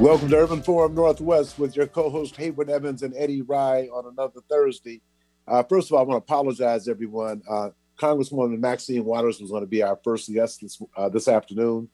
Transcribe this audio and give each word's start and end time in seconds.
Welcome 0.00 0.30
to 0.30 0.36
Urban 0.38 0.62
Forum 0.62 0.94
Northwest 0.94 1.58
with 1.58 1.76
your 1.76 1.86
co-host 1.86 2.34
Hayward 2.36 2.70
Evans 2.70 3.02
and 3.02 3.12
Eddie 3.14 3.42
Rye 3.42 3.86
on 3.92 4.06
another 4.10 4.40
Thursday. 4.48 5.02
Uh, 5.46 5.62
first 5.62 5.88
of 5.88 5.92
all, 5.92 5.98
I 5.98 6.04
want 6.04 6.26
to 6.26 6.32
apologize, 6.32 6.88
everyone. 6.88 7.42
Uh, 7.46 7.68
Congresswoman 7.98 8.58
Maxine 8.60 9.04
Waters 9.04 9.42
was 9.42 9.50
going 9.50 9.62
to 9.62 9.68
be 9.68 9.82
our 9.82 10.00
first 10.02 10.32
guest 10.32 10.62
this, 10.62 10.80
uh, 10.96 11.10
this 11.10 11.28
afternoon, 11.28 11.90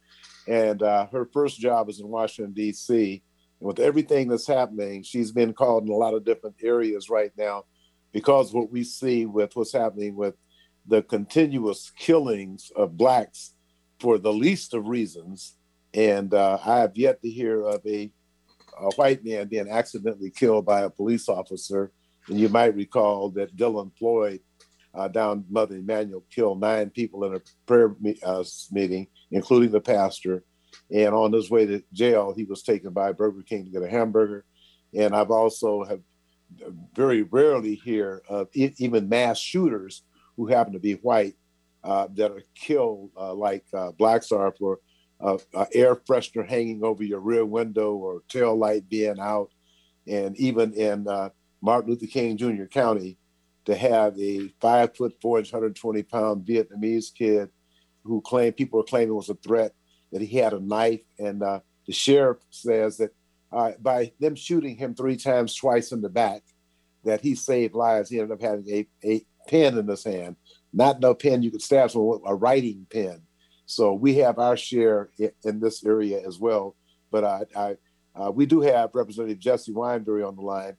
and 0.47 0.84
uh, 0.84 1.09
her 1.09 1.29
first 1.33 1.59
job 1.59 1.89
is 1.89 1.98
in 1.98 2.07
Washington 2.07 2.55
D.C. 2.55 3.25
And 3.59 3.66
with 3.66 3.80
everything 3.80 4.29
that's 4.29 4.47
happening, 4.47 5.02
she's 5.02 5.33
been 5.33 5.52
called 5.52 5.83
in 5.83 5.91
a 5.91 5.97
lot 5.97 6.15
of 6.15 6.25
different 6.25 6.55
areas 6.62 7.11
right 7.11 7.33
now 7.37 7.65
because 8.12 8.55
what 8.55 8.70
we 8.70 8.84
see 8.84 9.27
with 9.27 9.57
what's 9.57 9.73
happening 9.73 10.15
with 10.15 10.37
the 10.87 11.02
continuous 11.02 11.91
killings 11.98 12.70
of 12.77 12.97
blacks 12.97 13.55
for 13.98 14.16
the 14.16 14.33
least 14.33 14.75
of 14.75 14.87
reasons 14.87 15.55
and 15.96 16.34
uh, 16.34 16.59
I 16.64 16.80
have 16.80 16.92
yet 16.95 17.23
to 17.23 17.30
hear 17.30 17.62
of 17.62 17.80
a, 17.86 18.12
a, 18.78 18.91
white 18.96 19.24
man 19.24 19.48
being 19.48 19.70
accidentally 19.70 20.30
killed 20.30 20.66
by 20.66 20.82
a 20.82 20.91
police 20.91 21.28
officer. 21.28 21.91
And 22.28 22.38
you 22.38 22.50
might 22.50 22.74
recall 22.74 23.30
that 23.30 23.56
Dylan 23.56 23.96
Floyd 23.98 24.41
uh, 24.95 25.09
down 25.09 25.46
Mother 25.48 25.77
Emanuel 25.77 26.24
killed 26.30 26.60
nine 26.60 26.91
people 26.91 27.24
in 27.24 27.36
a 27.36 27.41
prayer 27.64 27.96
me- 27.98 28.19
uh, 28.22 28.45
meeting, 28.70 29.06
including 29.30 29.70
the 29.70 29.80
pastor. 29.80 30.45
And 30.95 31.14
on 31.14 31.32
his 31.32 31.50
way 31.50 31.64
to 31.64 31.82
jail, 31.95 32.34
he 32.36 32.44
was 32.44 32.62
taken 32.62 32.92
by 32.92 33.12
Burger 33.12 33.42
King 33.42 33.64
to 33.64 33.70
get 33.70 33.83
a 33.83 33.88
hamburger. 33.88 34.44
And 34.94 35.16
I've 35.16 35.30
also 35.30 35.83
have 35.84 36.00
very 36.94 37.22
rarely 37.22 37.74
hear 37.74 38.22
of 38.28 38.48
even 38.55 39.08
mass 39.08 39.38
shooters 39.38 40.02
who 40.36 40.47
happen 40.47 40.74
to 40.74 40.78
be 40.78 40.94
white 40.94 41.34
uh, 41.83 42.08
that 42.14 42.33
are 42.33 42.42
killed 42.55 43.10
uh, 43.16 43.33
like 43.33 43.64
uh, 43.72 43.92
blacks 43.92 44.30
are 44.30 44.55
for 44.58 44.81
uh, 45.20 45.39
air 45.72 45.97
freshener 45.97 46.47
hanging 46.47 46.84
over 46.84 47.03
your 47.03 47.20
rear 47.20 47.45
window 47.45 47.95
or 47.95 48.22
tail 48.28 48.56
light 48.56 48.89
being 48.89 49.19
out. 49.19 49.50
And 50.06 50.36
even 50.36 50.72
in 50.75 51.09
uh, 51.09 51.31
Martin 51.61 51.91
Luther 51.91 52.06
King 52.06 52.36
Jr. 52.36 52.64
County, 52.64 53.19
to 53.64 53.75
have 53.75 54.19
a 54.19 54.48
five 54.61 54.97
foot 54.97 55.14
four 55.20 55.39
inch, 55.39 55.53
120 55.53 56.03
pound 56.05 56.47
Vietnamese 56.47 57.12
kid 57.12 57.50
who 58.05 58.20
claimed 58.20 58.56
people 58.56 58.78
were 58.78 58.84
claiming 58.84 59.14
was 59.14 59.28
a 59.28 59.34
threat, 59.34 59.72
that 60.12 60.22
he 60.22 60.39
had 60.39 60.53
a 60.53 60.61
knife. 60.61 61.00
And 61.19 61.42
uh, 61.42 61.61
the 61.87 61.92
sheriff 61.92 62.39
says 62.50 62.98
that 62.98 63.11
uh, 63.50 63.72
by 63.81 64.12
them 64.20 64.37
shooting 64.37 64.77
him 64.77 64.94
three 64.94 65.17
times, 65.17 65.55
twice 65.55 65.91
in 65.91 66.00
the 66.00 66.09
back, 66.09 66.42
that 67.05 67.20
he 67.20 67.34
saved 67.34 67.75
lives. 67.75 68.11
He 68.11 68.20
ended 68.20 68.33
up 68.33 68.42
having 68.42 68.69
a, 68.69 68.87
a 69.05 69.25
pen 69.48 69.78
in 69.78 69.89
his 69.89 70.05
hand, 70.05 70.37
not 70.72 71.00
no 71.00 71.14
pen 71.14 71.42
you 71.42 71.50
could 71.50 71.62
stab 71.62 71.91
someone 71.91 72.20
with, 72.20 72.31
a 72.31 72.34
writing 72.34 72.87
pen 72.91 73.22
so 73.67 73.92
we 73.92 74.14
have 74.17 74.39
our 74.39 74.56
share 74.56 75.11
in, 75.19 75.61
this 75.61 75.84
area 75.84 76.25
as 76.27 76.39
well. 76.39 76.77
But 77.11 77.25
I, 77.25 77.42
I 77.56 77.77
uh, 78.14 78.31
we 78.31 78.47
do 78.47 78.61
have 78.61 78.91
Representative 78.95 79.39
Jesse 79.39 79.72
Wineberry 79.72 80.27
on 80.27 80.36
the 80.36 80.42
line, 80.42 80.77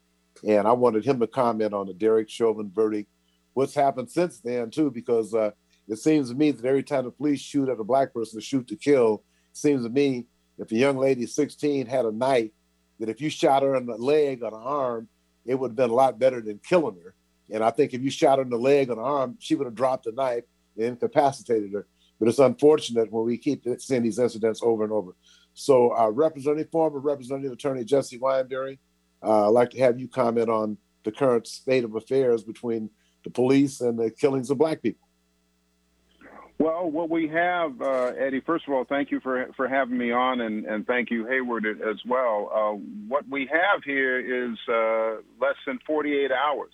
and 0.48 0.68
I 0.68 0.72
wanted 0.72 1.06
him 1.06 1.20
to 1.20 1.28
comment 1.28 1.74
on 1.74 1.86
the 1.86 1.94
Derek 1.94 2.30
Chauvin 2.30 2.72
verdict. 2.74 3.10
What's 3.54 3.76
happened 3.76 4.10
since 4.10 4.40
then 4.40 4.72
too, 4.72 4.90
because 4.90 5.34
uh, 5.34 5.52
it 5.88 5.98
seems 5.98 6.30
to 6.30 6.36
me 6.36 6.52
that 6.52 6.66
every 6.66 6.84
time 6.84 7.06
the 7.06 7.12
police 7.12 7.42
shoot 7.42 7.70
at 7.70 7.80
a 7.80 7.84
black 7.84 8.14
person 8.14 8.40
to 8.40 8.46
shoot 8.46 8.68
to 8.70 8.76
kill, 8.76 9.24
seems 9.54 9.84
to 9.84 9.90
me 9.90 10.26
if 10.58 10.72
a 10.72 10.76
young 10.76 10.98
lady 10.98 11.26
16 11.26 11.86
had 11.86 12.06
a 12.06 12.12
knife, 12.12 12.52
that 13.00 13.10
if 13.10 13.22
you 13.22 13.30
shot 13.30 13.64
her 13.64 13.76
in 13.76 13.86
the 13.86 13.96
leg 13.96 14.42
or 14.42 14.52
the 14.52 14.58
arm, 14.58 15.08
it 15.46 15.56
would 15.56 15.72
have 15.72 15.76
been 15.76 15.90
a 15.90 15.94
lot 15.94 16.20
better 16.20 16.42
than 16.42 16.60
killing 16.60 16.98
her. 17.04 17.14
And 17.52 17.64
I 17.64 17.70
think 17.70 17.94
if 17.94 18.02
you 18.02 18.10
shot 18.10 18.40
her 18.40 18.44
in 18.44 18.50
the 18.50 18.58
leg 18.58 18.90
or 18.90 18.96
the 18.96 19.02
arm, 19.02 19.38
she 19.40 19.56
would 19.56 19.66
have 19.66 19.76
dropped 19.76 20.06
the 20.06 20.12
knife 20.12 20.44
and 20.76 20.86
incapacitated 20.86 21.72
her. 21.74 21.88
But 22.20 22.30
it's 22.30 22.40
unfortunate 22.40 23.12
when 23.12 23.26
we 23.26 23.38
keep 23.38 23.66
seeing 23.80 24.04
these 24.04 24.20
incidents 24.20 24.62
over 24.64 24.84
and 24.84 24.92
over. 24.92 25.16
So, 25.54 25.96
uh, 25.96 26.10
Representative, 26.10 26.72
former 26.72 27.00
Representative 27.00 27.52
Attorney 27.52 27.84
Jesse 27.84 28.20
Wineberry, 28.20 28.78
uh, 29.24 29.48
I'd 29.48 29.54
like 29.54 29.72
to 29.72 29.80
have 29.80 30.00
you 30.00 30.08
comment 30.08 30.50
on 30.50 30.78
the 31.04 31.12
current 31.12 31.48
state 31.48 31.84
of 31.84 31.96
affairs 31.96 32.44
between 32.44 32.90
the 33.24 33.30
police 33.30 33.82
and 33.82 33.98
the 33.98 34.12
killings 34.12 34.50
of 34.50 34.58
black 34.58 34.82
people. 34.82 35.08
Well, 36.60 36.90
what 36.90 37.10
we 37.10 37.28
have, 37.28 37.80
uh, 37.82 38.14
Eddie, 38.18 38.42
first 38.42 38.68
of 38.68 38.74
all, 38.74 38.84
thank 38.84 39.12
you 39.12 39.20
for, 39.20 39.48
for 39.56 39.68
having 39.68 39.98
me 39.98 40.12
on, 40.12 40.42
and, 40.42 40.66
and 40.66 40.88
thank 40.88 41.12
you, 41.12 41.28
Hayward, 41.28 41.66
as 41.66 41.98
well. 42.08 42.50
Uh, 42.52 42.80
what 43.08 43.26
we 43.30 43.48
have 43.52 43.84
here 43.84 44.20
is 44.20 44.58
uh, 44.68 45.22
less 45.40 45.56
than 45.68 45.78
48 45.86 46.32
hours 46.32 46.74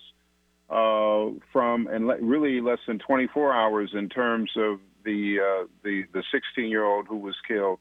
uh, 0.70 1.38
from, 1.52 1.86
and 1.88 2.06
le- 2.06 2.20
really 2.22 2.62
less 2.62 2.78
than 2.86 2.98
24 2.98 3.52
hours 3.52 3.90
in 3.92 4.08
terms 4.08 4.50
of 4.56 4.80
the 5.04 5.38
uh, 5.40 5.66
the 5.82 6.04
the 6.12 6.22
16 6.32 6.68
year 6.70 6.84
old 6.84 7.06
who 7.08 7.18
was 7.18 7.34
killed 7.46 7.78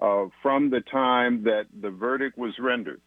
uh, 0.00 0.26
from 0.42 0.70
the 0.70 0.80
time 0.80 1.44
that 1.44 1.66
the 1.78 1.90
verdict 1.90 2.38
was 2.38 2.54
rendered, 2.58 3.00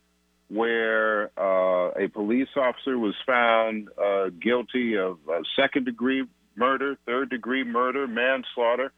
where 0.50 1.32
uh, 1.40 1.92
a 1.92 2.08
police 2.08 2.50
officer 2.56 2.98
was 2.98 3.16
found 3.26 3.90
uh, 3.98 4.30
guilty 4.42 4.98
of 4.98 5.18
uh, 5.30 5.40
second 5.56 5.86
degree 5.86 6.24
murder, 6.56 6.98
third 7.06 7.30
degree 7.30 7.64
murder, 7.64 8.08
manslaughter, 8.08 8.92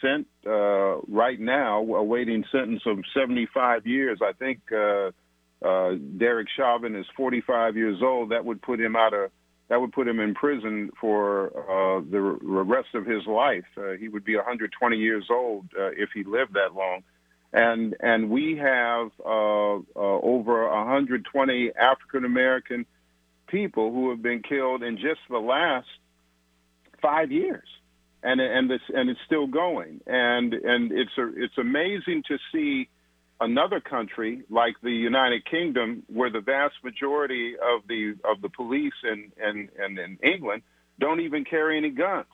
sent 0.00 0.26
uh, 0.46 1.00
right 1.08 1.40
now 1.40 1.80
awaiting 1.82 2.44
sentence 2.52 2.82
of 2.86 2.98
75 3.14 3.86
years. 3.86 4.20
I 4.22 4.32
think 4.32 4.60
Derek 4.68 6.48
Chauvin 6.56 6.94
is 6.94 7.06
45 7.16 7.76
years 7.76 7.98
old. 8.02 8.30
That 8.30 8.44
would 8.44 8.62
put 8.62 8.80
him 8.80 8.94
out 8.94 9.14
of 9.14 9.30
that 9.68 9.80
would 9.80 9.92
put 9.92 10.06
him 10.06 10.20
in 10.20 10.34
prison 10.34 10.90
for 11.00 11.48
uh, 11.48 12.02
the 12.10 12.20
rest 12.20 12.88
of 12.94 13.06
his 13.06 13.26
life. 13.26 13.64
Uh, 13.76 13.92
he 13.92 14.08
would 14.08 14.24
be 14.24 14.36
120 14.36 14.96
years 14.96 15.26
old 15.30 15.66
uh, 15.78 15.88
if 15.96 16.10
he 16.14 16.24
lived 16.24 16.54
that 16.54 16.74
long. 16.74 17.02
And 17.52 17.94
and 18.00 18.30
we 18.30 18.56
have 18.56 19.10
uh, 19.24 19.76
uh, 19.76 19.80
over 19.94 20.68
120 20.68 21.72
African 21.78 22.24
American 22.24 22.86
people 23.46 23.92
who 23.92 24.10
have 24.10 24.22
been 24.22 24.42
killed 24.42 24.82
in 24.82 24.96
just 24.96 25.20
the 25.28 25.38
last 25.38 25.86
five 27.02 27.30
years, 27.30 27.68
and 28.22 28.40
and 28.40 28.70
this 28.70 28.80
and 28.94 29.10
it's 29.10 29.20
still 29.26 29.46
going. 29.46 30.00
And 30.06 30.54
and 30.54 30.92
it's 30.92 31.10
a, 31.18 31.28
it's 31.36 31.58
amazing 31.58 32.22
to 32.28 32.38
see 32.52 32.88
another 33.42 33.80
country 33.80 34.42
like 34.48 34.74
the 34.82 34.90
United 34.90 35.44
Kingdom, 35.44 36.04
where 36.06 36.30
the 36.30 36.40
vast 36.40 36.74
majority 36.84 37.54
of 37.54 37.86
the 37.88 38.14
of 38.24 38.40
the 38.40 38.48
police 38.48 38.92
in 39.04 39.32
in, 39.42 39.68
in, 39.84 39.98
in 39.98 40.18
England 40.22 40.62
don't 40.98 41.20
even 41.20 41.44
carry 41.44 41.76
any 41.76 41.90
guns, 41.90 42.26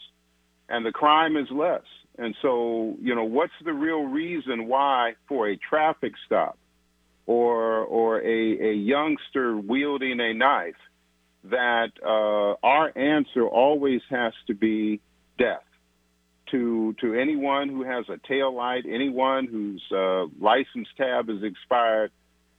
and 0.68 0.84
the 0.84 0.92
crime 0.92 1.36
is 1.36 1.46
less. 1.50 1.82
And 2.18 2.34
so, 2.42 2.96
you 3.00 3.14
know, 3.14 3.24
what's 3.24 3.52
the 3.64 3.72
real 3.72 4.02
reason 4.02 4.66
why 4.66 5.14
for 5.28 5.48
a 5.48 5.56
traffic 5.56 6.12
stop 6.26 6.58
or 7.26 7.84
or 7.84 8.20
a, 8.20 8.70
a 8.70 8.74
youngster 8.74 9.56
wielding 9.56 10.20
a 10.20 10.34
knife 10.34 10.74
that 11.44 11.90
uh, 12.04 12.66
our 12.66 12.96
answer 12.98 13.46
always 13.46 14.00
has 14.10 14.32
to 14.48 14.54
be 14.54 15.00
death 15.38 15.67
to 16.50 16.94
to 17.00 17.14
anyone 17.14 17.68
who 17.68 17.82
has 17.84 18.06
a 18.08 18.18
tail 18.26 18.54
light, 18.54 18.84
anyone 18.88 19.46
whose 19.46 19.82
uh, 19.92 20.26
license 20.40 20.88
tab 20.96 21.28
is 21.30 21.42
expired, 21.42 22.10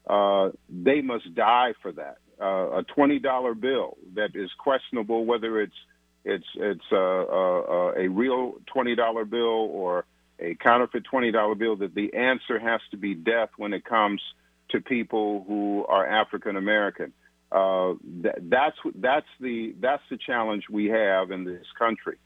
uh, 0.08 0.50
they 0.70 1.02
must 1.02 1.34
die 1.36 1.74
for 1.82 1.92
that. 1.94 2.18
Uh, 2.42 2.80
a 2.80 2.84
twenty 2.84 3.20
dollar 3.20 3.54
bill 3.54 3.98
that 4.16 4.36
is 4.36 4.50
questionable 4.58 5.26
whether 5.26 5.62
it's 5.62 5.76
it's 6.24 6.48
it's 6.56 6.92
a, 6.92 6.96
a, 6.96 7.94
a 8.06 8.08
real 8.08 8.54
twenty 8.66 8.96
dollar 8.96 9.26
bill 9.26 9.70
or 9.72 10.06
a 10.40 10.56
counterfeit 10.56 11.04
twenty 11.04 11.32
dollar 11.32 11.56
bill. 11.56 11.76
That 11.76 11.94
the 11.94 12.14
answer 12.14 12.60
has 12.60 12.82
to 12.92 12.98
be 12.98 13.14
death 13.14 13.50
when 13.58 13.74
it 13.74 13.84
comes 13.84 14.22
to 14.70 14.80
people 14.82 15.44
who 15.48 15.86
are 15.88 16.06
African 16.06 16.56
American. 16.56 17.14
Uh, 17.52 17.94
that, 18.22 18.38
that's 18.42 18.78
that's 18.96 19.28
the 19.40 19.76
that's 19.80 20.04
the 20.10 20.18
challenge 20.18 20.66
we 20.70 20.86
have 20.86 21.32
in 21.32 21.44
this 21.44 21.66
country 21.78 22.18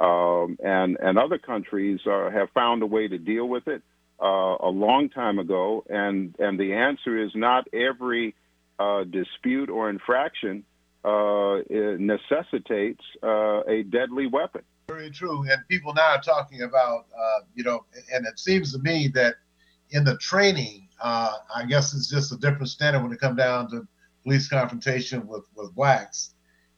um, 0.00 0.56
and 0.64 0.96
and 1.00 1.18
other 1.18 1.38
countries 1.38 2.00
uh, 2.06 2.30
have 2.30 2.48
found 2.54 2.82
a 2.82 2.86
way 2.86 3.06
to 3.06 3.18
deal 3.18 3.46
with 3.46 3.68
it 3.68 3.82
uh, 4.20 4.56
a 4.60 4.68
long 4.68 5.10
time 5.10 5.38
ago. 5.38 5.84
And 5.88 6.34
and 6.38 6.58
the 6.58 6.72
answer 6.72 7.22
is 7.22 7.30
not 7.34 7.68
every 7.72 8.34
uh, 8.78 9.04
dispute 9.04 9.68
or 9.68 9.90
infraction 9.90 10.64
uh, 11.04 11.58
necessitates 11.70 13.02
uh, 13.22 13.60
a 13.68 13.82
deadly 13.90 14.26
weapon. 14.26 14.62
Very 14.88 15.10
true. 15.10 15.42
And 15.42 15.60
people 15.68 15.92
now 15.94 16.14
are 16.14 16.22
talking 16.22 16.62
about 16.62 17.06
uh, 17.16 17.40
you 17.54 17.62
know, 17.62 17.84
and 18.12 18.26
it 18.26 18.38
seems 18.38 18.72
to 18.72 18.78
me 18.78 19.08
that 19.14 19.34
in 19.90 20.04
the 20.04 20.16
training, 20.16 20.88
I 21.02 21.64
guess 21.68 21.94
it's 21.94 22.08
just 22.08 22.32
a 22.32 22.36
different 22.36 22.68
standard 22.68 23.02
when 23.02 23.12
it 23.12 23.20
comes 23.20 23.36
down 23.36 23.70
to 23.72 23.86
police 24.24 24.48
confrontation 24.48 25.26
with 25.26 25.44
with 25.54 25.74
blacks. 25.74 26.32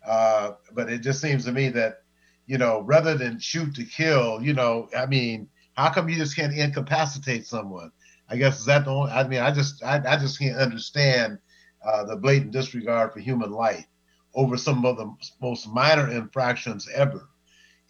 but 0.04 0.90
it 0.90 1.02
just 1.02 1.20
seems 1.20 1.44
to 1.44 1.52
me 1.52 1.68
that 1.68 2.02
you 2.46 2.58
know, 2.58 2.80
rather 2.82 3.16
than 3.16 3.38
shoot 3.38 3.74
to 3.74 3.84
kill, 3.84 4.42
you 4.42 4.52
know, 4.52 4.88
I 4.96 5.06
mean, 5.06 5.48
how 5.74 5.90
come 5.90 6.08
you 6.08 6.16
just 6.16 6.36
can't 6.36 6.54
incapacitate 6.54 7.46
someone? 7.46 7.92
I 8.28 8.36
guess 8.36 8.60
is 8.60 8.66
that 8.66 8.84
the 8.84 8.90
only, 8.90 9.10
I 9.12 9.26
mean, 9.26 9.40
I 9.40 9.50
just, 9.50 9.82
I, 9.84 10.02
I 10.06 10.16
just 10.16 10.38
can't 10.38 10.56
understand 10.56 11.38
uh, 11.84 12.04
the 12.04 12.16
blatant 12.16 12.52
disregard 12.52 13.12
for 13.12 13.20
human 13.20 13.50
life 13.50 13.86
over 14.34 14.56
some 14.56 14.84
of 14.86 14.96
the 14.96 15.14
most 15.40 15.68
minor 15.68 16.10
infractions 16.10 16.88
ever. 16.94 17.28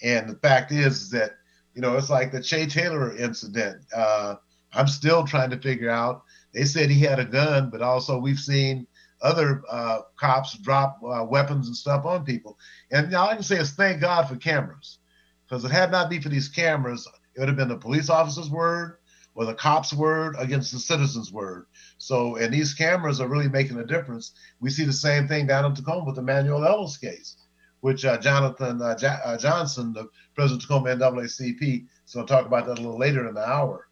And 0.02 0.28
the 0.28 0.36
fact 0.36 0.72
is 0.72 1.10
that, 1.10 1.32
you 1.74 1.80
know, 1.80 1.96
it's 1.96 2.10
like 2.10 2.32
the 2.32 2.42
Che 2.42 2.66
Taylor 2.66 3.16
incident. 3.16 3.84
Uh, 3.94 4.36
I'm 4.72 4.88
still 4.88 5.24
trying 5.24 5.50
to 5.50 5.60
figure 5.60 5.90
out 5.90 6.24
they 6.52 6.64
said 6.64 6.90
he 6.90 7.00
had 7.00 7.18
a 7.18 7.24
gun, 7.24 7.70
but 7.70 7.82
also 7.82 8.18
we've 8.18 8.38
seen 8.38 8.86
other 9.22 9.62
uh, 9.70 10.00
cops 10.18 10.58
drop 10.58 10.98
uh, 11.02 11.24
weapons 11.24 11.66
and 11.68 11.76
stuff 11.76 12.04
on 12.04 12.24
people. 12.24 12.58
And 12.90 13.14
all 13.14 13.28
I 13.28 13.34
can 13.34 13.42
say 13.42 13.58
is 13.58 13.72
thank 13.72 14.00
God 14.00 14.28
for 14.28 14.36
cameras, 14.36 14.98
because 15.46 15.64
it 15.64 15.70
had 15.70 15.90
not 15.90 16.10
been 16.10 16.22
for 16.22 16.28
these 16.28 16.48
cameras, 16.48 17.08
it 17.34 17.40
would 17.40 17.48
have 17.48 17.56
been 17.56 17.68
the 17.68 17.76
police 17.76 18.10
officer's 18.10 18.50
word 18.50 18.98
or 19.34 19.46
the 19.46 19.54
cop's 19.54 19.94
word 19.94 20.34
against 20.38 20.72
the 20.72 20.78
citizen's 20.78 21.32
word. 21.32 21.66
So, 21.98 22.36
and 22.36 22.52
these 22.52 22.74
cameras 22.74 23.20
are 23.20 23.28
really 23.28 23.48
making 23.48 23.78
a 23.78 23.84
difference. 23.86 24.32
We 24.60 24.70
see 24.70 24.84
the 24.84 24.92
same 24.92 25.28
thing 25.28 25.46
down 25.46 25.64
in 25.64 25.74
Tacoma 25.74 26.04
with 26.04 26.16
the 26.16 26.22
Manuel 26.22 26.66
Ellis 26.66 26.98
case, 26.98 27.36
which 27.80 28.04
uh, 28.04 28.18
Jonathan 28.18 28.82
uh, 28.82 28.96
uh, 29.24 29.38
Johnson, 29.38 29.92
the 29.92 30.08
president 30.34 30.62
of 30.64 30.68
Tacoma 30.68 30.96
NAACP, 30.96 31.86
is 32.04 32.12
going 32.12 32.26
to 32.26 32.32
talk 32.32 32.44
about 32.44 32.66
that 32.66 32.78
a 32.78 32.82
little 32.82 32.98
later 32.98 33.26
in 33.26 33.34
the 33.34 33.48
hour. 33.48 33.88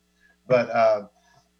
But 0.47 0.69
uh, 0.71 1.06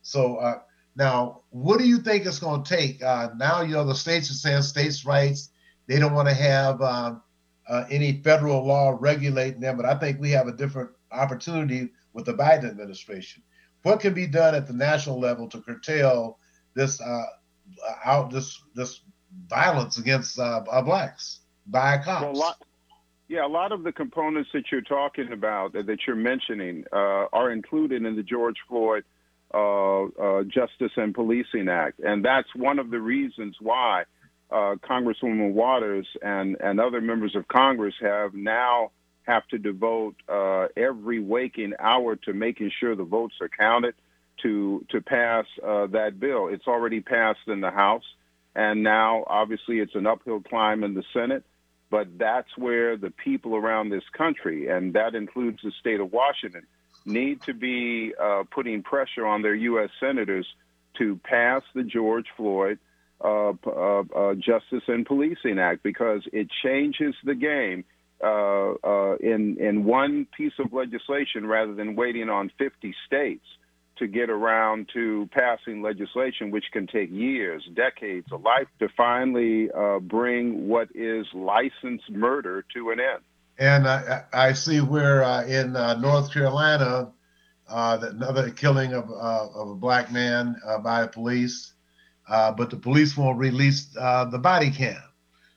so 0.03 0.61
now, 0.97 1.43
what 1.51 1.79
do 1.79 1.87
you 1.87 1.99
think 1.99 2.27
it's 2.27 2.39
going 2.39 2.63
to 2.63 2.77
take? 2.77 3.03
Uh, 3.03 3.31
now, 3.37 3.63
you 3.63 3.75
know, 3.75 3.85
the 3.85 3.95
states 3.95 4.31
are 4.31 4.35
saying 4.35 4.63
states' 4.63 5.05
rights. 5.05 5.51
They 5.87 5.99
don't 5.99 6.15
want 6.15 6.29
to 6.29 6.35
have 6.35 6.81
um, 6.83 7.23
uh, 7.69 7.85
any 7.91 8.21
federal 8.23 8.67
law 8.67 8.97
regulating 8.99 9.61
them, 9.61 9.77
but 9.77 9.87
I 9.87 9.95
think 9.95 10.21
we 10.21 10.31
have 10.33 10.49
a 10.49 10.53
different 10.53 10.91
opportunity 11.13 11.91
with 12.13 12.25
the 12.25 12.35
Biden 12.35 12.69
administration. 12.69 13.43
What 13.83 14.01
can 14.01 14.13
be 14.13 14.27
done 14.27 14.55
at 14.55 14.67
the 14.67 14.73
national 14.73 15.19
level 15.19 15.49
to 15.49 15.61
curtail 15.61 16.39
this 16.75 17.01
uh, 17.01 17.25
out 18.05 18.31
this 18.31 18.61
this 18.75 19.01
violence 19.49 19.99
against 19.99 20.39
uh, 20.39 20.61
blacks 20.85 21.41
by 21.67 21.99
cops? 21.99 22.23
Well, 22.23 22.33
a 22.33 22.35
lot, 22.35 22.63
yeah, 23.29 23.47
a 23.47 23.49
lot 23.49 23.73
of 23.73 23.85
the 23.85 23.93
components 23.93 24.51
that 24.53 24.65
you're 24.71 24.81
talking 24.83 25.33
about 25.33 25.73
that 25.73 26.01
you're 26.07 26.17
mentioning 26.17 26.85
uh, 26.93 27.27
are 27.33 27.53
included 27.53 28.05
in 28.05 28.17
the 28.17 28.23
George 28.23 28.57
Floyd 28.69 29.05
uh, 29.53 30.05
uh, 30.05 30.43
Justice 30.45 30.93
and 30.97 31.15
Policing 31.15 31.69
Act. 31.69 32.01
And 32.01 32.25
that's 32.25 32.49
one 32.55 32.79
of 32.79 32.91
the 32.91 33.01
reasons 33.01 33.57
why 33.61 34.05
uh, 34.51 34.77
Congresswoman 34.89 35.53
Waters 35.53 36.07
and, 36.23 36.57
and 36.61 36.81
other 36.81 37.01
members 37.01 37.35
of 37.37 37.47
Congress 37.49 37.95
have 38.01 38.35
now 38.35 38.91
have 39.23 39.47
to 39.49 39.59
devote 39.59 40.17
uh, 40.29 40.67
every 40.77 41.21
waking 41.21 41.73
hour 41.79 42.17
to 42.17 42.33
making 42.33 42.71
sure 42.81 42.97
the 42.97 43.05
votes 43.05 43.35
are 43.41 43.49
counted 43.49 43.95
to 44.43 44.85
to 44.91 45.01
pass 45.01 45.45
uh, 45.63 45.87
that 45.89 46.19
bill. 46.19 46.49
It's 46.49 46.67
already 46.67 47.01
passed 47.01 47.47
in 47.47 47.61
the 47.61 47.71
House, 47.71 48.05
and 48.55 48.83
now 48.83 49.25
obviously 49.27 49.79
it's 49.79 49.95
an 49.95 50.07
uphill 50.07 50.41
climb 50.41 50.83
in 50.83 50.95
the 50.95 51.05
Senate. 51.13 51.45
But 51.91 52.19
that's 52.19 52.49
where 52.57 52.97
the 52.97 53.11
people 53.11 53.57
around 53.57 53.91
this 53.91 54.05
country, 54.17 54.69
and 54.69 54.95
that 54.95 55.15
includes 55.15 55.59
the 55.63 55.73
state 55.81 56.01
of 56.01 56.13
Washington, 56.13 56.67
need 57.05 57.43
to 57.43 57.55
be 57.55 58.13
uh, 58.21 58.45
putting 58.51 58.83
pressure 58.83 59.27
on 59.27 59.43
their 59.43 59.55
U.S. 59.55 59.91
senators 59.99 60.47
to 60.99 61.19
pass 61.25 61.63
the 61.75 61.83
George 61.83 62.27
Floyd 62.37 62.79
uh, 63.23 63.53
uh, 63.67 64.03
uh, 64.17 64.35
Justice 64.35 64.85
and 64.89 65.05
Policing 65.05 65.59
Act 65.59 65.83
because 65.83 66.23
it 66.33 66.49
changes 66.63 67.15
the 67.25 67.35
game 67.35 67.85
uh, 68.23 68.73
uh, 68.83 69.17
in 69.17 69.59
in 69.61 69.85
one 69.85 70.27
piece 70.37 70.53
of 70.59 70.73
legislation 70.73 71.47
rather 71.47 71.75
than 71.75 71.97
waiting 71.97 72.29
on 72.29 72.51
50 72.59 72.95
states 73.07 73.45
to 73.99 74.07
get 74.07 74.31
around 74.31 74.89
to 74.95 75.29
passing 75.33 75.83
legislation, 75.83 76.51
which 76.51 76.65
can 76.73 76.87
take 76.87 77.11
years, 77.11 77.63
decades, 77.75 78.27
a 78.33 78.37
life 78.37 78.69
to 78.79 78.89
finally 78.97 79.69
bring 80.01 80.69
what 80.69 80.89
is 80.95 81.27
licensed 81.35 82.11
murder 82.11 82.65
to 82.75 82.91
an 82.91 83.01
end. 83.01 83.23
And 83.61 83.87
I, 83.87 84.25
I 84.33 84.53
see 84.55 84.81
where 84.81 85.23
uh, 85.23 85.45
in 85.45 85.77
uh, 85.77 85.93
North 86.01 86.33
Carolina, 86.33 87.13
uh, 87.69 87.99
another 88.01 88.49
killing 88.51 88.95
of, 88.95 89.11
uh, 89.11 89.49
of 89.55 89.69
a 89.69 89.75
black 89.75 90.11
man 90.11 90.57
uh, 90.67 90.79
by 90.79 91.07
police, 91.07 91.75
uh, 92.27 92.51
but 92.53 92.71
the 92.71 92.77
police 92.77 93.19
won't 93.19 93.39
release 93.39 93.85
the 93.85 94.41
body 94.43 94.71
cam. 94.71 94.97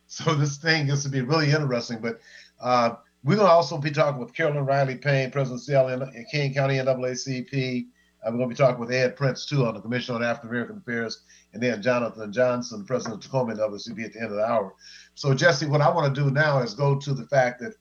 So 0.05 0.35
this 0.35 0.57
thing 0.57 0.89
is 0.89 1.01
to 1.03 1.09
be 1.09 1.21
really 1.21 1.49
interesting. 1.49 1.99
But 1.99 2.19
we're 2.61 3.35
going 3.35 3.47
to 3.47 3.51
also 3.51 3.79
be 3.79 3.89
talking 3.89 4.19
with 4.19 4.35
Carolyn 4.35 4.63
Riley 4.63 4.95
Payne, 4.95 5.31
President 5.31 5.67
of 5.67 6.13
in 6.13 6.25
King 6.29 6.53
County 6.53 6.75
NAACP. 6.75 7.87
we're 8.25 8.31
going 8.31 8.41
to 8.41 8.47
be 8.47 8.53
talking 8.53 8.79
with 8.79 8.91
Ed 8.91 9.15
Prince, 9.15 9.47
too, 9.47 9.65
on 9.65 9.73
the 9.73 9.81
Commission 9.81 10.13
on 10.13 10.23
African 10.23 10.49
American 10.49 10.77
Affairs, 10.77 11.23
and 11.53 11.63
then 11.63 11.81
Jonathan 11.81 12.31
Johnson, 12.31 12.85
President 12.85 13.15
of 13.15 13.21
Tacoma 13.21 13.55
NAACP 13.55 14.05
at 14.05 14.13
the 14.13 14.19
end 14.19 14.29
of 14.29 14.35
the 14.35 14.45
hour. 14.45 14.75
So, 15.15 15.33
Jesse, 15.33 15.65
what 15.65 15.81
I 15.81 15.89
want 15.89 16.13
to 16.13 16.21
do 16.21 16.29
now 16.29 16.61
is 16.61 16.75
go 16.75 16.99
to 16.99 17.13
the 17.15 17.25
fact 17.25 17.59
that 17.61 17.73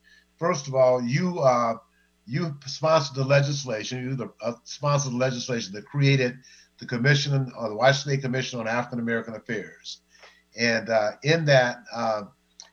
first 0.43 0.67
of 0.67 0.75
all, 0.75 1.01
you 1.01 1.39
uh, 1.39 1.75
you 2.27 2.57
sponsored 2.67 3.15
the 3.15 3.25
legislation. 3.25 4.03
You 4.03 4.17
the, 4.17 4.33
uh, 4.43 4.55
sponsored 4.65 5.13
the 5.13 5.17
legislation 5.17 5.73
that 5.75 5.85
created 5.87 6.37
the 6.81 6.87
commission 6.87 7.53
or 7.57 7.69
the 7.69 7.77
Washington 7.77 8.15
State 8.19 8.23
Commission 8.23 8.59
on 8.59 8.67
African 8.67 8.99
American 8.99 9.37
Affairs, 9.37 10.01
and 10.59 10.91
uh, 10.91 11.13
in 11.23 11.45
that, 11.45 11.85
uh, 11.95 12.23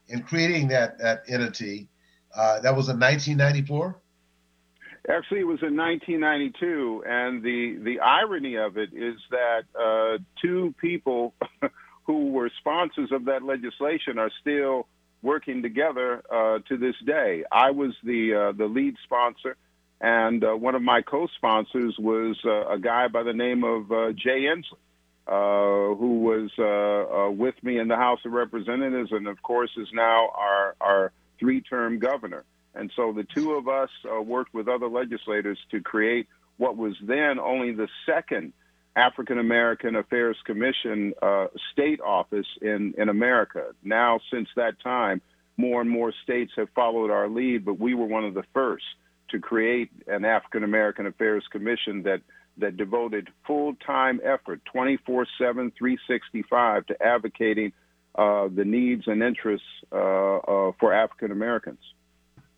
in 0.08 0.24
creating 0.24 0.70
that 0.70 0.98
that 0.98 1.22
entity, 1.28 1.90
uh, 2.36 2.60
that 2.62 2.76
was 2.76 2.90
in 2.90 3.00
1994. 3.00 4.02
Actually, 5.08 5.42
it 5.42 5.48
was 5.48 5.62
in 5.62 5.78
1992, 5.78 7.04
and 7.08 7.44
the 7.44 7.78
the 7.84 8.00
irony 8.00 8.56
of 8.56 8.78
it 8.78 8.90
is 8.94 9.18
that 9.30 9.64
uh, 9.80 10.18
two 10.42 10.74
people 10.82 11.36
who 12.08 12.32
were 12.32 12.50
sponsors 12.58 13.12
of 13.12 13.26
that 13.26 13.44
legislation 13.44 14.18
are 14.18 14.32
still 14.42 14.88
working 15.22 15.62
together 15.62 16.22
uh, 16.32 16.60
to 16.68 16.78
this 16.78 16.96
day. 17.06 17.44
I 17.52 17.72
was 17.72 17.94
the 18.04 18.50
uh, 18.50 18.52
the 18.58 18.66
lead 18.66 18.96
sponsor, 19.04 19.58
and 20.00 20.44
uh, 20.44 20.56
one 20.56 20.76
of 20.76 20.82
my 20.82 21.02
co-sponsors 21.02 21.96
was 22.00 22.38
uh, 22.46 22.68
a 22.68 22.80
guy 22.80 23.08
by 23.08 23.24
the 23.24 23.34
name 23.34 23.64
of 23.64 23.92
uh, 23.92 24.12
Jay 24.14 24.48
Inslee, 24.48 24.78
uh, 25.28 25.96
who 25.96 26.20
was 26.22 27.36
with 27.38 27.56
me 27.64 27.80
in 27.80 27.88
the 27.88 27.96
House 27.96 28.20
of 28.26 28.32
Representatives, 28.32 29.12
and 29.12 29.28
of 29.28 29.42
course 29.42 29.72
is 29.78 29.88
now 29.94 30.30
our 30.36 30.76
our 30.80 31.12
three-term 31.40 32.00
governor. 32.00 32.44
And 32.76 32.92
so 32.96 33.14
the 33.14 33.26
two 33.36 33.54
of 33.54 33.68
us 33.68 33.90
worked 34.24 34.54
with 34.54 34.68
other 34.68 34.88
legislators 34.88 35.58
to 35.72 35.82
create 35.82 36.28
what 36.58 36.78
was 36.78 36.94
then 37.02 37.40
only 37.40 37.72
the 37.72 37.88
second 38.06 38.54
African 38.96 39.38
American 39.38 39.96
Affairs 39.96 40.38
Commission 40.46 41.14
uh, 41.22 41.48
state 41.72 42.02
office 42.02 42.48
in, 42.62 42.94
in 42.98 43.10
America. 43.10 43.68
Now, 43.84 44.20
since 44.32 44.50
that 44.56 44.80
time, 44.82 45.22
more 45.58 45.82
and 45.82 45.90
more 45.90 46.14
states 46.24 46.54
have 46.56 46.70
followed 46.76 47.12
our 47.12 47.28
lead, 47.28 47.66
but 47.66 47.80
we 47.80 47.94
were 47.94 48.06
one 48.06 48.26
of 48.26 48.34
the 48.34 48.44
first 48.54 48.86
to 49.30 49.40
create 49.40 49.90
an 50.08 50.26
African 50.26 50.64
American 50.64 51.06
Affairs 51.06 51.44
Commission 51.52 52.04
that 52.04 52.22
that 52.58 52.78
devoted 52.78 53.30
full 53.48 53.76
time 53.76 54.20
effort, 54.24 54.62
24 54.66 55.28
7, 55.38 55.72
365, 55.78 56.86
to 56.88 57.04
advocating 57.04 57.72
uh, 58.16 58.50
the 58.54 58.66
needs 58.66 59.04
and 59.08 59.22
interests 59.24 59.68
uh, 59.92 59.96
uh 60.38 60.72
for 60.80 60.94
African 60.94 61.32
Americans. 61.32 61.80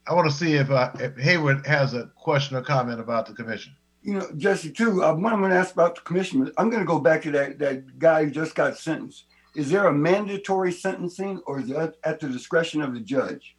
I 0.07 0.13
want 0.13 0.29
to 0.29 0.35
see 0.35 0.55
if, 0.55 0.71
uh, 0.71 0.91
if 0.99 1.15
Hayward 1.17 1.65
has 1.67 1.93
a 1.93 2.07
question 2.15 2.57
or 2.57 2.61
comment 2.61 2.99
about 2.99 3.27
the 3.27 3.33
commission 3.33 3.73
you 4.01 4.15
know, 4.15 4.27
Jesse, 4.35 4.71
too, 4.71 5.03
uh, 5.03 5.13
what 5.13 5.31
I'm 5.31 5.39
going 5.39 5.51
to 5.51 5.57
ask 5.57 5.73
about 5.73 5.95
the 5.95 6.01
commission, 6.01 6.51
I'm 6.57 6.69
going 6.69 6.81
to 6.81 6.87
go 6.87 6.99
back 6.99 7.21
to 7.23 7.31
that, 7.31 7.59
that 7.59 7.99
guy 7.99 8.25
who 8.25 8.31
just 8.31 8.55
got 8.55 8.77
sentenced. 8.77 9.25
Is 9.55 9.69
there 9.69 9.87
a 9.87 9.93
mandatory 9.93 10.71
sentencing 10.71 11.41
or 11.45 11.59
is 11.59 11.67
that 11.67 11.95
at 12.03 12.19
the 12.19 12.29
discretion 12.29 12.81
of 12.81 12.93
the 12.93 12.99
judge? 12.99 13.55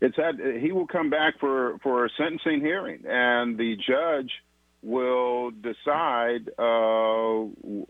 It's 0.00 0.18
at, 0.18 0.34
he 0.60 0.72
will 0.72 0.86
come 0.86 1.10
back 1.10 1.38
for, 1.38 1.78
for 1.82 2.06
a 2.06 2.10
sentencing 2.16 2.60
hearing 2.60 3.04
and 3.06 3.56
the 3.56 3.76
judge 3.76 4.30
will 4.82 5.50
decide 5.50 6.48
uh, 6.58 7.46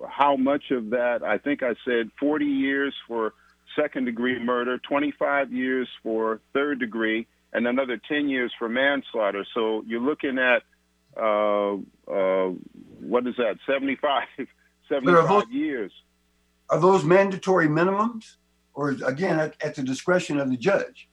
how 0.08 0.36
much 0.38 0.70
of 0.70 0.90
that, 0.90 1.22
I 1.24 1.38
think 1.38 1.62
I 1.62 1.74
said 1.84 2.10
40 2.20 2.44
years 2.44 2.94
for 3.08 3.34
second 3.76 4.04
degree 4.04 4.38
murder, 4.38 4.78
25 4.78 5.52
years 5.52 5.88
for 6.02 6.40
third 6.52 6.78
degree, 6.78 7.26
and 7.52 7.66
another 7.66 8.00
10 8.08 8.28
years 8.28 8.52
for 8.58 8.68
manslaughter. 8.68 9.44
So 9.54 9.82
you're 9.86 10.00
looking 10.00 10.38
at 10.38 10.62
uh, 11.16 11.74
uh, 12.10 12.52
what 13.00 13.26
is 13.26 13.34
that, 13.36 13.56
75, 13.66 14.22
75 14.88 15.28
those, 15.28 15.44
years. 15.50 15.92
Are 16.70 16.80
those 16.80 17.04
mandatory 17.04 17.68
minimums? 17.68 18.36
Or 18.74 18.90
again, 18.90 19.38
at, 19.38 19.54
at 19.62 19.76
the 19.76 19.82
discretion 19.82 20.40
of 20.40 20.50
the 20.50 20.56
judge? 20.56 21.08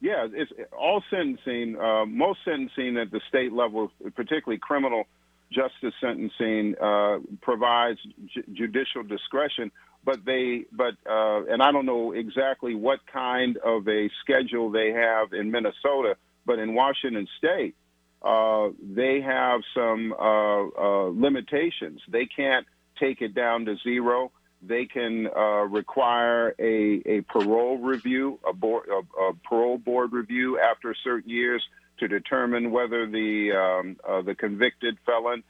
Yeah, 0.00 0.26
it's 0.32 0.50
all 0.76 1.02
sentencing, 1.08 1.78
uh, 1.80 2.04
most 2.04 2.40
sentencing 2.44 2.98
at 2.98 3.10
the 3.10 3.20
state 3.28 3.52
level, 3.52 3.90
particularly 4.14 4.58
criminal 4.58 5.04
justice 5.50 5.94
sentencing, 6.00 6.74
uh, 6.82 7.20
provides 7.40 8.00
j- 8.26 8.42
judicial 8.52 9.02
discretion. 9.02 9.70
But 10.04 10.24
they, 10.26 10.66
but 10.72 10.94
uh, 11.08 11.46
and 11.46 11.62
I 11.62 11.72
don't 11.72 11.86
know 11.86 12.12
exactly 12.12 12.74
what 12.74 13.00
kind 13.10 13.56
of 13.58 13.88
a 13.88 14.10
schedule 14.20 14.70
they 14.70 14.92
have 14.92 15.32
in 15.32 15.50
Minnesota, 15.50 16.16
but 16.44 16.58
in 16.58 16.74
Washington 16.74 17.26
State, 17.38 17.74
uh, 18.24 18.68
they 18.82 19.20
have 19.20 19.60
some 19.74 20.14
uh, 20.18 20.62
uh, 20.66 21.08
limitations. 21.10 22.00
They 22.08 22.24
can't 22.24 22.66
take 22.98 23.20
it 23.20 23.34
down 23.34 23.66
to 23.66 23.76
zero. 23.82 24.32
They 24.62 24.86
can 24.86 25.26
uh, 25.26 25.66
require 25.66 26.54
a, 26.58 27.02
a 27.04 27.20
parole 27.22 27.78
review, 27.78 28.40
a, 28.48 28.54
board, 28.54 28.88
a, 28.88 29.22
a, 29.22 29.32
parole 29.46 29.76
board 29.76 30.12
review 30.12 30.58
after 30.58 30.94
certain 31.04 31.28
years 31.28 31.62
to 31.98 32.08
determine 32.08 32.70
whether 32.70 33.06
the 33.06 33.52
um, 33.52 34.24
the 34.24 34.34
convicted 34.34 34.96
felon 35.04 35.44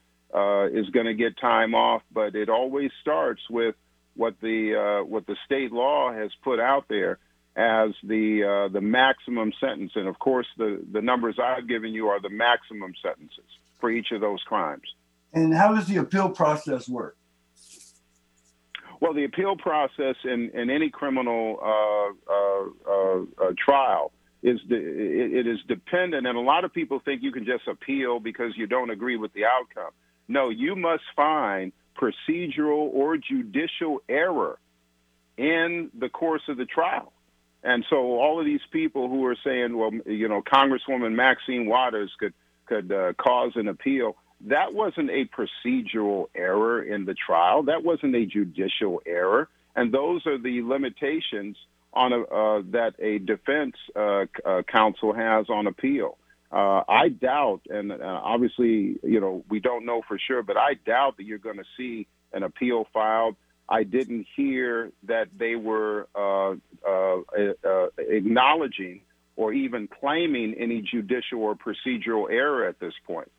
is 0.75 0.91
going 0.91 1.07
to 1.07 1.15
get 1.15 1.39
time 1.39 1.75
off, 1.75 2.03
but 2.13 2.35
it 2.35 2.49
always 2.49 2.91
starts 3.01 3.41
with 3.49 3.77
what 4.15 4.35
the 4.43 5.05
what 5.09 5.27
the 5.27 5.37
state 5.47 5.73
law 5.73 6.13
has 6.13 6.31
put 6.43 6.59
out 6.59 6.87
there 6.89 7.19
as 7.57 7.91
the 8.03 8.43
uh, 8.43 8.73
the 8.73 8.81
maximum 8.81 9.53
sentence. 9.61 9.93
And 9.95 10.09
of 10.09 10.19
course, 10.19 10.47
the 10.57 10.85
the 10.93 11.01
numbers 11.01 11.37
I've 11.43 11.69
given 11.69 11.93
you 11.93 12.09
are 12.09 12.21
the 12.21 12.31
maximum 12.31 12.93
sentences 13.03 13.45
for 13.81 13.91
each 13.91 14.13
of 14.13 14.21
those 14.21 14.43
crimes. 14.43 14.83
And 15.33 15.55
how 15.55 15.75
does 15.75 15.87
the 15.87 15.97
appeal 15.97 16.31
process 16.31 16.89
work? 16.89 17.17
Well, 19.01 19.13
the 19.13 19.25
appeal 19.25 19.57
process 19.57 20.17
in, 20.25 20.51
in 20.55 20.71
any 20.71 20.89
criminal 20.89 21.59
uh, 21.61 22.33
uh, 22.33 22.65
uh, 22.89 23.23
uh 23.43 23.53
trial 23.63 24.13
is 24.43 24.61
the, 24.69 24.77
it, 24.77 25.33
it 25.35 25.47
is 25.47 25.59
dependent, 25.67 26.27
and 26.27 26.37
a 26.37 26.41
lot 26.41 26.65
of 26.65 26.73
people 26.73 27.01
think 27.05 27.23
you 27.23 27.33
can 27.33 27.45
just 27.45 27.67
appeal 27.67 28.21
because 28.21 28.53
you 28.57 28.67
don't 28.67 28.91
agree 28.91 29.17
with 29.17 29.33
the 29.33 29.45
outcome. 29.45 29.91
No, 30.29 30.51
you 30.51 30.77
must 30.77 31.03
find 31.17 31.73
procedural 31.97 32.91
or 32.93 33.17
judicial 33.17 34.03
error 34.09 34.59
in 35.37 35.91
the 35.99 36.09
course 36.09 36.43
of 36.49 36.57
the 36.57 36.67
trial. 36.67 37.13
And 37.65 37.85
so 37.89 37.97
all 37.97 38.39
of 38.39 38.47
these 38.47 38.61
people 38.71 39.09
who 39.09 39.25
are 39.27 39.37
saying, 39.43 39.77
well, 39.77 39.91
you 40.07 40.29
know, 40.29 40.43
Congresswoman 40.43 41.15
Maxine 41.15 41.67
Waters 41.67 42.13
could 42.21 42.35
could 42.67 42.93
uh, 42.93 43.13
cause 43.15 43.53
an 43.57 43.69
appeal, 43.69 44.17
that 44.47 44.73
wasn't 44.73 45.11
a 45.11 45.27
procedural 45.27 46.27
error 46.35 46.83
in 46.83 47.05
the 47.05 47.15
trial. 47.15 47.65
That 47.65 47.85
wasn't 47.85 48.15
a 48.15 48.25
judicial 48.25 49.03
error. 49.07 49.49
And 49.77 49.93
those 49.93 50.27
are 50.27 50.39
the 50.39 50.63
limitations 50.63 51.57
on 51.93 52.13
a, 52.13 52.23
uh, 52.23 52.63
that 52.73 52.95
a 52.99 53.19
defense 53.19 53.75
uh, 53.95 54.25
uh, 54.45 54.63
counsel 54.63 55.13
has 55.13 55.47
on 55.49 55.67
appeal. 55.67 56.19
Uh, 56.53 56.83
I 56.89 57.09
doubt, 57.09 57.63
and 57.69 57.91
uh, 57.91 57.97
obviously, 58.23 58.99
you 59.03 59.21
know, 59.21 59.45
we 59.49 59.61
don't 59.61 59.85
know 59.85 60.03
for 60.07 60.19
sure, 60.19 60.43
but 60.43 60.57
I 60.57 60.75
doubt 60.87 61.17
that 61.17 61.25
you're 61.25 61.39
going 61.39 61.57
to 61.57 61.65
see 61.77 62.07
an 62.33 62.43
appeal 62.43 62.87
filed. 62.93 63.37
I 63.69 63.83
didn't 63.85 64.27
hear 64.37 64.91
that 65.05 65.29
they 65.37 65.57
were 65.57 66.09
uh, 66.15 66.55
acknowledging 67.99 69.01
or 69.37 69.53
even 69.53 69.89
claiming 69.89 70.55
any 70.55 70.83
judicial 70.83 71.41
or 71.41 71.57
procedural 71.57 72.31
error 72.31 72.67
at 72.67 72.79
this 72.79 72.95
point. 73.07 73.31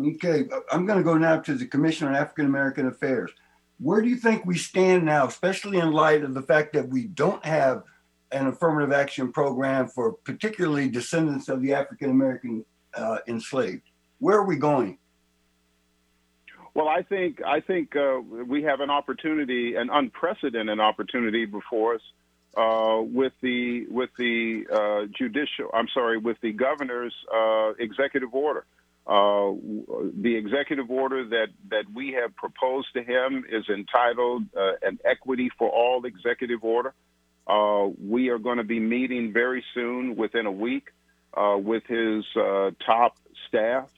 Okay, 0.00 0.44
I'm 0.72 0.86
going 0.86 0.98
to 0.98 1.04
go 1.04 1.18
now 1.18 1.40
to 1.40 1.54
the 1.54 1.66
Commission 1.66 2.08
on 2.08 2.16
African 2.16 2.46
American 2.46 2.86
Affairs. 2.86 3.30
Where 3.78 4.00
do 4.00 4.08
you 4.08 4.16
think 4.16 4.44
we 4.44 4.56
stand 4.56 5.04
now, 5.04 5.26
especially 5.26 5.78
in 5.78 5.92
light 5.92 6.22
of 6.24 6.34
the 6.34 6.42
fact 6.42 6.72
that 6.72 6.88
we 6.88 7.06
don't 7.06 7.44
have 7.44 7.82
an 8.32 8.46
affirmative 8.46 8.92
action 8.92 9.32
program 9.32 9.88
for 9.88 10.12
particularly 10.12 10.88
descendants 10.88 11.48
of 11.48 11.60
the 11.60 11.74
African 11.74 12.10
American 12.10 12.64
uh, 12.94 13.18
enslaved? 13.26 13.82
Where 14.18 14.38
are 14.38 14.46
we 14.46 14.56
going? 14.56 14.98
Well, 16.74 16.88
I 16.88 17.02
think 17.02 17.42
I 17.44 17.60
think 17.60 17.96
uh, 17.96 18.20
we 18.20 18.62
have 18.62 18.80
an 18.80 18.90
opportunity, 18.90 19.74
an 19.74 19.90
unprecedented 19.90 20.78
opportunity 20.78 21.44
before 21.44 21.96
us 21.96 22.02
uh, 22.56 23.00
with 23.02 23.32
the 23.40 23.86
with 23.88 24.10
the 24.16 24.64
uh, 24.72 25.06
judicial. 25.16 25.70
I'm 25.74 25.88
sorry, 25.92 26.18
with 26.18 26.40
the 26.40 26.52
governor's 26.52 27.14
uh, 27.32 27.72
executive 27.78 28.34
order. 28.34 28.64
Uh, 29.06 29.54
the 30.20 30.36
executive 30.36 30.88
order 30.90 31.26
that, 31.26 31.48
that 31.70 31.84
we 31.92 32.12
have 32.12 32.36
proposed 32.36 32.86
to 32.94 33.02
him 33.02 33.44
is 33.50 33.64
entitled 33.68 34.44
uh, 34.56 34.72
an 34.82 35.00
equity 35.04 35.50
for 35.58 35.68
all 35.68 36.04
executive 36.04 36.62
order. 36.62 36.94
We 37.98 38.28
are 38.28 38.38
going 38.38 38.58
to 38.58 38.64
be 38.64 38.78
meeting 38.78 39.32
very 39.32 39.64
soon, 39.74 40.14
within 40.14 40.46
a 40.46 40.52
week, 40.52 40.90
with 41.36 41.82
his 41.88 42.24
top 42.86 43.16
staff 43.48 43.90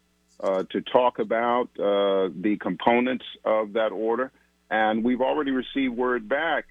uh, 0.42 0.64
to 0.70 0.80
talk 0.80 1.18
about 1.18 1.68
the 1.74 2.56
components 2.60 3.24
of 3.44 3.74
that 3.74 3.92
order. 3.92 4.30
And 4.72 5.04
we've 5.04 5.20
already 5.20 5.50
received 5.50 5.94
word 5.94 6.30
back 6.30 6.64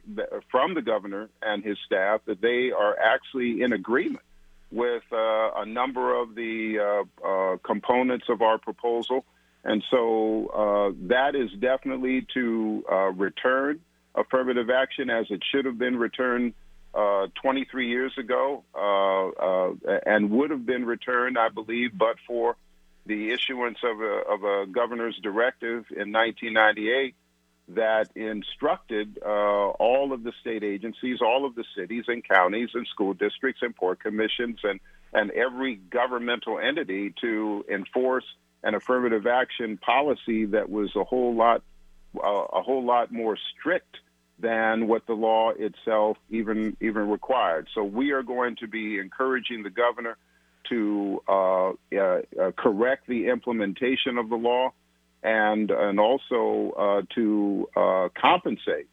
from 0.49 0.73
the 0.73 0.81
governor 0.81 1.29
and 1.39 1.63
his 1.63 1.77
staff 1.85 2.21
that 2.25 2.41
they 2.41 2.71
are 2.71 2.97
actually 2.97 3.61
in 3.61 3.73
agreement 3.73 4.25
with 4.71 5.03
uh, 5.11 5.51
a 5.57 5.65
number 5.65 6.19
of 6.19 6.33
the 6.33 6.79
uh, 6.79 7.27
uh, 7.27 7.57
components 7.57 8.25
of 8.29 8.41
our 8.41 8.57
proposal. 8.57 9.25
And 9.63 9.83
so 9.91 10.47
uh, 10.47 10.97
that 11.09 11.35
is 11.35 11.51
definitely 11.59 12.25
to 12.33 12.83
uh, 12.91 12.95
return 13.11 13.81
affirmative 14.15 14.69
action 14.69 15.09
as 15.09 15.27
it 15.29 15.43
should 15.51 15.65
have 15.65 15.77
been 15.77 15.97
returned 15.97 16.53
uh, 16.93 17.27
23 17.41 17.87
years 17.87 18.13
ago 18.17 18.63
and 20.05 20.31
would 20.31 20.49
have 20.49 20.65
been 20.65 20.85
returned, 20.85 21.37
I 21.37 21.49
believe, 21.49 21.97
but 21.97 22.15
for 22.25 22.55
the 23.05 23.31
issuance 23.31 23.77
of 23.83 23.99
a, 23.99 24.21
of 24.29 24.43
a 24.43 24.65
governor's 24.71 25.17
directive 25.21 25.85
in 25.89 26.11
1998 26.11 27.15
that 27.69 28.09
instructed 28.15 29.19
uh, 29.25 29.29
all 29.29 30.13
of 30.13 30.23
the 30.23 30.33
state 30.41 30.63
agencies, 30.63 31.19
all 31.21 31.45
of 31.45 31.55
the 31.55 31.63
cities 31.75 32.05
and 32.07 32.27
counties 32.27 32.69
and 32.73 32.85
school 32.87 33.13
districts 33.13 33.61
and 33.61 33.75
port 33.75 33.99
commissions 33.99 34.59
and, 34.63 34.79
and 35.13 35.31
every 35.31 35.75
governmental 35.75 36.59
entity 36.59 37.13
to 37.21 37.65
enforce 37.71 38.25
an 38.63 38.75
affirmative 38.75 39.25
action 39.25 39.77
policy 39.77 40.45
that 40.45 40.69
was 40.69 40.95
a 40.95 41.03
whole 41.03 41.35
lot 41.35 41.63
uh, 42.15 42.27
a 42.27 42.61
whole 42.61 42.85
lot 42.85 43.11
more 43.11 43.37
strict 43.57 43.97
than 44.37 44.87
what 44.87 45.05
the 45.07 45.13
law 45.13 45.51
itself 45.51 46.17
even 46.29 46.75
even 46.81 47.09
required. 47.09 47.67
So 47.73 47.83
we 47.83 48.11
are 48.11 48.23
going 48.23 48.57
to 48.57 48.67
be 48.67 48.99
encouraging 48.99 49.63
the 49.63 49.69
governor 49.69 50.17
to 50.71 51.21
uh, 51.27 51.69
uh, 51.69 51.73
uh 51.95 52.51
correct 52.57 53.07
the 53.07 53.27
implementation 53.27 54.17
of 54.17 54.29
the 54.29 54.35
law 54.35 54.73
and 55.21 55.69
and 55.69 55.99
also 55.99 57.05
to 57.13 57.67
compensate 58.19 58.87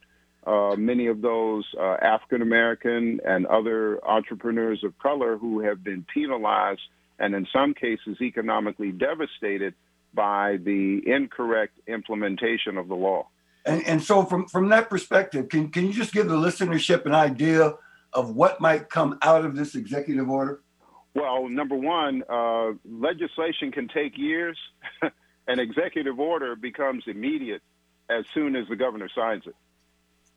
uh, 0.48 0.74
many 0.76 1.08
of 1.08 1.20
those 1.20 1.64
uh, 1.78 1.96
African 2.00 2.40
American 2.40 3.20
and 3.26 3.46
other 3.46 4.02
entrepreneurs 4.06 4.82
of 4.82 4.98
color 4.98 5.36
who 5.36 5.60
have 5.60 5.84
been 5.84 6.06
penalized 6.14 6.80
and 7.18 7.34
in 7.34 7.46
some 7.52 7.74
cases 7.74 8.16
economically 8.22 8.90
devastated 8.90 9.74
by 10.14 10.56
the 10.64 11.02
incorrect 11.04 11.78
implementation 11.86 12.78
of 12.78 12.88
the 12.88 12.94
law. 12.94 13.28
And, 13.66 13.86
and 13.86 14.02
so 14.02 14.24
from, 14.24 14.46
from 14.46 14.70
that 14.70 14.88
perspective, 14.88 15.50
can, 15.50 15.68
can 15.68 15.86
you 15.86 15.92
just 15.92 16.14
give 16.14 16.28
the 16.28 16.36
listenership 16.36 17.04
an 17.04 17.14
idea 17.14 17.74
of 18.14 18.34
what 18.34 18.58
might 18.58 18.88
come 18.88 19.18
out 19.20 19.44
of 19.44 19.54
this 19.54 19.74
executive 19.74 20.30
order? 20.30 20.60
Well, 21.18 21.48
number 21.48 21.74
one, 21.74 22.22
uh, 22.28 22.72
legislation 22.88 23.72
can 23.72 23.88
take 23.88 24.16
years. 24.16 24.56
an 25.48 25.58
executive 25.58 26.20
order 26.20 26.54
becomes 26.54 27.04
immediate 27.08 27.62
as 28.08 28.24
soon 28.34 28.54
as 28.54 28.68
the 28.68 28.76
governor 28.76 29.08
signs 29.12 29.44
it. 29.46 29.56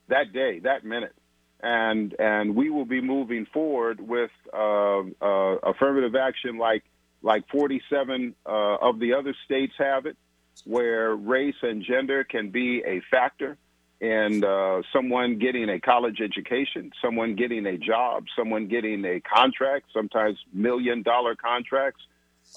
That 0.07 0.33
day, 0.33 0.59
that 0.59 0.83
minute. 0.83 1.13
And, 1.61 2.15
and 2.17 2.55
we 2.55 2.71
will 2.71 2.85
be 2.85 2.99
moving 2.99 3.45
forward 3.45 4.01
with 4.01 4.31
uh, 4.51 5.01
uh, 5.21 5.57
affirmative 5.61 6.15
action 6.15 6.57
like, 6.57 6.83
like 7.21 7.47
47 7.49 8.33
uh, 8.43 8.49
of 8.49 8.99
the 8.99 9.13
other 9.13 9.35
states 9.45 9.73
have 9.77 10.07
it, 10.07 10.17
where 10.65 11.15
race 11.15 11.61
and 11.61 11.83
gender 11.83 12.23
can 12.23 12.49
be 12.49 12.81
a 12.83 13.01
factor 13.11 13.55
in 14.01 14.43
uh, 14.43 14.81
someone 14.91 15.37
getting 15.37 15.69
a 15.69 15.79
college 15.79 16.21
education, 16.21 16.91
someone 17.01 17.35
getting 17.35 17.67
a 17.67 17.77
job, 17.77 18.25
someone 18.35 18.67
getting 18.67 19.05
a 19.05 19.21
contract, 19.21 19.85
sometimes 19.93 20.39
million 20.51 21.03
dollar 21.03 21.35
contracts, 21.35 22.01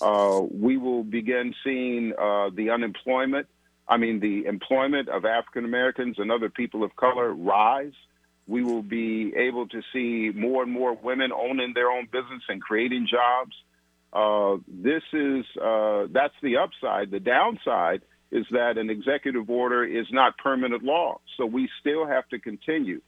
uh, 0.01 0.41
we 0.51 0.79
will 0.79 1.05
begin 1.05 1.55
seeing 1.63 2.15
uh, 2.19 2.49
the 2.55 2.71
unemployment, 2.71 3.47
I 3.87 3.99
mean, 3.99 4.21
the 4.21 4.47
employment 4.47 5.11
of 5.11 5.27
African 5.27 5.67
Americans 5.67 6.17
and 6.19 6.33
other 6.33 6.49
people 6.49 6.83
of 6.83 6.97
color 6.97 7.33
rise. 7.33 7.93
We 8.47 8.63
will 8.63 8.83
be 8.83 9.35
able 9.37 9.69
to 9.69 9.83
see 9.93 10.31
more 10.35 10.63
and 10.63 10.73
more 10.73 10.95
women 10.95 11.31
owning 11.31 11.73
their 11.75 11.91
own 11.91 12.07
business 12.11 12.43
and 12.49 12.61
creating 12.61 13.07
jobs. 13.11 13.55
Uh, 14.13 14.63
this 14.67 15.03
is 15.13 15.45
uh, 15.63 16.07
that's 16.11 16.35
the 16.43 16.57
upside. 16.57 17.11
The 17.11 17.21
downside 17.21 18.03
is 18.35 18.45
that 18.51 18.77
an 18.77 18.91
executive 18.91 19.49
order 19.49 19.85
is 19.85 20.07
not 20.11 20.37
permanent 20.39 20.83
law, 20.83 21.21
so 21.37 21.47
we 21.47 21.71
still 21.81 22.05
have 22.07 22.29
to 22.29 22.39
continue 22.39 23.01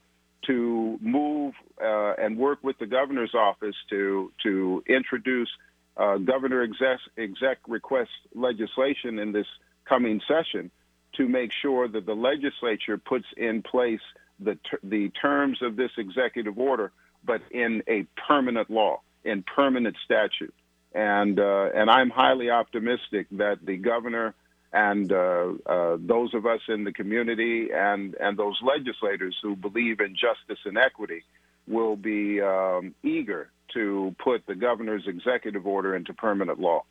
to 0.47 0.99
move 1.03 1.53
uh, 1.83 2.15
and 2.15 2.39
work 2.39 2.61
with 2.63 2.79
the 2.79 2.87
governor's 2.87 3.35
office 3.35 3.75
to 3.91 4.33
to 4.45 4.83
introduce 4.87 5.51
uh, 5.97 6.17
governor 6.19 6.63
exec, 6.63 7.01
exec 7.19 7.59
request 7.67 8.11
legislation 8.35 9.19
in 9.19 9.33
this 9.33 9.47
coming 9.85 10.21
session 10.29 10.71
to 11.17 11.29
make 11.29 11.51
sure 11.53 11.89
that 11.89 12.07
the 12.07 12.15
legislature 12.15 12.97
puts 12.99 13.27
in 13.37 13.63
place 13.63 14.01
the, 14.39 14.55
ter- 14.71 14.81
the 14.85 15.09
terms 15.11 15.59
of 15.63 15.75
this 15.77 15.91
executive 15.97 16.59
order, 16.59 16.93
but 17.25 17.41
in 17.51 17.83
a 17.89 18.07
permanent 18.29 18.69
law, 18.71 19.01
in 19.25 19.43
permanent 19.43 19.97
statute. 20.05 20.55
And, 20.95 21.41
uh, 21.41 21.71
and 21.75 21.91
I'm 21.91 22.11
highly 22.11 22.51
optimistic 22.51 23.27
that 23.33 23.65
the 23.65 23.79
governor 23.79 24.35
and 24.73 25.13
uh, 25.13 25.53
uh, 25.67 25.97
those 26.01 26.35
of 26.35 26.47
us 26.47 26.61
in 26.69 26.85
the 26.85 26.93
community 26.93 27.69
and, 27.73 28.15
and 28.21 28.37
those 28.37 28.59
legislators 28.63 29.37
who 29.43 29.57
believe 29.57 30.01
in 30.01 30.15
justice 30.15 30.63
and 30.65 30.77
equity 30.77 31.23
will 31.67 31.97
be 31.97 32.41
um, 32.41 32.95
eager 33.03 33.51
to 33.73 34.15
put 34.23 34.47
the 34.47 34.55
governor's 34.55 35.07
executive 35.07 35.67
order 35.67 35.97
into 35.97 36.13
permanent 36.15 36.59
law. 36.59 36.85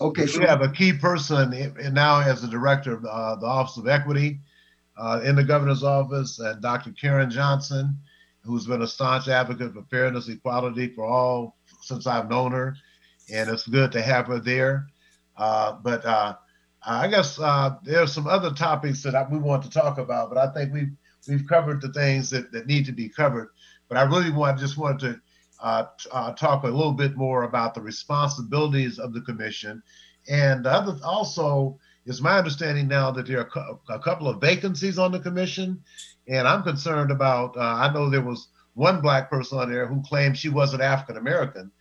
Okay, 0.00 0.26
so 0.26 0.40
we 0.40 0.46
have 0.46 0.60
a 0.60 0.70
key 0.70 0.92
person 0.92 1.74
now 1.92 2.20
as 2.20 2.42
the 2.42 2.48
director 2.48 2.94
of 2.94 3.04
uh, 3.04 3.36
the 3.36 3.46
Office 3.46 3.78
of 3.78 3.88
Equity 3.88 4.40
uh, 4.98 5.20
in 5.24 5.34
the 5.34 5.44
governor's 5.44 5.82
office, 5.82 6.38
and 6.38 6.60
Dr. 6.60 6.92
Karen 6.92 7.30
Johnson, 7.30 7.98
who's 8.42 8.66
been 8.66 8.82
a 8.82 8.86
staunch 8.86 9.28
advocate 9.28 9.72
for 9.72 9.82
fairness, 9.90 10.28
equality 10.28 10.88
for 10.88 11.06
all 11.06 11.56
since 11.80 12.06
I've 12.06 12.28
known 12.28 12.52
her, 12.52 12.76
and 13.32 13.48
it's 13.48 13.66
good 13.66 13.90
to 13.92 14.02
have 14.02 14.26
her 14.26 14.38
there. 14.38 14.86
Uh, 15.36 15.72
but 15.82 16.04
uh, 16.04 16.36
I 16.86 17.08
guess 17.08 17.38
uh, 17.40 17.76
there 17.82 18.00
are 18.00 18.06
some 18.06 18.28
other 18.28 18.52
topics 18.52 19.02
that 19.02 19.30
we 19.30 19.38
want 19.38 19.64
to 19.64 19.70
talk 19.70 19.98
about, 19.98 20.32
but 20.32 20.38
I 20.38 20.52
think 20.52 20.72
we've 20.72 20.92
we've 21.28 21.46
covered 21.48 21.82
the 21.82 21.92
things 21.92 22.30
that, 22.30 22.52
that 22.52 22.68
need 22.68 22.86
to 22.86 22.92
be 22.92 23.08
covered. 23.08 23.48
But 23.88 23.98
I 23.98 24.02
really 24.02 24.30
want 24.30 24.60
just 24.60 24.78
wanted 24.78 25.00
to 25.00 25.20
uh, 25.60 25.84
uh, 26.12 26.32
talk 26.34 26.62
a 26.62 26.68
little 26.68 26.92
bit 26.92 27.16
more 27.16 27.42
about 27.42 27.74
the 27.74 27.80
responsibilities 27.80 29.00
of 29.00 29.12
the 29.12 29.20
commission, 29.22 29.82
and 30.28 30.64
the 30.64 30.70
other, 30.70 30.96
also 31.04 31.76
it's 32.04 32.20
my 32.20 32.38
understanding 32.38 32.86
now 32.86 33.10
that 33.10 33.26
there 33.26 33.40
are 33.40 33.78
a 33.88 33.98
couple 33.98 34.28
of 34.28 34.40
vacancies 34.40 34.96
on 34.96 35.10
the 35.10 35.18
commission, 35.18 35.82
and 36.28 36.46
I'm 36.46 36.62
concerned 36.62 37.10
about. 37.10 37.56
Uh, 37.56 37.60
I 37.60 37.92
know 37.92 38.08
there 38.08 38.22
was 38.22 38.48
one 38.74 39.00
black 39.00 39.28
person 39.28 39.58
on 39.58 39.72
there 39.72 39.88
who 39.88 40.02
claimed 40.02 40.38
she 40.38 40.50
wasn't 40.50 40.82
African 40.82 41.16
American, 41.16 41.72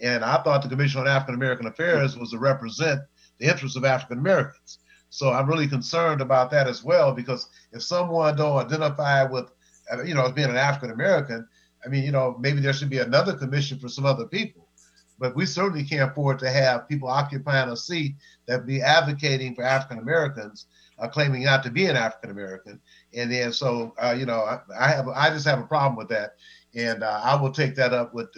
and 0.00 0.24
I 0.24 0.42
thought 0.42 0.62
the 0.62 0.68
Commission 0.70 1.02
on 1.02 1.08
African 1.08 1.34
American 1.34 1.66
Affairs 1.66 2.16
was 2.16 2.30
to 2.30 2.38
represent 2.38 3.02
the 3.38 3.46
interests 3.46 3.76
of 3.76 3.84
African 3.84 4.18
Americans. 4.18 4.78
So 5.10 5.32
I'm 5.32 5.48
really 5.48 5.68
concerned 5.68 6.20
about 6.20 6.50
that 6.50 6.66
as 6.66 6.82
well 6.82 7.12
because 7.12 7.48
if 7.72 7.82
someone 7.82 8.36
don't 8.36 8.58
identify 8.58 9.24
with, 9.24 9.50
uh, 9.92 10.02
you 10.02 10.14
know, 10.14 10.26
as 10.26 10.32
being 10.32 10.50
an 10.50 10.56
African 10.56 10.90
American, 10.90 11.46
I 11.84 11.88
mean, 11.88 12.04
you 12.04 12.12
know, 12.12 12.36
maybe 12.40 12.60
there 12.60 12.72
should 12.72 12.90
be 12.90 12.98
another 12.98 13.34
commission 13.34 13.78
for 13.78 13.88
some 13.88 14.06
other 14.06 14.26
people. 14.26 14.68
But 15.18 15.36
we 15.36 15.46
certainly 15.46 15.84
can't 15.84 16.10
afford 16.10 16.40
to 16.40 16.50
have 16.50 16.88
people 16.88 17.08
occupying 17.08 17.70
a 17.70 17.76
seat 17.76 18.16
that 18.46 18.66
be 18.66 18.82
advocating 18.82 19.54
for 19.54 19.62
African 19.62 19.98
Americans, 20.00 20.66
uh, 20.98 21.08
claiming 21.08 21.44
not 21.44 21.62
to 21.62 21.70
be 21.70 21.86
an 21.86 21.96
African 21.96 22.30
American. 22.30 22.80
And 23.16 23.30
then, 23.30 23.52
so 23.52 23.94
uh, 24.02 24.14
you 24.18 24.26
know, 24.26 24.40
I, 24.40 24.60
I, 24.76 24.88
have, 24.88 25.08
I 25.08 25.30
just 25.30 25.46
have 25.46 25.60
a 25.60 25.66
problem 25.66 25.96
with 25.96 26.08
that, 26.08 26.34
and 26.74 27.04
uh, 27.04 27.20
I 27.22 27.40
will 27.40 27.52
take 27.52 27.76
that 27.76 27.92
up 27.92 28.12
with. 28.12 28.28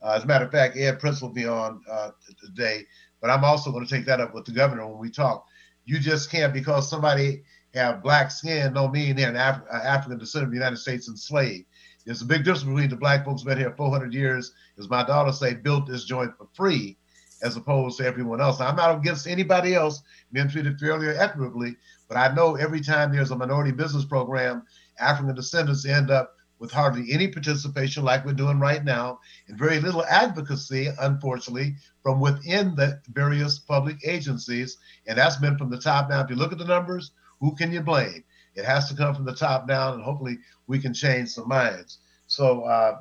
Uh, 0.00 0.12
as 0.12 0.24
a 0.24 0.26
matter 0.26 0.44
of 0.44 0.52
fact, 0.52 0.76
Ed 0.76 1.00
Prince 1.00 1.22
will 1.22 1.30
be 1.30 1.46
on 1.46 1.80
uh, 1.90 2.10
today, 2.38 2.84
but 3.20 3.30
I'm 3.30 3.44
also 3.44 3.70
going 3.72 3.86
to 3.86 3.90
take 3.94 4.06
that 4.06 4.20
up 4.20 4.34
with 4.34 4.44
the 4.44 4.52
governor 4.52 4.86
when 4.86 4.98
we 4.98 5.10
talk. 5.10 5.46
You 5.84 5.98
just 5.98 6.30
can't 6.30 6.52
because 6.52 6.88
somebody 6.88 7.42
have 7.74 8.02
black 8.02 8.30
skin 8.30 8.72
don't 8.72 8.92
mean 8.92 9.16
they're 9.16 9.30
an 9.30 9.36
Af- 9.36 9.62
uh, 9.72 9.76
African 9.76 10.18
descendant 10.18 10.48
of 10.48 10.52
the 10.52 10.58
United 10.58 10.78
States 10.78 11.08
enslaved. 11.08 11.66
There's 12.04 12.22
a 12.22 12.26
big 12.26 12.44
difference 12.44 12.64
between 12.64 12.88
the 12.88 12.96
black 12.96 13.24
folks 13.24 13.42
been 13.42 13.58
here 13.58 13.74
400 13.76 14.14
years, 14.14 14.52
as 14.78 14.88
my 14.88 15.04
daughter 15.04 15.32
say, 15.32 15.54
built 15.54 15.86
this 15.86 16.04
joint 16.04 16.32
for 16.38 16.48
free, 16.54 16.96
as 17.42 17.56
opposed 17.56 17.98
to 17.98 18.06
everyone 18.06 18.40
else. 18.40 18.60
Now, 18.60 18.68
I'm 18.68 18.76
not 18.76 18.96
against 18.96 19.26
anybody 19.26 19.74
else 19.74 20.02
being 20.32 20.48
treated 20.48 20.78
fairly 20.80 21.06
or 21.06 21.14
equitably, 21.14 21.76
but 22.08 22.16
I 22.16 22.34
know 22.34 22.56
every 22.56 22.80
time 22.80 23.12
there's 23.12 23.30
a 23.30 23.36
minority 23.36 23.72
business 23.72 24.06
program, 24.06 24.62
African 24.98 25.34
descendants 25.34 25.84
end 25.84 26.10
up 26.10 26.34
with 26.58 26.72
hardly 26.72 27.12
any 27.12 27.28
participation 27.28 28.04
like 28.04 28.24
we're 28.24 28.32
doing 28.32 28.58
right 28.58 28.84
now, 28.84 29.20
and 29.46 29.58
very 29.58 29.80
little 29.80 30.04
advocacy, 30.04 30.88
unfortunately, 31.00 31.76
from 32.02 32.20
within 32.20 32.74
the 32.74 33.00
various 33.12 33.58
public 33.58 33.96
agencies. 34.04 34.78
And 35.06 35.18
that's 35.18 35.36
been 35.36 35.56
from 35.56 35.70
the 35.70 35.78
top 35.78 36.10
down. 36.10 36.24
If 36.24 36.30
you 36.30 36.36
look 36.36 36.52
at 36.52 36.58
the 36.58 36.64
numbers, 36.64 37.12
who 37.40 37.54
can 37.54 37.72
you 37.72 37.80
blame? 37.80 38.24
It 38.54 38.64
has 38.64 38.88
to 38.88 38.96
come 38.96 39.14
from 39.14 39.24
the 39.24 39.34
top 39.34 39.68
down, 39.68 39.94
and 39.94 40.02
hopefully 40.02 40.38
we 40.66 40.78
can 40.78 40.92
change 40.92 41.28
some 41.28 41.48
minds. 41.48 41.98
So, 42.26 42.62
uh, 42.62 43.00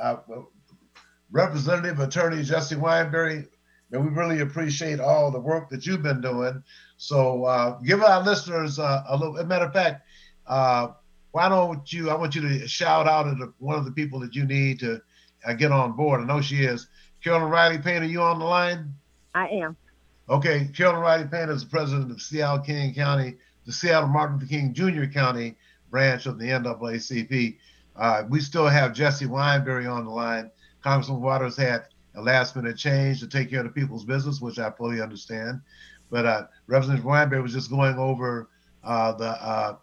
uh, 0.00 0.16
Representative 1.30 2.00
Attorney 2.00 2.42
Jesse 2.42 2.74
Wineberry, 2.74 3.46
and 3.92 4.04
we 4.04 4.10
really 4.10 4.40
appreciate 4.40 4.98
all 4.98 5.30
the 5.30 5.38
work 5.38 5.68
that 5.70 5.86
you've 5.86 6.02
been 6.02 6.20
doing. 6.20 6.62
So, 6.96 7.44
uh, 7.44 7.78
give 7.78 8.02
our 8.02 8.22
listeners 8.22 8.78
uh, 8.78 9.04
a 9.08 9.16
little. 9.16 9.44
Matter 9.44 9.66
of 9.66 9.72
fact, 9.72 10.02
uh, 10.46 10.88
why 11.32 11.48
don't 11.48 11.92
you? 11.92 12.10
I 12.10 12.14
want 12.14 12.34
you 12.34 12.42
to 12.42 12.68
shout 12.68 13.06
out 13.06 13.24
to 13.24 13.54
one 13.58 13.78
of 13.78 13.84
the 13.84 13.92
people 13.92 14.20
that 14.20 14.34
you 14.34 14.44
need 14.44 14.80
to 14.80 15.00
uh, 15.44 15.52
get 15.52 15.72
on 15.72 15.92
board. 15.92 16.20
I 16.20 16.24
know 16.24 16.40
she 16.40 16.64
is. 16.64 16.88
Carolyn 17.22 17.50
Riley 17.50 17.78
Payne, 17.78 18.02
are 18.02 18.06
you 18.06 18.22
on 18.22 18.38
the 18.38 18.44
line? 18.44 18.94
I 19.34 19.48
am. 19.48 19.76
Okay, 20.28 20.68
Carolyn 20.74 21.00
Riley 21.00 21.26
Payne 21.26 21.50
is 21.50 21.64
the 21.64 21.70
president 21.70 22.10
of 22.10 22.20
Seattle 22.22 22.60
King 22.60 22.94
County 22.94 23.36
the 23.70 23.72
Seattle 23.72 24.08
Martin 24.08 24.38
Luther 24.38 24.48
King 24.48 24.74
Jr. 24.74 25.04
County 25.04 25.56
branch 25.90 26.26
of 26.26 26.38
the 26.38 26.46
NAACP. 26.46 27.56
Uh, 27.96 28.24
we 28.28 28.40
still 28.40 28.66
have 28.66 28.94
Jesse 28.94 29.26
Wineberry 29.26 29.88
on 29.90 30.04
the 30.04 30.10
line. 30.10 30.50
Congressman 30.82 31.20
Waters 31.20 31.56
had 31.56 31.84
a 32.16 32.22
last 32.22 32.56
minute 32.56 32.76
change 32.76 33.20
to 33.20 33.28
take 33.28 33.50
care 33.50 33.60
of 33.60 33.66
the 33.66 33.80
people's 33.80 34.04
business, 34.04 34.40
which 34.40 34.58
I 34.58 34.70
fully 34.70 35.00
understand. 35.00 35.60
But 36.10 36.26
uh, 36.26 36.46
Representative 36.66 37.06
Wineberry 37.06 37.42
was 37.42 37.52
just 37.52 37.70
going 37.70 37.96
over 37.96 38.48
uh, 38.82 39.12
the 39.12 39.28
uh, 39.28 39.76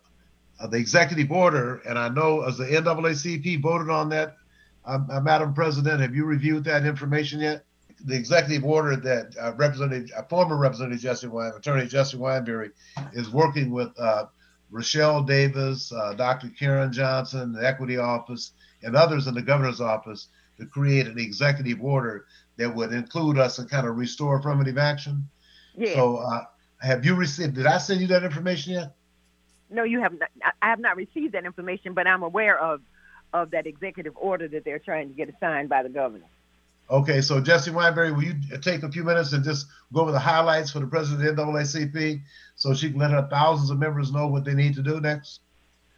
uh, 0.59 0.67
the 0.67 0.77
executive 0.77 1.31
order, 1.31 1.81
and 1.87 1.97
I 1.97 2.09
know 2.09 2.41
as 2.41 2.57
the 2.57 2.65
NAACP 2.65 3.61
voted 3.61 3.89
on 3.89 4.09
that, 4.09 4.37
um, 4.85 5.07
uh, 5.11 5.19
Madam 5.19 5.53
President, 5.53 6.01
have 6.01 6.15
you 6.15 6.25
reviewed 6.25 6.63
that 6.65 6.85
information 6.85 7.39
yet? 7.39 7.63
the 8.05 8.15
executive 8.15 8.63
order 8.63 8.95
that 8.95 9.35
uh, 9.41 9.53
Representative, 9.53 10.11
uh, 10.15 10.23
former 10.23 10.57
Representative 10.57 11.01
Jesse 11.01 11.27
Wine, 11.27 11.51
Attorney 11.55 11.87
Jesse 11.87 12.17
Wineberry, 12.17 12.71
is 13.13 13.29
working 13.29 13.71
with 13.71 13.89
uh, 13.99 14.25
Rochelle 14.69 15.23
Davis, 15.23 15.91
uh, 15.91 16.13
Dr. 16.13 16.49
Karen 16.49 16.91
Johnson, 16.91 17.53
the 17.53 17.65
Equity 17.65 17.97
Office, 17.97 18.51
and 18.83 18.95
others 18.95 19.27
in 19.27 19.33
the 19.33 19.41
governor's 19.41 19.81
office 19.81 20.27
to 20.59 20.65
create 20.65 21.07
an 21.07 21.17
executive 21.17 21.81
order 21.83 22.25
that 22.57 22.73
would 22.73 22.91
include 22.91 23.37
us 23.37 23.59
and 23.59 23.69
kind 23.69 23.87
of 23.87 23.95
restore 23.95 24.37
affirmative 24.39 24.77
action. 24.77 25.27
Yeah. 25.75 25.93
So, 25.93 26.17
uh, 26.17 26.43
have 26.81 27.05
you 27.05 27.15
received? 27.15 27.55
Did 27.55 27.65
I 27.65 27.77
send 27.77 28.01
you 28.01 28.07
that 28.07 28.23
information 28.23 28.73
yet? 28.73 28.95
No, 29.69 29.84
you 29.84 30.01
have 30.01 30.13
not. 30.13 30.30
I 30.62 30.69
have 30.69 30.80
not 30.80 30.95
received 30.95 31.34
that 31.34 31.45
information, 31.45 31.93
but 31.93 32.08
I'm 32.08 32.23
aware 32.23 32.58
of 32.58 32.82
of 33.34 33.51
that 33.51 33.67
executive 33.67 34.15
order 34.15 34.47
that 34.47 34.63
they're 34.63 34.80
trying 34.80 35.10
to 35.10 35.13
get 35.13 35.34
signed 35.39 35.69
by 35.69 35.84
the 35.84 35.89
governor. 35.89 36.25
Okay, 36.89 37.19
so 37.19 37.41
Jesse 37.41 37.71
Wineberry, 37.71 38.15
will 38.15 38.23
you 38.23 38.36
take 38.62 38.84
a 38.84 38.89
few 38.89 39.03
minutes 39.03 39.34
and 39.34 39.43
just 39.43 39.67
go 39.93 40.01
over 40.01 40.13
the 40.13 40.19
highlights 40.19 40.71
for 40.71 40.80
the 40.80 40.88
president 40.88 41.27
of 41.27 41.36
the 41.36 41.43
NAACP 41.43 42.21
so 42.56 42.73
she 42.73 42.91
can 42.91 42.99
let 42.99 43.12
her 43.12 43.27
thousands 43.30 43.69
of 43.69 43.77
members 43.77 44.13
know 44.13 44.27
what 44.27 44.45
they 44.45 44.53
need 44.53 44.75
to 44.75 44.82
do 44.82 45.01
next? 45.01 45.41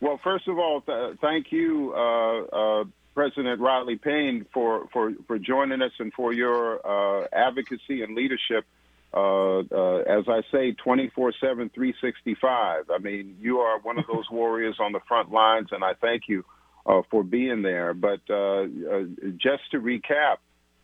Well, 0.01 0.19
first 0.23 0.47
of 0.47 0.57
all, 0.57 0.81
th- 0.81 1.17
thank 1.21 1.51
you, 1.51 1.93
uh, 1.95 2.41
uh, 2.41 2.83
President 3.13 3.61
Riley 3.61 3.97
Payne, 3.97 4.47
for, 4.51 4.87
for, 4.91 5.13
for 5.27 5.37
joining 5.37 5.83
us 5.83 5.91
and 5.99 6.11
for 6.11 6.33
your 6.33 6.79
uh, 6.85 7.27
advocacy 7.33 8.01
and 8.01 8.15
leadership. 8.15 8.65
Uh, 9.11 9.59
uh, 9.59 9.97
as 10.01 10.25
I 10.27 10.41
say, 10.51 10.73
24 10.73 11.33
7, 11.41 11.69
365. 11.73 12.85
I 12.91 12.97
mean, 12.99 13.37
you 13.39 13.57
are 13.59 13.79
one 13.79 13.97
of 13.97 14.05
those 14.11 14.29
warriors 14.29 14.75
on 14.79 14.91
the 14.91 14.99
front 15.07 15.31
lines, 15.31 15.69
and 15.71 15.83
I 15.83 15.93
thank 15.99 16.23
you 16.27 16.45
uh, 16.85 17.01
for 17.09 17.23
being 17.23 17.63
there. 17.63 17.93
But 17.95 18.19
just 18.27 19.71
to 19.71 19.79
recap, 19.79 20.37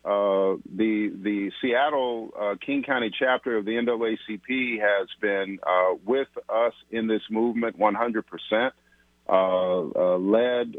uh, 0.06 0.58
the 0.76 1.12
the 1.24 1.52
Seattle 1.60 2.30
uh, 2.40 2.54
King 2.64 2.84
County 2.84 3.10
chapter 3.18 3.58
of 3.58 3.66
the 3.66 3.72
NAACP 3.72 4.80
has 4.80 5.08
been 5.20 5.58
uh, 5.66 5.96
with 6.06 6.28
us 6.48 6.74
in 6.92 7.08
this 7.08 7.24
movement 7.32 7.80
100%, 7.80 8.24
uh, 9.28 9.32
uh, 9.32 10.18
led 10.20 10.76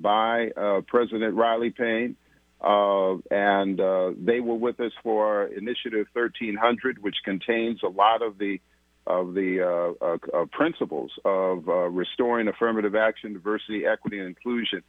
by 0.00 0.48
President 0.86 1.34
Riley 1.34 1.70
Payne. 1.70 2.16
And 2.62 3.78
they 4.26 4.40
were 4.40 4.54
with 4.54 4.80
us 4.80 4.92
for 5.02 5.46
Initiative 5.46 6.06
1300, 6.12 7.02
which 7.02 7.16
contains 7.24 7.80
a 7.82 7.88
lot 7.88 8.22
of 8.22 8.38
the 8.38 8.60
of 9.06 9.34
the 9.34 10.18
principles 10.52 11.10
of 11.24 11.66
restoring 11.66 12.48
affirmative 12.48 12.94
action, 12.94 13.32
diversity, 13.32 13.84
equity, 13.86 14.18
and 14.18 14.28
inclusion 14.28 14.82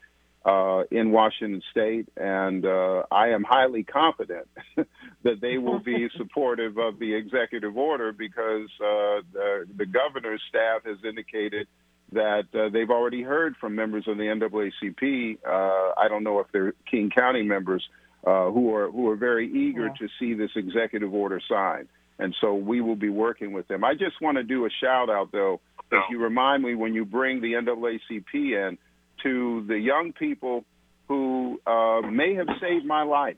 uh, 0.44 0.84
in 0.90 1.12
Washington 1.12 1.62
State, 1.70 2.08
and 2.18 2.66
uh, 2.66 3.04
I 3.12 3.30
am 3.30 3.44
highly 3.44 3.84
confident 3.84 4.48
that 4.76 5.40
they 5.40 5.58
will 5.58 5.80
be 5.80 6.08
supportive 6.18 6.78
of 6.78 6.98
the 6.98 7.14
executive 7.14 7.78
order 7.78 8.12
because 8.12 8.70
uh, 8.80 9.22
the, 9.32 9.68
the, 9.78 9.86
governor's 9.86 10.42
staff 10.50 10.84
has 10.86 10.98
indicated 11.08 11.68
that 12.12 12.46
uh, 12.54 12.70
they've 12.70 12.90
already 12.90 13.22
heard 13.22 13.56
from 13.58 13.76
members 13.76 14.08
of 14.08 14.18
the 14.18 14.24
NAACP. 14.24 15.38
Uh, 15.46 15.94
I 15.98 16.08
don't 16.08 16.24
know 16.24 16.40
if 16.40 16.48
they're 16.52 16.74
King 16.90 17.10
County 17.10 17.44
members 17.44 17.88
uh, 18.26 18.52
who 18.52 18.74
are 18.76 18.92
who 18.92 19.10
are 19.10 19.16
very 19.16 19.48
eager 19.48 19.88
yeah. 19.88 19.94
to 19.94 20.08
see 20.20 20.34
this 20.34 20.52
executive 20.56 21.14
order 21.14 21.42
signed, 21.50 21.88
and 22.20 22.36
so 22.42 22.54
we 22.54 22.82
will 22.82 22.96
be 22.96 23.10
working 23.10 23.54
with 23.54 23.68
them. 23.68 23.84
I 23.84 23.94
just 23.94 24.22
want 24.22 24.38
to 24.38 24.44
do 24.44 24.66
a 24.66 24.70
shout 24.82 25.10
out 25.10 25.32
though. 25.32 25.60
No. 25.92 25.98
If 26.00 26.04
you 26.10 26.20
remind 26.20 26.64
me 26.64 26.76
when 26.76 26.94
you 26.94 27.04
bring 27.04 27.42
the 27.42 27.54
NAACP 27.54 28.34
in 28.34 28.78
to 29.24 29.66
the 29.68 29.78
young 29.78 30.14
people 30.14 30.64
who 31.08 31.60
uh, 31.68 32.02
may 32.02 32.36
have 32.36 32.48
saved 32.62 32.86
my 32.86 33.04
life 33.04 33.38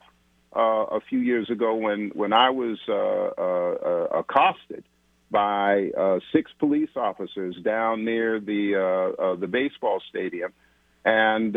uh, 0.55 0.59
a 0.59 0.99
few 1.09 1.19
years 1.19 1.49
ago 1.49 1.75
when 1.75 2.11
when 2.13 2.33
I 2.33 2.49
was 2.49 2.77
uh, 2.87 2.93
uh, 2.93 4.13
uh 4.13 4.19
accosted 4.19 4.83
by 5.33 5.89
uh, 5.89 6.19
six 6.31 6.49
police 6.59 6.91
officers 6.95 7.57
down 7.65 8.05
near 8.05 8.39
the 8.39 9.35
the 9.37 9.47
baseball 9.47 10.01
stadium, 10.09 10.53
and 11.03 11.53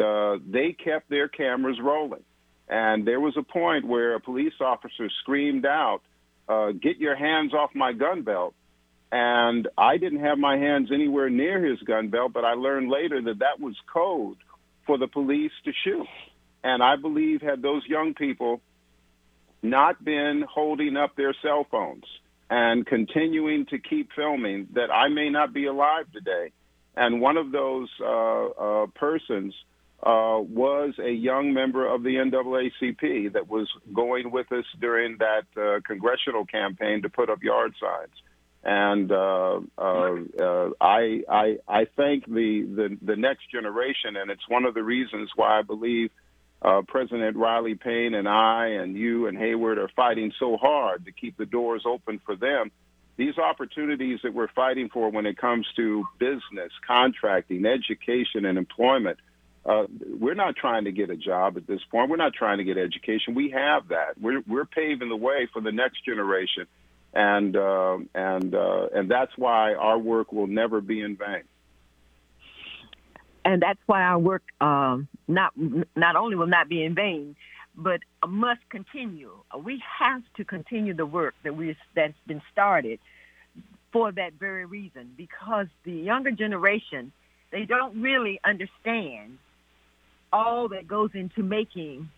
they 0.51 0.73
kept 0.73 1.09
their 1.09 1.29
cameras 1.29 1.79
rolling. 1.81 2.25
And 2.69 3.07
there 3.07 3.21
was 3.21 3.37
a 3.37 3.45
point 3.45 3.87
where 3.87 4.17
a 4.17 4.21
police 4.21 4.55
officer 4.61 5.09
screamed 5.21 5.65
out 5.65 6.01
uh, 6.49 6.73
get 6.73 6.99
your 6.99 7.17
hands 7.17 7.53
off 7.55 7.71
my 7.75 7.93
gun 7.93 8.23
belt. 8.23 8.55
And 9.13 9.69
I 9.79 9.99
didn't 9.99 10.21
have 10.21 10.39
my 10.39 10.57
hands 10.57 10.91
anywhere 10.93 11.31
near 11.31 11.65
his 11.65 11.81
gun 11.81 12.09
belt, 12.09 12.33
but 12.33 12.45
I 12.45 12.55
learned 12.55 12.91
later 12.91 13.23
that 13.23 13.39
that 13.39 13.61
was 13.61 13.77
code 13.93 14.37
for 14.85 14.99
the 14.99 15.07
police 15.07 15.53
to 15.65 15.73
shoot. 15.85 16.07
And 16.65 16.83
I 16.83 16.97
believe 16.97 17.41
had 17.41 17.63
those 17.63 17.83
young 17.87 18.15
people 18.15 18.61
not 19.63 20.05
been 20.05 20.45
holding 20.49 20.97
up 20.97 21.17
their 21.17 21.35
cell 21.43 21.67
phones 21.71 22.05
and 22.49 22.87
continuing 22.87 23.67
to 23.67 23.79
keep 23.79 24.11
filming, 24.15 24.69
that 24.75 24.91
I 24.91 25.09
may 25.09 25.31
not 25.31 25.53
be 25.53 25.67
alive 25.67 26.07
today. 26.13 26.53
And 26.97 27.21
one 27.21 27.37
of 27.37 27.53
those 27.53 27.89
uh, 28.01 28.47
uh, 28.47 28.87
persons 28.95 29.55
uh, 30.03 30.39
was 30.41 30.95
a 30.99 31.11
young 31.11 31.53
member 31.53 31.87
of 31.87 32.03
the 32.03 32.15
NAACP 32.17 33.33
that 33.33 33.49
was 33.49 33.69
going 33.93 34.31
with 34.31 34.51
us 34.53 34.65
during 34.81 35.19
that 35.19 35.47
uh, 35.61 35.81
congressional 35.87 36.45
campaign 36.47 37.03
to 37.03 37.09
put 37.09 37.29
up 37.31 37.43
yard 37.43 37.75
signs. 37.81 38.15
And 38.63 39.13
uh, 39.13 39.61
uh, 39.79 40.71
I, 40.81 41.23
I, 41.29 41.59
I 41.69 41.87
thank 41.97 42.27
the, 42.27 42.63
the, 42.63 42.99
the 43.01 43.17
next 43.17 43.51
generation, 43.51 44.17
and 44.17 44.31
it's 44.31 44.49
one 44.49 44.65
of 44.65 44.75
the 44.75 44.83
reasons 44.83 45.31
why 45.37 45.59
I 45.59 45.63
believe 45.63 46.11
uh, 46.63 46.83
President 46.87 47.37
Riley 47.37 47.75
Payne 47.75 48.15
and 48.15 48.29
I 48.29 48.69
and 48.69 48.97
you 48.97 49.27
and 49.27 49.37
Hayward 49.37 49.79
are 49.79 49.91
fighting 49.95 50.33
so 50.39 50.57
hard 50.57 51.05
to 51.07 51.13
keep 51.13 51.37
the 51.37 51.47
doors 51.47 51.83
open 51.87 52.21
for 52.25 52.37
them. 52.37 52.71
These 53.17 53.39
opportunities 53.39 54.21
that 54.25 54.35
we're 54.35 54.49
fighting 54.49 54.91
for 54.91 55.11
when 55.11 55.25
it 55.25 55.39
comes 55.39 55.67
to 55.77 56.07
business, 56.19 56.73
contracting, 56.87 57.65
education, 57.67 58.45
and 58.45 58.59
employment– 58.59 59.19
uh, 59.67 59.87
we're 60.21 60.35
not 60.35 60.55
trying 60.55 60.85
to 60.85 60.93
get 60.93 61.11
a 61.11 61.17
job 61.17 61.57
at 61.57 61.67
this 61.67 61.81
point. 61.91 62.09
We're 62.09 62.17
not 62.17 62.35
trying 62.35 62.59
to 62.59 62.65
get 62.65 62.79
education. 62.79 63.35
We 63.35 63.51
have 63.51 63.89
that. 63.89 64.19
We're 64.21 64.43
we're 64.47 64.65
paving 64.65 65.09
the 65.09 65.17
way 65.17 65.49
for 65.53 65.61
the 65.61 65.73
next 65.73 66.05
generation, 66.05 66.67
and 67.13 67.57
uh, 67.57 67.99
and 68.15 68.55
uh, 68.55 68.89
and 68.95 69.11
that's 69.11 69.33
why 69.37 69.75
our 69.75 69.99
work 69.99 70.33
will 70.33 70.47
never 70.47 70.81
be 70.81 71.01
in 71.01 71.17
vain. 71.17 71.43
And 73.47 73.63
that's 73.63 73.79
why 73.87 74.03
our 74.03 74.19
work 74.19 74.43
um, 74.61 75.07
not 75.29 75.53
not 76.05 76.15
only 76.23 76.35
will 76.41 76.53
not 76.59 76.67
be 76.69 76.83
in 76.83 76.93
vain, 76.97 77.37
but 77.77 78.01
must 78.27 78.65
continue. 78.77 79.31
We 79.71 79.75
have 80.01 80.23
to 80.39 80.43
continue 80.45 80.95
the 80.95 81.07
work 81.07 81.35
that 81.45 81.55
we 81.57 81.77
that's 81.95 82.21
been 82.27 82.43
started 82.53 82.99
for 83.93 84.11
that 84.21 84.33
very 84.47 84.65
reason, 84.79 85.05
because 85.17 85.69
the 85.85 85.93
younger 86.11 86.33
generation 86.33 87.13
they 87.53 87.65
don't 87.65 87.95
really 88.03 88.41
understand 88.53 89.39
all 90.33 90.69
that 90.75 90.89
goes 90.89 91.11
into 91.15 91.41
making 91.45 92.11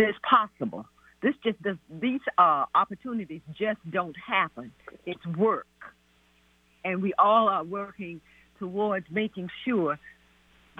this 0.00 0.14
possible. 0.22 0.86
This 1.22 1.34
just 1.42 1.58
these 2.06 2.24
uh, 2.38 2.66
opportunities 2.82 3.42
just 3.64 3.80
don't 3.90 4.16
happen. 4.16 4.70
It's 5.06 5.26
work. 5.26 5.66
And 6.84 7.02
we 7.02 7.12
all 7.18 7.48
are 7.48 7.64
working 7.64 8.20
towards 8.62 9.06
making 9.10 9.50
sure 9.64 9.98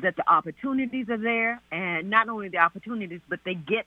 that 0.02 0.14
the 0.14 0.30
opportunities 0.30 1.08
are 1.08 1.18
there 1.18 1.60
and 1.72 2.08
not 2.08 2.28
only 2.28 2.48
the 2.48 2.58
opportunities, 2.58 3.20
but 3.28 3.40
they 3.44 3.54
get 3.54 3.86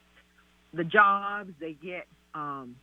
the 0.73 0.83
jobs, 0.83 1.53
they 1.61 1.71
get 1.71 2.05
um, 2.33 2.75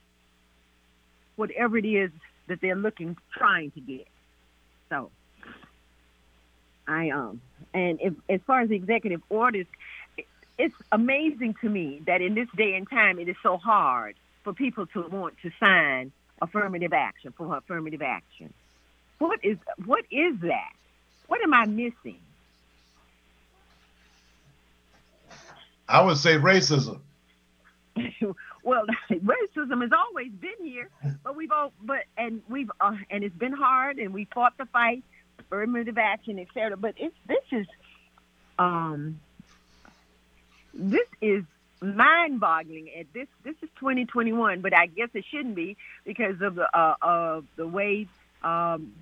whatever 1.37 1.77
it 1.77 1.85
is 1.85 2.11
that 2.49 2.63
they're 2.63 2.75
looking, 2.75 3.15
trying 3.31 3.71
to 3.73 3.81
get. 3.81 4.07
So 4.89 5.11
I 6.89 7.11
um 7.11 7.43
and 7.75 8.01
if, 8.01 8.15
as 8.31 8.41
far 8.47 8.63
as 8.63 8.71
the 8.71 8.77
executive 8.77 9.21
orders, 9.29 9.67
it's 10.59 10.75
amazing 10.91 11.55
to 11.61 11.69
me 11.69 12.03
that 12.07 12.23
in 12.23 12.35
this 12.35 12.49
day 12.57 12.75
and 12.75 12.89
time 12.89 13.19
it 13.19 13.29
is 13.29 13.37
so 13.43 13.59
hard 13.59 14.17
for 14.45 14.55
people 14.55 14.87
to 14.87 15.03
want 15.09 15.35
to 15.43 15.51
sign 15.61 16.11
affirmative 16.41 16.93
action 16.95 17.33
for 17.37 17.57
affirmative 17.57 18.03
action. 18.03 18.53
What 19.19 19.41
is 19.45 19.57
what 19.85 20.05
is 20.11 20.41
that? 20.41 20.73
What 21.33 21.41
am 21.43 21.55
I 21.55 21.65
missing? 21.65 22.19
I 25.89 26.03
would 26.03 26.19
say 26.19 26.35
racism. 26.35 27.01
well, 28.63 28.85
racism 29.11 29.81
has 29.81 29.93
always 29.93 30.31
been 30.31 30.63
here, 30.63 30.91
but 31.25 31.35
we've 31.35 31.51
all 31.51 31.73
but 31.83 32.05
and 32.19 32.43
we've 32.51 32.71
uh, 32.83 32.97
and 33.09 33.25
it's 33.25 33.35
been 33.35 33.55
hard, 33.55 33.97
and 33.97 34.13
we 34.13 34.27
fought 34.27 34.59
the 34.59 34.67
fight, 34.67 35.05
affirmative 35.39 35.97
action, 35.97 36.39
etc. 36.39 36.77
But 36.77 36.97
it's 36.99 37.17
this 37.27 37.45
is 37.51 37.67
um 38.59 39.19
this 40.75 41.09
is 41.23 41.45
mind-boggling. 41.81 42.91
At 43.01 43.07
this 43.15 43.29
this 43.43 43.55
is 43.63 43.71
2021, 43.81 44.61
but 44.61 44.77
I 44.77 44.85
guess 44.85 45.09
it 45.15 45.25
shouldn't 45.31 45.55
be 45.55 45.79
because 46.05 46.43
of 46.43 46.57
the 46.57 46.69
uh, 46.79 46.97
of 47.01 47.47
the 47.57 47.67
way 47.67 48.07
um, 48.43 48.93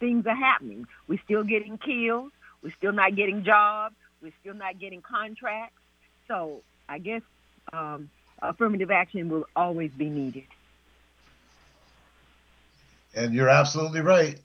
things 0.00 0.26
are 0.26 0.34
happening. 0.34 0.86
We're 1.06 1.20
still 1.24 1.44
getting 1.44 1.78
killed. 1.78 2.32
We're 2.62 2.74
still 2.76 2.92
not 2.92 3.14
getting 3.14 3.44
jobs. 3.44 3.94
We're 4.22 4.32
still 4.40 4.54
not 4.54 4.78
getting 4.78 5.02
contracts. 5.02 5.80
So 6.26 6.62
I 6.88 6.98
guess 6.98 7.22
um, 7.72 8.10
affirmative 8.42 8.90
action 8.90 9.28
will 9.28 9.46
always 9.54 9.92
be 9.92 10.10
needed. 10.10 10.44
And 13.14 13.34
you're 13.34 13.48
absolutely 13.48 14.00
right. 14.00 14.40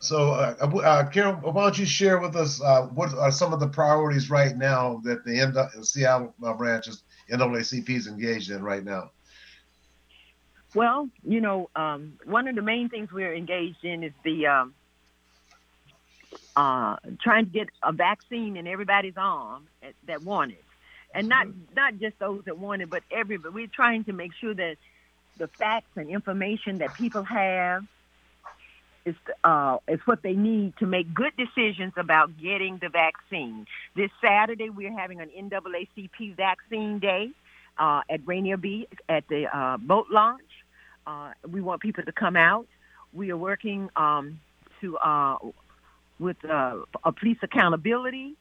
So, 0.00 0.30
uh, 0.30 0.54
uh, 0.60 0.76
uh, 0.78 1.10
Carol, 1.10 1.34
why 1.34 1.64
don't 1.64 1.78
you 1.78 1.84
share 1.84 2.18
with 2.18 2.34
us 2.34 2.60
uh, 2.62 2.82
what 2.86 3.12
are 3.14 3.30
some 3.30 3.52
of 3.52 3.60
the 3.60 3.68
priorities 3.68 4.30
right 4.30 4.56
now 4.56 5.00
that 5.04 5.24
the 5.24 5.84
Seattle 5.84 6.34
uh, 6.42 6.54
branch 6.54 6.88
is 6.88 7.02
NAACP 7.30 7.90
is 7.90 8.06
engaged 8.06 8.50
in 8.50 8.62
right 8.62 8.82
now? 8.82 9.10
Well, 10.74 11.08
you 11.24 11.40
know, 11.40 11.68
um, 11.74 12.18
one 12.24 12.46
of 12.46 12.54
the 12.54 12.62
main 12.62 12.88
things 12.88 13.10
we're 13.12 13.34
engaged 13.34 13.84
in 13.84 14.04
is 14.04 14.12
the 14.24 14.46
um, 14.46 14.74
uh, 16.56 16.96
trying 17.22 17.46
to 17.46 17.50
get 17.50 17.68
a 17.82 17.92
vaccine 17.92 18.56
in 18.56 18.66
everybody's 18.66 19.16
arm 19.16 19.66
that 20.06 20.22
want 20.22 20.52
it, 20.52 20.64
and 21.14 21.28
not 21.28 21.48
not 21.74 21.98
just 21.98 22.18
those 22.18 22.42
that 22.44 22.58
want 22.58 22.82
it, 22.82 22.90
but 22.90 23.02
everybody. 23.10 23.52
We're 23.52 23.66
trying 23.66 24.04
to 24.04 24.12
make 24.12 24.32
sure 24.40 24.54
that 24.54 24.76
the 25.38 25.48
facts 25.48 25.90
and 25.96 26.08
information 26.08 26.78
that 26.78 26.94
people 26.94 27.24
have 27.24 27.84
is 29.04 29.14
uh, 29.42 29.78
is 29.88 30.00
what 30.04 30.22
they 30.22 30.34
need 30.34 30.74
to 30.78 30.86
make 30.86 31.12
good 31.12 31.32
decisions 31.36 31.94
about 31.96 32.38
getting 32.40 32.78
the 32.78 32.88
vaccine. 32.88 33.66
This 33.96 34.10
Saturday, 34.22 34.70
we're 34.70 34.96
having 34.96 35.20
an 35.20 35.30
NAACP 35.36 36.36
Vaccine 36.36 36.98
Day 36.98 37.30
uh, 37.78 38.02
at 38.08 38.20
Rainier 38.26 38.56
Beach 38.56 38.88
at 39.08 39.26
the 39.28 39.46
uh, 39.56 39.78
boat 39.78 40.06
launch. 40.10 40.42
Uh, 41.10 41.32
we 41.50 41.60
want 41.60 41.80
people 41.80 42.04
to 42.04 42.12
come 42.12 42.36
out. 42.36 42.66
We 43.12 43.30
are 43.32 43.36
working 43.36 43.90
um, 43.96 44.38
to 44.80 44.96
uh, 44.98 45.38
with 46.18 46.36
uh, 46.44 46.76
a 47.02 47.12
police 47.12 47.38
accountability, 47.42 48.34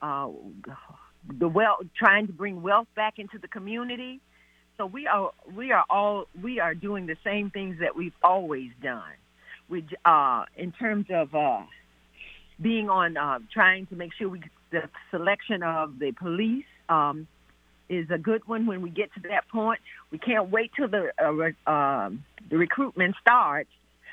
the 0.00 1.48
well, 1.48 1.78
trying 1.94 2.26
to 2.28 2.32
bring 2.32 2.62
wealth 2.62 2.88
back 2.94 3.18
into 3.18 3.38
the 3.38 3.48
community. 3.48 4.20
So 4.78 4.86
we 4.86 5.06
are 5.06 5.32
we 5.54 5.72
are 5.72 5.84
all 5.90 6.26
we 6.40 6.58
are 6.60 6.74
doing 6.74 7.06
the 7.06 7.16
same 7.22 7.50
things 7.50 7.80
that 7.80 7.94
we've 7.94 8.14
always 8.22 8.70
done 8.82 9.12
we 9.70 9.86
uh, 10.04 10.44
in 10.56 10.72
terms 10.72 11.06
of 11.10 11.34
uh, 11.34 11.62
being 12.60 12.90
on 12.90 13.16
uh, 13.16 13.38
trying 13.52 13.86
to 13.86 13.96
make 13.96 14.12
sure 14.12 14.28
we 14.28 14.42
the 14.70 14.88
selection 15.10 15.62
of 15.62 15.98
the 15.98 16.12
police 16.12 16.64
um, 16.88 17.26
is 17.90 18.08
a 18.10 18.16
good 18.16 18.46
one 18.46 18.66
when 18.66 18.80
we 18.80 18.88
get 18.88 19.12
to 19.14 19.20
that 19.28 19.48
point. 19.48 19.80
We 20.10 20.18
can't 20.18 20.48
wait 20.50 20.70
till 20.74 20.88
the 20.88 21.10
uh, 21.22 21.70
uh, 21.70 22.10
the 22.48 22.56
recruitment 22.56 23.16
starts 23.20 23.68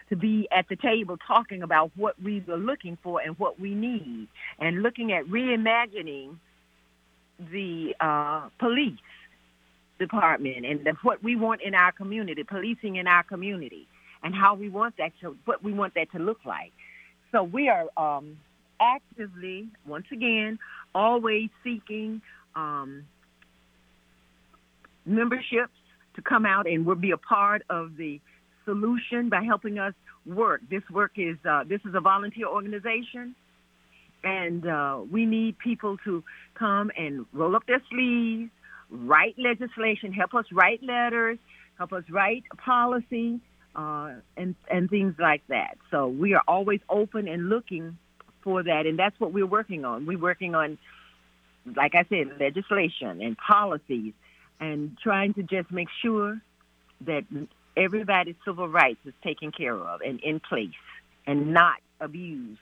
to 0.09 0.15
be 0.15 0.47
at 0.51 0.67
the 0.67 0.75
table 0.75 1.17
talking 1.27 1.61
about 1.61 1.91
what 1.95 2.21
we 2.21 2.43
are 2.49 2.57
looking 2.57 2.97
for 3.03 3.21
and 3.21 3.37
what 3.39 3.59
we 3.59 3.73
need, 3.73 4.27
and 4.59 4.81
looking 4.81 5.13
at 5.13 5.25
reimagining 5.25 6.37
the 7.51 7.95
uh, 7.99 8.49
police 8.57 8.99
department 9.99 10.65
and 10.65 10.85
the, 10.85 10.93
what 11.03 11.23
we 11.23 11.35
want 11.35 11.61
in 11.61 11.75
our 11.75 11.91
community, 11.91 12.43
policing 12.43 12.95
in 12.95 13.07
our 13.07 13.23
community 13.23 13.87
and 14.23 14.33
how 14.33 14.55
we 14.55 14.69
want 14.69 14.95
that 14.97 15.11
to 15.21 15.37
what 15.45 15.63
we 15.63 15.71
want 15.71 15.93
that 15.93 16.11
to 16.11 16.19
look 16.19 16.39
like. 16.45 16.71
So 17.31 17.43
we 17.43 17.69
are 17.69 17.85
um, 17.97 18.37
actively, 18.79 19.67
once 19.85 20.05
again, 20.11 20.57
always 20.95 21.49
seeking 21.63 22.21
um, 22.55 23.03
memberships 25.07 25.73
to 26.15 26.21
come 26.21 26.45
out 26.45 26.67
and 26.67 26.85
will 26.85 26.95
be 26.95 27.11
a 27.11 27.17
part 27.17 27.63
of 27.69 27.97
the 27.97 28.19
solution 28.65 29.29
by 29.29 29.43
helping 29.43 29.79
us 29.79 29.93
work. 30.25 30.61
This 30.69 30.83
work 30.91 31.13
is 31.15 31.37
uh, 31.49 31.63
this 31.63 31.81
is 31.85 31.95
a 31.95 32.01
volunteer 32.01 32.47
organization, 32.47 33.35
and 34.23 34.67
uh, 34.67 34.99
we 35.09 35.25
need 35.25 35.57
people 35.57 35.97
to 36.03 36.23
come 36.55 36.91
and 36.97 37.25
roll 37.33 37.55
up 37.55 37.65
their 37.65 37.81
sleeves, 37.89 38.51
write 38.89 39.35
legislation, 39.37 40.11
help 40.11 40.33
us 40.33 40.45
write 40.51 40.83
letters, 40.83 41.37
help 41.77 41.93
us 41.93 42.03
write 42.09 42.43
policy, 42.57 43.39
uh, 43.75 44.13
and 44.35 44.55
and 44.69 44.89
things 44.89 45.15
like 45.17 45.43
that. 45.47 45.77
So 45.91 46.07
we 46.07 46.33
are 46.33 46.43
always 46.47 46.81
open 46.89 47.27
and 47.27 47.47
looking 47.49 47.97
for 48.43 48.63
that, 48.63 48.85
and 48.85 48.99
that's 48.99 49.17
what 49.19 49.33
we're 49.33 49.47
working 49.47 49.85
on. 49.85 50.05
We're 50.05 50.17
working 50.19 50.55
on, 50.55 50.77
like 51.75 51.95
I 51.95 52.05
said, 52.09 52.39
legislation 52.39 53.21
and 53.21 53.37
policies, 53.37 54.13
and 54.59 54.97
trying 55.01 55.33
to 55.35 55.43
just 55.43 55.71
make 55.71 55.89
sure 56.01 56.39
that 57.01 57.23
everybody's 57.75 58.35
civil 58.43 58.67
rights 58.67 58.99
is 59.05 59.13
taken 59.23 59.51
care 59.51 59.75
of 59.75 60.01
and 60.01 60.19
in 60.21 60.39
place 60.39 60.69
and 61.25 61.53
not 61.53 61.75
abused. 61.99 62.59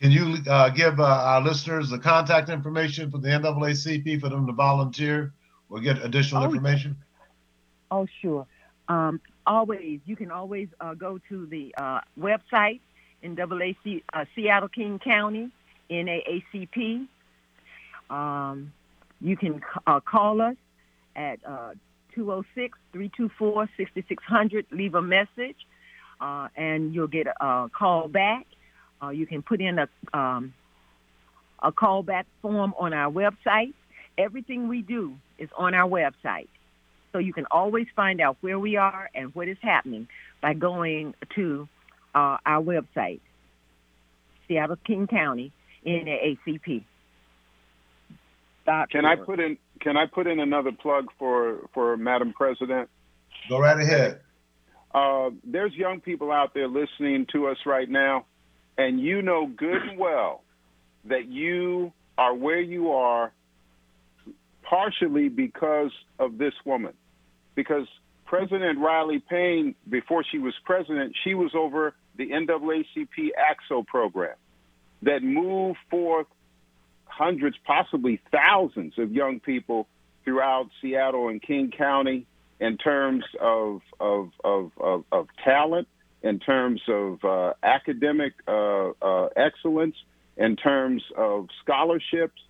Can 0.00 0.12
you 0.12 0.36
uh, 0.48 0.68
give 0.68 1.00
uh, 1.00 1.04
our 1.04 1.40
listeners 1.40 1.90
the 1.90 1.98
contact 1.98 2.48
information 2.48 3.10
for 3.10 3.18
the 3.18 3.28
NAACP 3.28 4.20
for 4.20 4.28
them 4.28 4.46
to 4.46 4.52
volunteer 4.52 5.32
or 5.68 5.80
get 5.80 6.02
additional 6.04 6.42
Oh, 6.42 6.46
information? 6.46 6.96
Oh, 7.90 8.06
sure. 8.22 8.46
Um, 8.88 9.20
always, 9.46 10.00
you 10.06 10.14
can 10.14 10.30
always 10.30 10.68
uh, 10.80 10.94
go 10.94 11.18
to 11.28 11.46
the 11.46 11.74
uh, 11.76 12.00
website 12.18 12.80
in 13.22 13.34
AAC, 13.34 14.02
uh, 14.12 14.24
Seattle 14.36 14.68
King 14.68 15.00
County, 15.00 15.50
NAACP. 15.90 17.08
Um, 18.08 18.72
you 19.20 19.36
can 19.36 19.60
uh, 19.86 19.98
call 20.00 20.40
us 20.40 20.56
at 21.18 21.40
uh, 21.44 21.72
206 22.14 22.78
324 22.92 23.68
6600, 23.76 24.66
leave 24.70 24.94
a 24.94 25.02
message, 25.02 25.56
uh, 26.20 26.48
and 26.56 26.94
you'll 26.94 27.08
get 27.08 27.26
a, 27.26 27.44
a 27.44 27.70
call 27.76 28.08
back. 28.08 28.46
Uh, 29.02 29.10
you 29.10 29.26
can 29.26 29.42
put 29.42 29.60
in 29.60 29.78
a, 29.78 29.88
um, 30.16 30.54
a 31.62 31.72
callback 31.72 32.24
form 32.40 32.72
on 32.78 32.92
our 32.92 33.12
website. 33.12 33.74
Everything 34.16 34.68
we 34.68 34.82
do 34.82 35.14
is 35.38 35.48
on 35.56 35.74
our 35.74 35.88
website. 35.88 36.48
So 37.12 37.18
you 37.18 37.32
can 37.32 37.46
always 37.50 37.86
find 37.96 38.20
out 38.20 38.36
where 38.40 38.58
we 38.58 38.76
are 38.76 39.10
and 39.14 39.34
what 39.34 39.48
is 39.48 39.56
happening 39.60 40.08
by 40.40 40.54
going 40.54 41.14
to 41.34 41.68
uh, 42.14 42.38
our 42.44 42.62
website, 42.62 43.20
Seattle 44.46 44.76
King 44.86 45.06
County 45.06 45.52
NAACP. 45.86 46.84
Dot 48.68 48.90
Can 48.90 49.06
I 49.06 49.14
org. 49.14 49.24
put 49.24 49.40
in 49.40 49.56
Can 49.80 49.96
I 49.96 50.04
put 50.04 50.26
in 50.26 50.40
another 50.40 50.72
plug 50.72 51.06
for 51.18 51.70
for 51.72 51.96
Madam 51.96 52.34
President? 52.34 52.90
Go 53.48 53.58
right 53.58 53.80
ahead. 53.80 54.20
Uh, 54.94 55.30
there's 55.42 55.72
young 55.72 56.00
people 56.00 56.30
out 56.30 56.52
there 56.52 56.68
listening 56.68 57.26
to 57.32 57.46
us 57.46 57.56
right 57.64 57.88
now, 57.88 58.26
and 58.76 59.00
you 59.00 59.22
know 59.22 59.46
good 59.46 59.82
and 59.88 59.98
well 59.98 60.42
that 61.06 61.28
you 61.28 61.92
are 62.18 62.34
where 62.34 62.60
you 62.60 62.90
are 62.90 63.32
partially 64.62 65.30
because 65.30 65.92
of 66.18 66.36
this 66.36 66.52
woman. 66.66 66.92
Because 67.54 67.86
President 68.26 68.78
Riley 68.78 69.22
Payne, 69.30 69.76
before 69.88 70.24
she 70.30 70.38
was 70.38 70.52
president, 70.66 71.16
she 71.24 71.32
was 71.32 71.52
over 71.54 71.94
the 72.18 72.28
NAACP 72.28 73.30
ACT-SO 73.50 73.84
program 73.84 74.36
that 75.02 75.22
moved 75.22 75.78
forth 75.90 76.26
hundreds, 77.18 77.56
possibly 77.66 78.20
thousands 78.30 78.94
of 78.98 79.12
young 79.12 79.40
people 79.40 79.88
throughout 80.24 80.68
Seattle 80.80 81.28
and 81.28 81.42
King 81.42 81.72
County 81.76 82.26
in 82.60 82.76
terms 82.78 83.24
of 83.40 83.80
of 83.98 84.30
of, 84.44 84.72
of, 84.78 85.04
of 85.10 85.28
talent, 85.44 85.88
in 86.22 86.38
terms 86.38 86.80
of 86.88 87.24
uh, 87.24 87.52
academic 87.62 88.34
uh, 88.46 88.90
uh, 89.02 89.28
excellence, 89.36 89.96
in 90.36 90.56
terms 90.56 91.02
of 91.16 91.48
scholarships, 91.62 92.40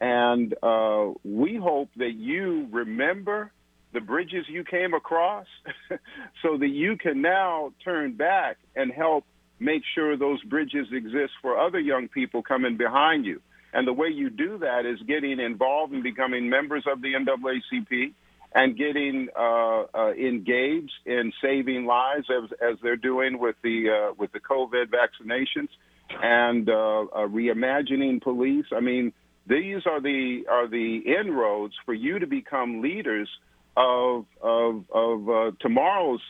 and 0.00 0.54
uh, 0.62 1.10
we 1.24 1.56
hope 1.56 1.90
that 1.96 2.14
you 2.14 2.68
remember 2.72 3.52
the 3.92 4.00
bridges 4.00 4.44
you 4.48 4.64
came 4.64 4.92
across, 4.94 5.46
so 6.42 6.56
that 6.56 6.68
you 6.68 6.96
can 6.96 7.22
now 7.22 7.72
turn 7.84 8.12
back 8.14 8.56
and 8.74 8.90
help 8.90 9.24
make 9.60 9.82
sure 9.94 10.16
those 10.16 10.42
bridges 10.44 10.88
exist 10.92 11.32
for 11.40 11.58
other 11.58 11.78
young 11.78 12.08
people 12.08 12.42
coming 12.42 12.76
behind 12.76 13.24
you. 13.24 13.40
And 13.74 13.88
the 13.88 13.92
way 13.92 14.06
you 14.06 14.30
do 14.30 14.58
that 14.58 14.86
is 14.86 15.00
getting 15.06 15.40
involved 15.40 15.92
and 15.92 16.02
becoming 16.02 16.48
members 16.48 16.84
of 16.90 17.02
the 17.02 17.14
NAACP 17.14 18.14
and 18.54 18.78
getting 18.78 19.26
uh, 19.36 19.82
uh, 19.92 20.12
engaged 20.12 20.92
in 21.04 21.32
saving 21.42 21.84
lives 21.84 22.26
as, 22.30 22.50
as 22.62 22.78
they're 22.84 22.94
doing 22.94 23.40
with 23.40 23.56
the 23.64 23.88
uh, 23.90 24.14
with 24.16 24.30
the 24.30 24.38
COVID 24.38 24.86
vaccinations 24.86 25.68
and 26.22 26.68
uh, 26.68 26.72
uh, 26.72 27.06
reimagining 27.26 28.22
police. 28.22 28.66
I 28.72 28.78
mean, 28.78 29.12
these 29.48 29.82
are 29.86 30.00
the 30.00 30.44
are 30.48 30.68
the 30.68 31.00
inroads 31.20 31.74
for 31.84 31.94
you 31.94 32.20
to 32.20 32.28
become 32.28 32.80
leaders 32.80 33.28
of 33.76 34.26
of 34.40 34.84
of 34.94 35.28
uh, 35.28 35.50
tomorrow's 35.60 36.20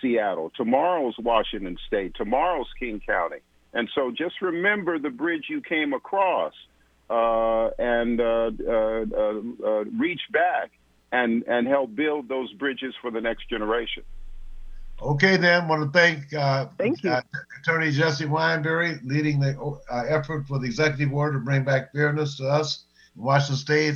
Seattle, 0.00 0.52
tomorrow's 0.54 1.14
Washington 1.18 1.78
State, 1.88 2.14
tomorrow's 2.14 2.68
King 2.78 3.00
County. 3.04 3.38
And 3.78 3.88
so 3.94 4.10
just 4.10 4.42
remember 4.42 4.98
the 4.98 5.08
bridge 5.08 5.44
you 5.48 5.60
came 5.60 5.92
across 5.92 6.52
uh, 7.08 7.68
and 7.78 8.20
uh, 8.20 8.50
uh, 8.66 9.04
uh, 9.64 9.84
reach 9.96 10.20
back 10.32 10.72
and, 11.12 11.44
and 11.46 11.68
help 11.68 11.94
build 11.94 12.28
those 12.28 12.52
bridges 12.54 12.92
for 13.00 13.12
the 13.12 13.20
next 13.20 13.48
generation. 13.48 14.02
Okay, 15.00 15.36
then. 15.36 15.68
Want 15.68 15.84
to 15.84 15.96
thank, 15.96 16.34
uh, 16.34 16.66
Thank 16.76 17.04
you. 17.04 17.10
uh, 17.10 17.20
Attorney 17.60 17.92
Jesse 17.92 18.24
Wineberry 18.24 18.98
leading 19.04 19.38
the 19.38 19.56
uh, 19.88 20.02
effort 20.08 20.48
for 20.48 20.58
the 20.58 20.66
executive 20.66 21.12
order 21.14 21.38
to 21.38 21.44
bring 21.44 21.62
back 21.62 21.92
fairness 21.92 22.36
to 22.38 22.48
us 22.48 22.82
in 23.14 23.22
Washington 23.22 23.58
State. 23.58 23.94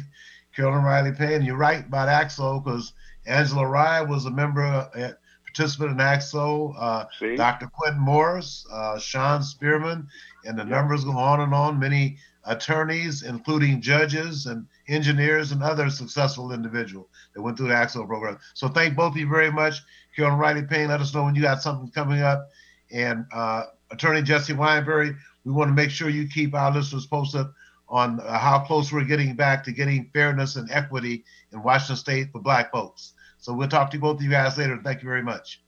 Carolyn 0.55 0.85
Riley 0.85 1.11
Payne, 1.11 1.43
you're 1.43 1.57
right 1.57 1.85
about 1.85 2.09
ACT-SO 2.09 2.61
because 2.61 2.93
Angela 3.27 3.67
Rye 3.67 4.03
was 4.03 4.27
a 4.27 4.31
member, 4.31 4.63
uh, 4.63 5.11
participant 5.55 5.93
in 5.93 6.01
ACT-SO. 6.01 6.75
Uh, 6.79 7.05
Dr. 7.37 7.67
Quinton 7.67 8.01
Morris, 8.01 8.67
uh, 8.73 8.99
Sean 8.99 9.43
Spearman, 9.43 10.07
and 10.45 10.59
the 10.59 10.65
numbers 10.65 11.05
go 11.05 11.13
on 11.13 11.41
and 11.41 11.55
on. 11.55 11.79
Many 11.79 12.19
attorneys, 12.45 13.23
including 13.23 13.81
judges 13.81 14.47
and 14.47 14.67
engineers 14.89 15.53
and 15.53 15.63
other 15.63 15.89
successful 15.91 16.53
individuals 16.53 17.09
that 17.35 17.43
went 17.43 17.57
through 17.57 17.69
the 17.69 17.75
ACT-SO 17.75 18.07
program. 18.07 18.39
So 18.55 18.69
thank 18.69 18.97
both 18.97 19.13
of 19.13 19.19
you 19.19 19.29
very 19.29 19.53
much. 19.53 19.77
Carolyn 20.17 20.39
Riley 20.39 20.63
Payne, 20.63 20.89
let 20.89 21.01
us 21.01 21.15
know 21.15 21.25
when 21.25 21.35
you 21.35 21.43
got 21.43 21.63
something 21.63 21.91
coming 21.91 22.21
up. 22.21 22.49
And 22.91 23.25
uh, 23.33 23.65
Attorney 23.91 24.23
Jesse 24.23 24.53
Wineberry, 24.53 25.17
we 25.45 25.53
want 25.53 25.69
to 25.69 25.75
make 25.75 25.91
sure 25.91 26.09
you 26.09 26.29
keep 26.29 26.55
our 26.55 26.73
listeners 26.73 27.07
posted 27.07 27.47
on 27.89 28.21
uh, 28.21 28.39
how 28.39 28.59
close 28.59 28.91
we're 28.91 29.05
getting 29.05 29.37
back 29.37 29.63
to 29.65 29.73
getting 29.73 30.11
fairness 30.13 30.57
and 30.57 30.71
equity 30.71 31.25
in 31.53 31.63
Washington 31.63 31.97
State 31.97 32.33
for 32.33 32.41
Black 32.41 32.73
folks. 32.73 33.13
So 33.43 33.53
we'll 33.53 33.69
talk 33.69 33.91
to 33.91 33.99
both 33.99 34.19
of 34.19 34.23
you 34.23 34.31
guys 34.31 34.57
later. 34.57 34.81
Thank 34.85 35.03
you 35.03 35.09
very 35.09 35.23
much. 35.23 35.61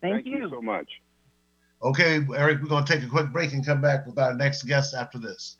Thank, 0.00 0.26
you 0.26 0.48
so 0.48 0.62
much. 0.62 0.88
Okay, 1.82 2.24
Eric, 2.36 2.62
we're 2.62 2.68
going 2.68 2.84
to 2.84 2.92
take 2.92 3.02
a 3.02 3.08
quick 3.08 3.32
break 3.32 3.52
and 3.52 3.66
come 3.66 3.80
back 3.80 4.06
with 4.06 4.16
our 4.16 4.32
next 4.32 4.62
guest 4.62 4.94
after 4.94 5.18
this. 5.18 5.56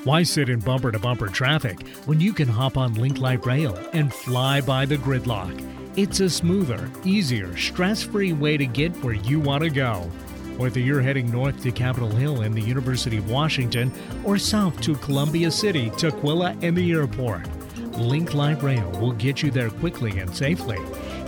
Why 0.05 0.23
sit 0.23 0.49
in 0.51 0.61
bumper 0.61 0.93
to 0.93 0.99
bumper 0.99 1.29
traffic 1.29 1.89
when 2.05 2.21
you 2.21 2.35
can 2.35 2.47
hop 2.47 2.77
on 2.77 2.93
Link 2.93 3.21
Light 3.21 3.47
Rail 3.47 3.75
and 3.95 4.13
fly 4.13 4.61
by 4.61 4.85
the 4.85 4.99
gridlock? 4.99 5.67
It's 5.97 6.21
a 6.21 6.29
smoother, 6.29 6.91
easier, 7.05 7.57
stress 7.57 8.03
free 8.03 8.35
way 8.35 8.59
to 8.59 8.67
get 8.67 8.93
where 9.03 9.15
you 9.15 9.41
want 9.41 9.63
to 9.63 9.71
go. 9.71 10.01
Whether 10.59 10.81
you're 10.81 11.01
heading 11.01 11.31
north 11.31 11.63
to 11.63 11.73
Capitol 11.73 12.11
Hill 12.11 12.43
and 12.43 12.55
the 12.55 12.61
University 12.61 13.17
of 13.17 13.31
Washington 13.31 13.91
or 14.25 14.37
south 14.37 14.79
to 14.83 14.95
Columbia 14.97 15.51
City, 15.51 15.89
Tukwila, 15.91 16.63
and 16.63 16.77
the 16.77 16.93
airport, 16.93 17.47
Link 17.99 18.35
Light 18.35 18.63
Rail 18.63 18.91
will 19.01 19.13
get 19.13 19.43
you 19.43 19.51
there 19.51 19.71
quickly 19.71 20.19
and 20.19 20.35
safely. 20.35 20.79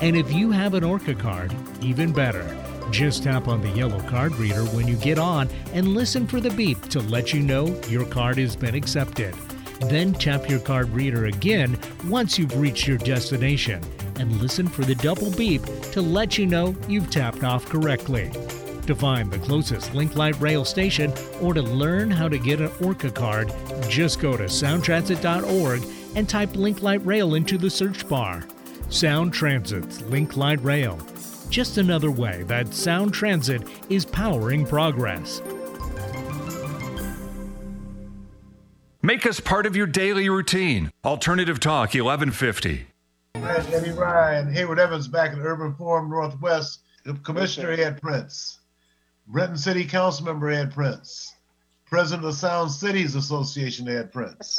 And 0.01 0.17
if 0.17 0.33
you 0.33 0.51
have 0.51 0.75
an 0.75 0.85
ORCA 0.85 1.15
card, 1.15 1.55
even 1.81 2.13
better. 2.13 2.45
Just 2.91 3.25
tap 3.25 3.49
on 3.49 3.61
the 3.61 3.71
yellow 3.71 4.01
card 4.09 4.35
reader 4.37 4.65
when 4.67 4.87
you 4.87 4.97
get 4.97 5.19
on 5.19 5.49
and 5.73 5.89
listen 5.89 6.27
for 6.27 6.41
the 6.41 6.51
beep 6.51 6.81
to 6.91 7.01
let 7.01 7.33
you 7.33 7.41
know 7.41 7.81
your 7.89 8.05
card 8.07 8.39
has 8.39 8.57
been 8.57 8.75
accepted. 8.75 9.35
Then 9.81 10.13
tap 10.15 10.49
your 10.49 10.61
card 10.61 10.89
reader 10.91 11.27
again 11.27 11.79
once 12.09 12.39
you've 12.39 12.59
reached 12.59 12.87
your 12.87 12.99
destination. 12.99 13.83
and 14.19 14.41
listen 14.41 14.67
for 14.67 14.83
the 14.83 14.95
double 14.97 15.31
beep 15.33 15.63
to 15.93 16.01
let 16.01 16.39
you 16.39 16.47
know 16.47 16.75
you've 16.89 17.11
tapped 17.11 17.45
off 17.45 17.67
correctly. 17.67 18.31
To 18.87 18.95
find 18.95 19.31
the 19.31 19.39
closest 19.39 19.95
Link 19.95 20.17
Light 20.17 20.41
Rail 20.41 20.65
station 20.65 21.13
or 21.41 21.53
to 21.55 21.63
learn 21.63 22.11
how 22.11 22.29
to 22.29 22.39
get 22.39 22.61
an 22.61 22.71
ORCA 22.83 23.11
card, 23.11 23.53
just 23.89 24.21
go 24.21 24.37
to 24.37 24.45
soundtransit.org 24.45 25.83
and 26.17 26.29
type 26.29 26.57
Link 26.57 26.83
Light 26.83 27.05
Rail 27.07 27.35
into 27.35 27.57
the 27.57 27.71
search 27.71 28.09
bar. 28.09 28.45
Sound 28.91 29.33
Transit's 29.33 30.03
Link 30.03 30.37
Light 30.37 30.61
Rail. 30.65 30.99
Just 31.49 31.79
another 31.79 32.11
way 32.11 32.43
that 32.49 32.75
Sound 32.75 33.15
Transit 33.15 33.63
is 33.89 34.05
powering 34.05 34.67
progress. 34.67 35.41
Make 39.03 39.25
us 39.25 39.39
part 39.39 39.67
of 39.67 39.77
your 39.77 39.87
daily 39.87 40.29
routine. 40.29 40.91
Alternative 41.05 41.61
Talk 41.61 41.95
1150. 41.95 42.87
Eddie 43.37 43.91
Ryan, 43.93 44.53
Hayward 44.53 44.81
Evans 44.81 45.07
back 45.07 45.31
at 45.31 45.39
Urban 45.39 45.75
Forum 45.75 46.11
Northwest. 46.11 46.81
Commissioner 47.23 47.71
Ed 47.71 48.03
Prince. 48.03 48.59
Renton 49.29 49.59
City 49.59 49.85
Council 49.85 50.25
member 50.25 50.51
Ed 50.51 50.73
Prince, 50.73 51.35
President 51.87 52.25
of 52.25 52.33
the 52.33 52.37
Sound 52.37 52.71
Cities 52.71 53.15
Association 53.15 53.89
Ed 53.89 54.13
Prince. 54.13 54.59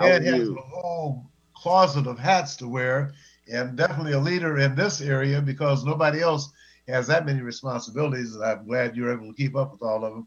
Ed 0.00 0.24
has 0.24 0.48
a 0.48 0.54
whole 0.54 1.24
closet 1.54 2.06
of 2.06 2.18
hats 2.18 2.56
to 2.56 2.68
wear, 2.68 3.12
and 3.50 3.76
definitely 3.76 4.12
a 4.12 4.18
leader 4.18 4.58
in 4.58 4.74
this 4.74 5.00
area 5.00 5.40
because 5.40 5.84
nobody 5.84 6.20
else 6.20 6.52
has 6.88 7.06
that 7.06 7.26
many 7.26 7.40
responsibilities. 7.40 8.34
And 8.34 8.44
I'm 8.44 8.66
glad 8.66 8.96
you're 8.96 9.12
able 9.12 9.28
to 9.28 9.36
keep 9.36 9.56
up 9.56 9.72
with 9.72 9.82
all 9.82 10.04
of 10.04 10.12
them. 10.12 10.26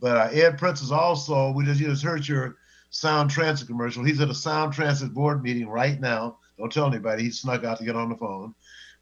But 0.00 0.16
uh, 0.16 0.28
Ed 0.32 0.56
Prince 0.56 0.80
is 0.80 0.92
also, 0.92 1.52
we 1.52 1.64
just, 1.66 1.78
you 1.78 1.88
just 1.88 2.02
heard 2.02 2.26
your 2.26 2.56
Sound 2.88 3.30
Transit 3.30 3.68
commercial. 3.68 4.02
He's 4.02 4.20
at 4.20 4.30
a 4.30 4.34
Sound 4.34 4.72
Transit 4.72 5.12
board 5.12 5.42
meeting 5.42 5.68
right 5.68 6.00
now. 6.00 6.38
Don't 6.58 6.72
tell 6.72 6.86
anybody. 6.86 7.24
He 7.24 7.30
snuck 7.30 7.64
out 7.64 7.78
to 7.78 7.84
get 7.84 7.96
on 7.96 8.08
the 8.08 8.16
phone. 8.16 8.54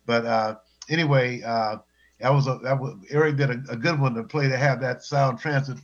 But 0.07 0.27
uh, 0.27 0.57
anyway, 0.89 1.41
uh, 1.43 1.77
that 2.21 2.31
was 2.31 2.49
a 2.49 2.59
that 2.65 2.81
was 2.81 2.97
Eric 3.11 3.37
did 3.37 3.51
a, 3.51 3.63
a 3.71 3.77
good 3.77 4.01
one 4.01 4.15
to 4.15 4.25
play 4.25 4.49
to 4.49 4.57
have 4.57 4.81
that 4.81 5.05
Sound 5.05 5.39
Transit 5.39 5.79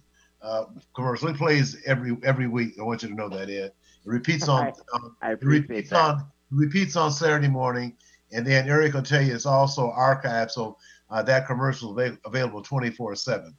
uh, 0.45 0.67
commercial. 0.95 1.29
He 1.29 1.35
plays 1.35 1.77
every 1.87 2.17
every 2.23 2.47
week. 2.47 2.75
I 2.79 2.83
want 2.83 3.03
you 3.03 3.09
to 3.09 3.15
know 3.15 3.29
that 3.29 3.49
Ed. 3.49 3.49
It 3.49 3.75
repeats 4.05 4.49
on. 4.49 4.73
I, 5.23 5.29
I 5.29 5.31
appreciate 5.33 5.69
repeats 5.69 5.91
that. 5.91 6.01
on 6.01 6.27
repeats 6.51 6.97
on 6.97 7.11
Saturday 7.11 7.49
morning, 7.49 7.97
and 8.33 8.47
then 8.47 8.69
Eric 8.69 8.95
will 8.95 9.03
tell 9.03 9.23
you 9.23 9.35
it's 9.35 9.47
also 9.47 9.91
archived, 9.91 10.51
so 10.51 10.77
uh, 11.11 11.23
that 11.23 11.47
commercial 11.47 11.99
is 11.99 12.17
available 12.25 12.63
twenty 12.63 12.91
four 12.91 13.15
seven. 13.15 13.57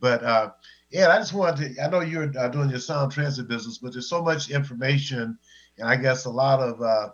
But 0.00 0.22
uh, 0.22 0.50
yeah, 0.90 1.08
I 1.08 1.18
just 1.18 1.34
wanted 1.34 1.74
to. 1.74 1.82
I 1.82 1.88
know 1.88 2.00
you're 2.00 2.32
uh, 2.38 2.48
doing 2.48 2.70
your 2.70 2.78
Sound 2.78 3.12
Transit 3.12 3.48
business, 3.48 3.78
but 3.78 3.92
there's 3.92 4.08
so 4.08 4.22
much 4.22 4.50
information, 4.50 5.38
and 5.78 5.88
I 5.88 5.96
guess 5.96 6.24
a 6.24 6.30
lot 6.30 6.60
of 6.60 6.80
uh, 6.80 7.10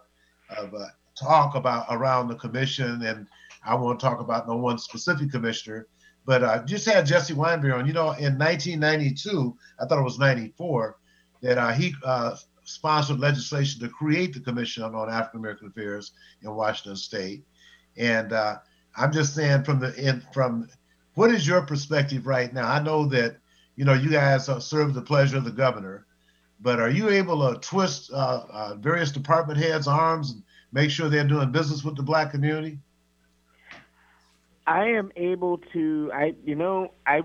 of 0.58 0.74
uh, 0.74 0.86
talk 1.18 1.54
about 1.54 1.86
around 1.90 2.28
the 2.28 2.34
commission 2.34 3.02
and 3.02 3.26
I 3.64 3.74
won't 3.74 3.98
talk 4.00 4.20
about 4.20 4.46
no 4.46 4.56
one 4.56 4.78
specific 4.78 5.30
commissioner, 5.30 5.88
but 6.24 6.42
uh, 6.42 6.62
just 6.64 6.86
had 6.86 7.06
Jesse 7.06 7.34
Wineberry 7.34 7.78
on. 7.78 7.86
You 7.86 7.92
know, 7.92 8.12
in 8.12 8.38
1992, 8.38 9.56
I 9.80 9.86
thought 9.86 9.98
it 9.98 10.02
was 10.02 10.18
94, 10.18 10.96
that 11.42 11.58
uh, 11.58 11.72
he 11.72 11.94
uh, 12.04 12.36
sponsored 12.64 13.20
legislation 13.20 13.80
to 13.80 13.88
create 13.88 14.32
the 14.32 14.40
Commission 14.40 14.82
on 14.82 15.10
African 15.10 15.40
American 15.40 15.68
Affairs 15.68 16.12
in 16.42 16.54
Washington 16.54 16.96
State. 16.96 17.44
And 17.96 18.32
uh, 18.32 18.56
I'm 18.96 19.12
just 19.12 19.34
saying, 19.34 19.64
from 19.64 19.80
the 19.80 19.94
in, 19.96 20.22
from 20.32 20.68
what 21.14 21.30
is 21.30 21.46
your 21.46 21.62
perspective 21.62 22.26
right 22.26 22.52
now? 22.52 22.68
I 22.68 22.80
know 22.80 23.06
that 23.06 23.36
you 23.76 23.84
know 23.84 23.94
you 23.94 24.10
guys 24.10 24.48
serve 24.66 24.94
the 24.94 25.02
pleasure 25.02 25.36
of 25.36 25.44
the 25.44 25.50
governor, 25.50 26.06
but 26.60 26.80
are 26.80 26.90
you 26.90 27.10
able 27.10 27.52
to 27.52 27.60
twist 27.60 28.10
uh, 28.12 28.44
uh, 28.50 28.74
various 28.76 29.12
department 29.12 29.58
heads' 29.58 29.86
arms 29.86 30.30
and 30.30 30.42
make 30.72 30.90
sure 30.90 31.08
they're 31.08 31.24
doing 31.24 31.52
business 31.52 31.84
with 31.84 31.96
the 31.96 32.02
black 32.02 32.30
community? 32.30 32.78
I 34.66 34.88
am 34.88 35.12
able 35.16 35.58
to 35.72 36.10
I 36.12 36.34
you 36.44 36.54
know 36.54 36.92
I 37.06 37.22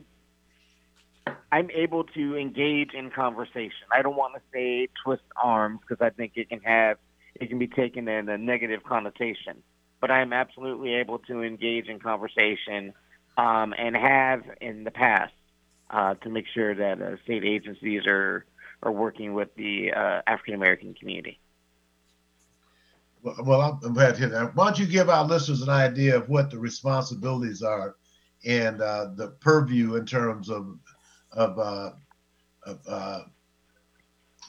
I'm 1.52 1.70
able 1.72 2.04
to 2.04 2.36
engage 2.36 2.94
in 2.94 3.10
conversation. 3.12 3.88
I 3.92 4.02
don't 4.02 4.16
want 4.16 4.36
to 4.36 4.42
say 4.54 4.88
twist 5.04 5.24
arms 5.42 5.80
because 5.82 6.04
I 6.04 6.10
think 6.10 6.34
it 6.36 6.50
can 6.50 6.62
have 6.62 6.98
it 7.36 7.50
can 7.50 7.60
be 7.60 7.68
taken 7.68 8.08
in 8.08 8.30
a 8.30 8.38
negative 8.38 8.84
connotation. 8.84 9.64
But 10.02 10.12
I 10.12 10.22
am 10.22 10.32
absolutely 10.34 10.96
able 10.96 11.20
to 11.20 11.42
engage 11.42 11.88
in 11.88 12.00
conversation 12.00 12.94
um, 13.38 13.74
and 13.78 13.96
have 13.96 14.44
in 14.62 14.84
the 14.84 14.92
past 14.92 15.34
uh, 15.90 16.16
to 16.16 16.30
make 16.30 16.46
sure 16.54 16.76
that 16.76 17.02
uh, 17.02 17.16
state 17.24 17.44
agencies 17.44 18.06
are 18.06 18.46
are 18.82 18.92
working 18.92 19.34
with 19.34 19.54
the 19.56 19.92
uh, 19.92 20.22
African 20.28 20.54
American 20.54 20.94
community. 20.94 21.40
Well, 23.22 23.80
I'm 23.84 23.94
glad 23.94 24.14
to 24.14 24.20
hear 24.20 24.30
that. 24.30 24.56
Why 24.56 24.66
don't 24.66 24.80
you 24.80 24.86
give 24.86 25.10
our 25.10 25.26
listeners 25.26 25.62
an 25.62 25.70
idea 25.70 26.16
of 26.16 26.30
what 26.30 26.50
the 26.50 26.58
responsibilities 26.58 27.62
are 27.62 27.96
and 28.46 28.82
uh, 28.82 29.10
the 29.16 29.30
purview 29.42 29.96
in 29.96 30.06
terms 30.06 30.50
of 30.50 30.80
of, 31.34 31.60
uh, 31.60 31.92
of 32.66 32.80
uh, 32.88 33.20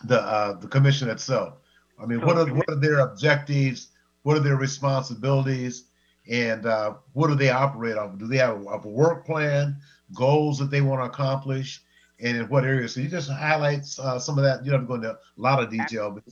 the 0.05 0.21
uh, 0.21 0.53
the 0.61 0.69
commission 0.69 1.11
itself? 1.11 1.55
I 2.01 2.07
mean, 2.07 2.21
what 2.21 2.39
are 2.39 2.47
what 2.47 2.69
are 2.69 2.77
their 2.77 3.01
objectives? 3.01 3.89
What 4.23 4.37
are 4.37 4.41
their 4.41 4.57
responsibilities? 4.57 5.87
And 6.31 6.67
uh, 6.67 6.95
what 7.13 7.27
do 7.27 7.35
they 7.35 7.51
operate 7.51 7.97
on? 7.97 8.19
Do 8.19 8.29
they 8.29 8.37
have 8.37 8.61
a, 8.61 8.65
a 8.69 8.89
work 8.89 9.27
plan, 9.27 9.77
goals 10.15 10.59
that 10.59 10.71
they 10.71 10.81
want 10.81 11.01
to 11.03 11.07
accomplish, 11.07 11.83
and 12.21 12.37
in 12.37 12.49
what 12.49 12.65
areas? 12.65 12.95
So 12.95 13.01
you 13.01 13.09
just 13.09 13.31
highlight 13.31 13.85
uh, 13.99 14.19
some 14.19 14.39
of 14.39 14.45
that. 14.45 14.65
You 14.65 14.71
don't 14.71 14.81
have 14.81 14.89
to 14.89 14.89
go 14.89 14.95
into 14.95 15.11
a 15.11 15.19
lot 15.37 15.61
of 15.61 15.71
detail, 15.71 16.13
but 16.13 16.23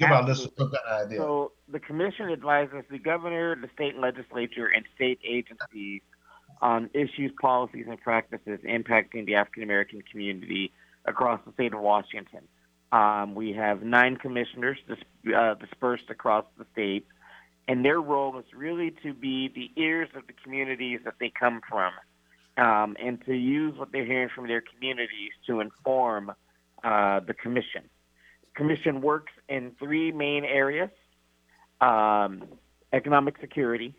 give 0.00 0.10
our 0.10 0.22
listeners 0.22 0.52
some 0.56 0.70
kind 0.70 0.82
of 0.86 1.06
idea. 1.06 1.18
So 1.18 1.52
the 1.68 1.78
commission 1.78 2.30
advises 2.30 2.84
the 2.90 2.98
governor, 2.98 3.56
the 3.56 3.68
state 3.74 3.98
legislature, 3.98 4.66
and 4.66 4.84
state 4.94 5.20
agencies 5.24 6.02
on 6.60 6.90
issues, 6.94 7.32
policies, 7.40 7.86
and 7.88 8.00
practices 8.00 8.60
impacting 8.64 9.26
the 9.26 9.34
African 9.34 9.62
American 9.62 10.02
community 10.10 10.72
across 11.04 11.40
the 11.46 11.52
state 11.52 11.72
of 11.72 11.80
Washington. 11.80 12.40
Um, 12.92 13.34
we 13.34 13.52
have 13.52 13.82
nine 13.82 14.16
commissioners 14.16 14.78
dis- 14.88 15.34
uh, 15.34 15.54
dispersed 15.54 16.10
across 16.10 16.44
the 16.58 16.66
state, 16.72 17.06
and 17.68 17.84
their 17.84 18.00
role 18.00 18.36
is 18.38 18.44
really 18.54 18.92
to 19.02 19.14
be 19.14 19.48
the 19.48 19.70
ears 19.80 20.08
of 20.16 20.26
the 20.26 20.32
communities 20.42 21.00
that 21.04 21.14
they 21.20 21.30
come 21.30 21.60
from, 21.68 21.92
um, 22.56 22.96
and 23.00 23.24
to 23.26 23.34
use 23.34 23.78
what 23.78 23.92
they're 23.92 24.04
hearing 24.04 24.28
from 24.34 24.48
their 24.48 24.62
communities 24.62 25.32
to 25.46 25.60
inform 25.60 26.32
uh, 26.82 27.20
the 27.20 27.34
commission. 27.34 27.82
Commission 28.54 29.00
works 29.00 29.32
in 29.48 29.72
three 29.78 30.12
main 30.12 30.44
areas 30.44 30.90
um, 31.80 32.44
economic 32.92 33.36
security, 33.40 33.94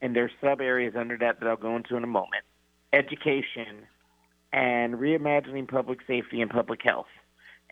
and 0.00 0.14
there's 0.14 0.32
sub 0.40 0.60
areas 0.60 0.94
under 0.96 1.16
that 1.18 1.40
that 1.40 1.48
I'll 1.48 1.56
go 1.56 1.76
into 1.76 1.96
in 1.96 2.04
a 2.04 2.08
moment, 2.08 2.44
education, 2.92 3.86
and 4.52 4.94
reimagining 4.94 5.68
public 5.68 6.00
safety 6.06 6.40
and 6.40 6.50
public 6.50 6.80
health. 6.82 7.06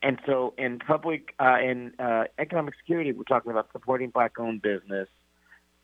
And 0.03 0.19
so, 0.25 0.55
in 0.57 0.79
public, 0.79 1.35
uh, 1.39 1.59
in 1.61 1.93
uh, 1.99 2.25
economic 2.39 2.75
security, 2.81 3.13
we're 3.13 3.25
talking 3.25 3.51
about 3.51 3.69
supporting 3.73 4.09
black-owned 4.09 4.63
business. 4.63 5.09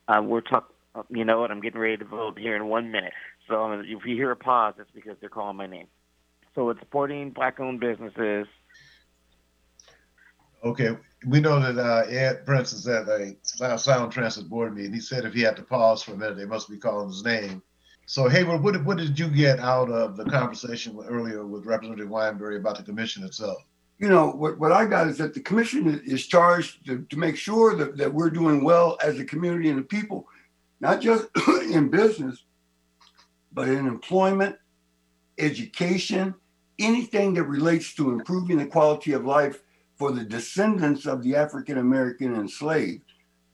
Uh, 0.09 0.23
we're 0.25 0.41
talking, 0.41 0.75
you 1.11 1.25
know 1.25 1.41
what? 1.41 1.51
I'm 1.51 1.61
getting 1.61 1.81
ready 1.81 1.99
to 1.99 2.05
vote 2.07 2.39
here 2.39 2.57
in 2.57 2.67
one 2.67 2.91
minute. 2.91 3.13
So 3.47 3.73
if 3.73 4.07
you 4.07 4.17
hear 4.17 4.31
a 4.31 4.37
pause, 4.37 4.75
it's 4.79 4.91
because 4.95 5.17
they're 5.21 5.29
calling 5.29 5.57
my 5.57 5.67
name. 5.67 5.89
So 6.55 6.71
it's 6.71 6.81
supporting 6.81 7.31
black-owned 7.31 7.81
businesses, 7.81 8.47
Okay, 10.67 10.97
we 11.29 11.39
know 11.39 11.61
that 11.61 11.79
uh, 11.81 12.09
Ed 12.09 12.45
Prince 12.45 12.73
is 12.73 12.89
at 12.89 13.07
a 13.09 13.79
Sound 13.79 14.11
Transit 14.11 14.49
board 14.49 14.75
meeting. 14.75 14.93
He 14.93 14.99
said 14.99 15.25
if 15.25 15.33
he 15.33 15.43
had 15.43 15.55
to 15.55 15.63
pause 15.63 16.03
for 16.03 16.15
a 16.15 16.17
minute, 16.17 16.37
they 16.37 16.45
must 16.45 16.69
be 16.69 16.77
calling 16.77 17.07
his 17.07 17.25
name. 17.25 17.63
So, 18.07 18.29
Hayward, 18.29 18.65
what, 18.65 18.85
what 18.85 18.99
did 18.99 19.17
you 19.17 19.29
get 19.29 19.61
out 19.61 19.89
of 19.93 20.17
the 20.17 20.25
conversation 20.25 20.99
earlier 21.07 21.47
with 21.47 21.67
Representative 21.67 22.09
Wineberry 22.09 22.57
about 22.57 22.77
the 22.77 22.83
commission 22.83 23.23
itself? 23.23 23.59
You 24.01 24.09
know, 24.09 24.33
what, 24.33 24.59
what 24.59 24.73
I 24.73 24.87
got 24.87 25.07
is 25.07 25.19
that 25.19 25.35
the 25.35 25.41
commission 25.41 26.03
is 26.05 26.27
charged 26.27 26.85
to, 26.87 27.07
to 27.11 27.17
make 27.17 27.37
sure 27.37 27.77
that, 27.77 27.97
that 27.97 28.13
we're 28.13 28.31
doing 28.31 28.65
well 28.65 28.99
as 29.01 29.21
a 29.21 29.25
community 29.25 29.71
and 29.71 29.79
the 29.79 29.85
people, 29.85 30.27
not 30.81 31.01
just 31.01 31.29
in 31.71 31.91
business, 31.91 32.45
but 33.53 33.69
in 33.69 33.87
employment, 33.87 34.57
education, 35.39 36.35
anything 36.81 37.35
that 37.35 37.45
relates 37.45 37.95
to 37.95 38.11
improving 38.11 38.59
the 38.59 38.67
quality 38.67 39.13
of 39.13 39.25
life 39.25 39.63
for 39.97 40.13
the 40.13 40.25
descendants 40.25 41.07
of 41.07 41.23
the 41.23 41.35
African 41.35 41.79
American 41.79 42.35
enslaved. 42.35 43.03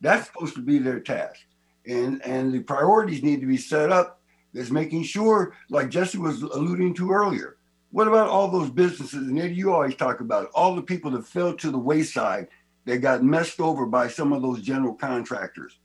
That's 0.01 0.27
supposed 0.27 0.55
to 0.57 0.63
be 0.63 0.79
their 0.79 1.01
task. 1.01 1.41
And, 1.87 2.25
and 2.25 2.53
the 2.53 2.61
priorities 2.61 3.23
need 3.23 3.41
to 3.41 3.47
be 3.47 3.57
set 3.57 3.91
up 3.91 4.21
as 4.55 4.71
making 4.71 5.05
sure, 5.05 5.55
like 5.71 5.89
Jesse 5.89 6.19
was 6.19 6.43
alluding 6.43 6.95
to 6.95 7.11
earlier, 7.11 7.57
what 7.91 8.09
about 8.09 8.29
all 8.29 8.51
those 8.51 8.71
businesses? 8.71 9.29
And 9.29 9.39
Eddie, 9.39 9.55
you 9.55 9.73
always 9.73 9.95
talk 9.95 10.21
about 10.21 10.45
it, 10.45 10.51
all 10.55 10.75
the 10.75 10.83
people 10.83 11.11
that 11.13 11.27
fell 11.27 11.55
to 11.55 11.71
the 11.71 11.79
wayside 11.79 12.49
that 12.85 12.99
got 12.99 13.23
messed 13.23 13.61
over 13.61 13.87
by 13.87 14.09
some 14.09 14.33
of 14.33 14.43
those 14.43 14.61
general 14.63 14.95
contractors. 14.95 15.79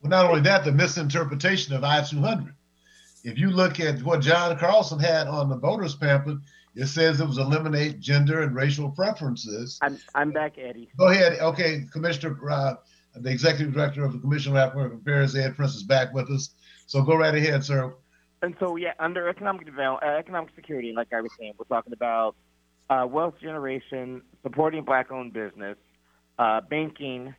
Well, 0.00 0.10
not 0.10 0.26
only 0.26 0.42
that, 0.42 0.64
the 0.64 0.72
misinterpretation 0.72 1.74
of 1.74 1.82
I 1.82 2.02
200. 2.02 2.54
If 3.24 3.38
you 3.38 3.50
look 3.50 3.80
at 3.80 4.02
what 4.02 4.20
John 4.20 4.56
Carlson 4.58 4.98
had 4.98 5.26
on 5.26 5.48
the 5.48 5.56
voters 5.56 5.94
pamphlet, 5.94 6.38
it 6.74 6.86
says 6.86 7.20
it 7.20 7.26
was 7.26 7.38
eliminate 7.38 8.00
gender 8.00 8.42
and 8.42 8.54
racial 8.54 8.90
preferences. 8.90 9.78
I'm 9.82 9.98
I'm 10.14 10.30
back, 10.30 10.58
Eddie. 10.58 10.90
Go 10.98 11.08
ahead. 11.08 11.38
Okay, 11.40 11.84
Commissioner 11.92 12.36
uh, 12.50 12.74
the 13.16 13.30
executive 13.30 13.74
director 13.74 14.04
of 14.04 14.12
the 14.12 14.18
Commission 14.18 14.52
on 14.52 14.58
African 14.58 14.98
Affairs, 14.98 15.36
Ed 15.36 15.56
Prince, 15.56 15.76
is 15.76 15.82
back 15.82 16.12
with 16.12 16.30
us. 16.30 16.50
So 16.86 17.02
go 17.02 17.14
right 17.16 17.34
ahead, 17.34 17.64
sir. 17.64 17.94
And 18.42 18.54
so, 18.58 18.76
yeah, 18.76 18.92
under 18.98 19.28
economic 19.28 19.64
development, 19.64 20.12
uh, 20.12 20.18
economic 20.18 20.50
security, 20.54 20.92
like 20.94 21.12
I 21.12 21.20
was 21.20 21.30
saying, 21.38 21.54
we're 21.56 21.64
talking 21.64 21.92
about 21.92 22.34
uh, 22.90 23.06
wealth 23.08 23.34
generation, 23.40 24.22
supporting 24.42 24.84
black-owned 24.84 25.32
business, 25.32 25.78
uh, 26.38 26.60
banking, 26.60 27.34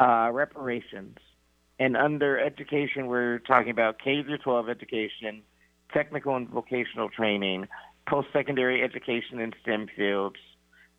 uh, 0.00 0.30
reparations, 0.32 1.18
and 1.78 1.96
under 1.96 2.38
education, 2.38 3.06
we're 3.06 3.38
talking 3.38 3.70
about 3.70 4.00
K 4.00 4.22
through 4.24 4.38
12 4.38 4.68
education, 4.68 5.42
technical 5.92 6.34
and 6.34 6.48
vocational 6.48 7.08
training, 7.08 7.68
post-secondary 8.08 8.82
education 8.82 9.38
in 9.38 9.52
STEM 9.62 9.88
fields, 9.94 10.36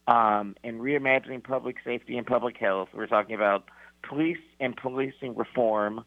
um, 0.08 0.56
and 0.64 0.80
reimagining 0.80 1.44
public 1.44 1.78
safety 1.84 2.18
and 2.18 2.26
public 2.26 2.58
health. 2.58 2.90
We're 2.94 3.08
talking 3.08 3.36
about 3.36 3.66
police 4.04 4.38
and 4.60 4.76
policing 4.76 5.36
reform, 5.36 6.06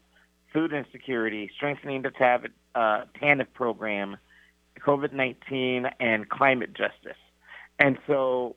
food 0.51 0.73
insecurity, 0.73 1.51
strengthening 1.55 2.01
the 2.01 2.11
TAV, 2.11 2.45
uh, 2.75 3.05
TANF 3.21 3.47
program, 3.53 4.17
COVID 4.79 5.13
19, 5.13 5.87
and 5.99 6.29
climate 6.29 6.73
justice. 6.73 7.19
And 7.79 7.97
so 8.07 8.55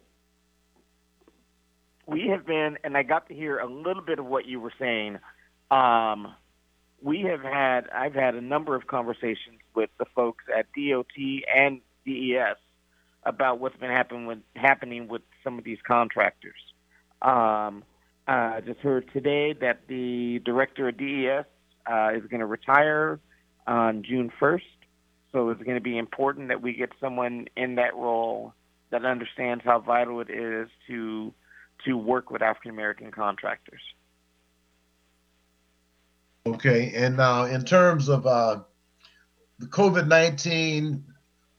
we 2.06 2.28
have 2.28 2.46
been, 2.46 2.78
and 2.84 2.96
I 2.96 3.02
got 3.02 3.28
to 3.28 3.34
hear 3.34 3.58
a 3.58 3.66
little 3.66 4.02
bit 4.02 4.18
of 4.18 4.26
what 4.26 4.46
you 4.46 4.60
were 4.60 4.72
saying. 4.78 5.18
Um, 5.70 6.34
we 7.02 7.22
have 7.22 7.42
had, 7.42 7.88
I've 7.90 8.14
had 8.14 8.34
a 8.34 8.40
number 8.40 8.74
of 8.74 8.86
conversations 8.86 9.60
with 9.74 9.90
the 9.98 10.06
folks 10.14 10.44
at 10.56 10.66
DOT 10.72 11.06
and 11.54 11.80
DES 12.06 12.56
about 13.24 13.60
what's 13.60 13.76
been 13.76 13.90
happening 13.90 14.26
with, 14.26 14.38
happening 14.54 15.08
with 15.08 15.22
some 15.42 15.58
of 15.58 15.64
these 15.64 15.78
contractors. 15.86 16.54
Um, 17.20 17.82
I 18.28 18.58
uh, 18.58 18.60
just 18.60 18.80
heard 18.80 19.10
today 19.12 19.52
that 19.60 19.86
the 19.88 20.40
director 20.44 20.88
of 20.88 20.96
DES 20.96 21.44
uh, 21.90 22.10
is 22.14 22.22
going 22.28 22.40
to 22.40 22.46
retire 22.46 23.20
on 23.66 24.02
June 24.02 24.32
1st. 24.40 24.62
So 25.32 25.50
it's 25.50 25.62
going 25.62 25.76
to 25.76 25.82
be 25.82 25.98
important 25.98 26.48
that 26.48 26.62
we 26.62 26.72
get 26.72 26.90
someone 27.00 27.46
in 27.56 27.76
that 27.76 27.94
role 27.94 28.54
that 28.90 29.04
understands 29.04 29.62
how 29.64 29.80
vital 29.80 30.20
it 30.20 30.30
is 30.30 30.68
to 30.88 31.32
to 31.84 31.94
work 31.94 32.30
with 32.30 32.40
African 32.40 32.70
American 32.70 33.10
contractors. 33.10 33.82
Okay, 36.46 36.92
and 36.94 37.16
now 37.16 37.44
in 37.44 37.64
terms 37.64 38.08
of 38.08 38.26
uh, 38.26 38.60
the 39.58 39.66
COVID 39.66 40.06
nineteen, 40.06 41.04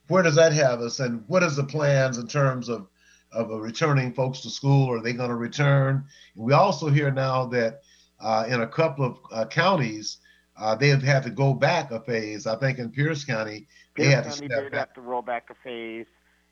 where 0.08 0.24
does 0.24 0.36
that 0.36 0.54
have 0.54 0.82
us, 0.82 1.00
and 1.00 1.24
what 1.28 1.44
is 1.44 1.56
the 1.56 1.64
plans 1.64 2.18
in 2.18 2.28
terms 2.28 2.70
of 2.70 2.88
of 3.32 3.50
returning 3.50 4.14
folks 4.14 4.42
to 4.42 4.50
school? 4.50 4.92
Are 4.92 5.02
they 5.02 5.14
going 5.14 5.30
to 5.30 5.36
return? 5.36 6.06
We 6.36 6.54
also 6.54 6.90
hear 6.90 7.12
now 7.12 7.46
that 7.48 7.82
uh, 8.20 8.46
in 8.48 8.62
a 8.62 8.68
couple 8.68 9.06
of 9.06 9.20
uh, 9.32 9.46
counties, 9.46 10.18
uh, 10.58 10.76
they 10.76 10.90
have 10.90 11.04
had 11.04 11.24
to 11.24 11.30
go 11.30 11.54
back 11.54 11.92
a 11.92 12.00
phase. 12.00 12.48
I 12.48 12.56
think 12.56 12.80
in 12.80 12.90
Pierce 12.90 13.26
County, 13.26 13.68
they 13.96 14.06
Pierce 14.06 14.16
had 14.16 14.24
County 14.24 14.48
to 14.48 14.54
step 14.56 14.72
back. 14.72 14.80
have 14.80 14.94
to 14.94 15.02
roll 15.02 15.22
back 15.22 15.50
a 15.50 15.56
phase, 15.64 16.08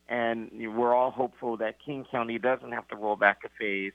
and 0.10 0.52
we're 0.76 0.94
all 0.94 1.12
hopeful 1.12 1.58
that 1.58 1.76
King 1.84 2.06
County 2.12 2.38
doesn't 2.38 2.72
have 2.72 2.88
to 2.90 2.96
roll 2.96 3.16
back 3.16 3.40
a 3.46 3.50
phase. 3.58 3.94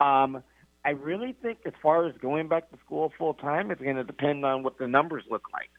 Um, 0.00 0.42
I 0.84 0.90
really 0.90 1.34
think, 1.42 1.58
as 1.64 1.74
far 1.82 2.06
as 2.06 2.14
going 2.20 2.48
back 2.48 2.70
to 2.70 2.78
school 2.84 3.12
full 3.16 3.34
time, 3.34 3.70
it's 3.70 3.80
going 3.80 3.96
to 3.96 4.04
depend 4.04 4.44
on 4.44 4.62
what 4.62 4.78
the 4.78 4.88
numbers 4.88 5.24
look 5.30 5.44
like, 5.52 5.70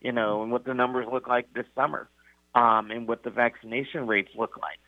you 0.00 0.12
know, 0.12 0.42
and 0.42 0.52
what 0.52 0.64
the 0.64 0.74
numbers 0.74 1.06
look 1.10 1.26
like 1.28 1.52
this 1.54 1.66
summer, 1.74 2.10
um, 2.54 2.90
and 2.90 3.06
what 3.06 3.22
the 3.22 3.30
vaccination 3.30 4.06
rates 4.06 4.30
look 4.36 4.58
like. 4.60 4.78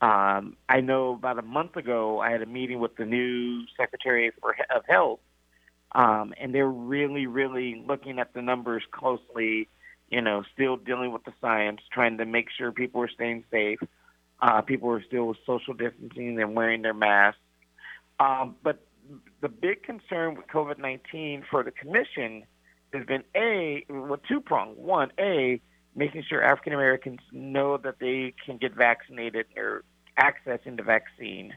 Um, 0.00 0.56
I 0.68 0.80
know 0.80 1.14
about 1.14 1.38
a 1.38 1.42
month 1.42 1.76
ago, 1.76 2.20
I 2.20 2.30
had 2.30 2.42
a 2.42 2.46
meeting 2.46 2.80
with 2.80 2.96
the 2.96 3.04
new 3.04 3.64
Secretary 3.76 4.30
for, 4.40 4.54
of 4.74 4.82
Health, 4.86 5.20
um, 5.92 6.34
and 6.38 6.54
they're 6.54 6.68
really, 6.68 7.26
really 7.26 7.82
looking 7.86 8.18
at 8.18 8.34
the 8.34 8.42
numbers 8.42 8.82
closely. 8.90 9.68
You 10.10 10.20
know, 10.20 10.44
still 10.52 10.76
dealing 10.76 11.12
with 11.12 11.24
the 11.24 11.32
science, 11.40 11.80
trying 11.90 12.18
to 12.18 12.26
make 12.26 12.48
sure 12.56 12.70
people 12.70 13.00
are 13.00 13.08
staying 13.08 13.44
safe. 13.50 13.78
Uh, 14.40 14.60
people 14.60 14.90
are 14.90 15.02
still 15.02 15.34
social 15.46 15.72
distancing 15.72 16.38
and 16.40 16.54
wearing 16.54 16.82
their 16.82 16.94
masks. 16.94 17.40
Um, 18.20 18.56
but 18.62 18.84
the 19.40 19.48
big 19.48 19.82
concern 19.82 20.36
with 20.36 20.46
COVID 20.48 20.78
19 20.78 21.44
for 21.50 21.62
the 21.62 21.70
commission 21.70 22.44
has 22.92 23.06
been 23.06 23.24
A, 23.34 23.84
well, 23.88 24.20
two 24.28 24.40
pronged. 24.40 24.76
One, 24.76 25.10
A, 25.18 25.60
making 25.94 26.24
sure 26.28 26.42
African 26.42 26.72
Americans 26.72 27.20
know 27.32 27.76
that 27.78 27.98
they 28.00 28.34
can 28.44 28.56
get 28.56 28.74
vaccinated 28.74 29.46
or 29.56 29.84
accessing 30.18 30.76
the 30.76 30.82
vaccine. 30.82 31.54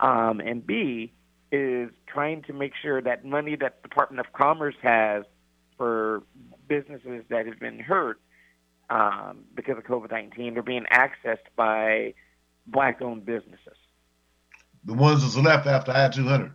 Um, 0.00 0.40
and 0.40 0.66
B, 0.66 1.12
is 1.52 1.90
trying 2.06 2.42
to 2.42 2.52
make 2.52 2.72
sure 2.82 3.00
that 3.00 3.24
money 3.24 3.54
that 3.54 3.80
the 3.82 3.88
Department 3.88 4.26
of 4.26 4.32
Commerce 4.32 4.74
has 4.82 5.24
for 5.76 6.22
businesses 6.68 7.24
that 7.30 7.46
have 7.46 7.60
been 7.60 7.78
hurt 7.78 8.20
um, 8.90 9.44
because 9.54 9.78
of 9.78 9.84
COVID 9.84 10.10
19 10.10 10.58
are 10.58 10.62
being 10.62 10.84
accessed 10.92 11.46
by 11.54 12.14
black 12.66 13.00
owned 13.00 13.24
businesses. 13.24 13.76
The 14.84 14.94
ones 14.94 15.22
that's 15.22 15.36
left 15.36 15.66
after 15.66 15.92
I 15.92 16.08
200. 16.08 16.52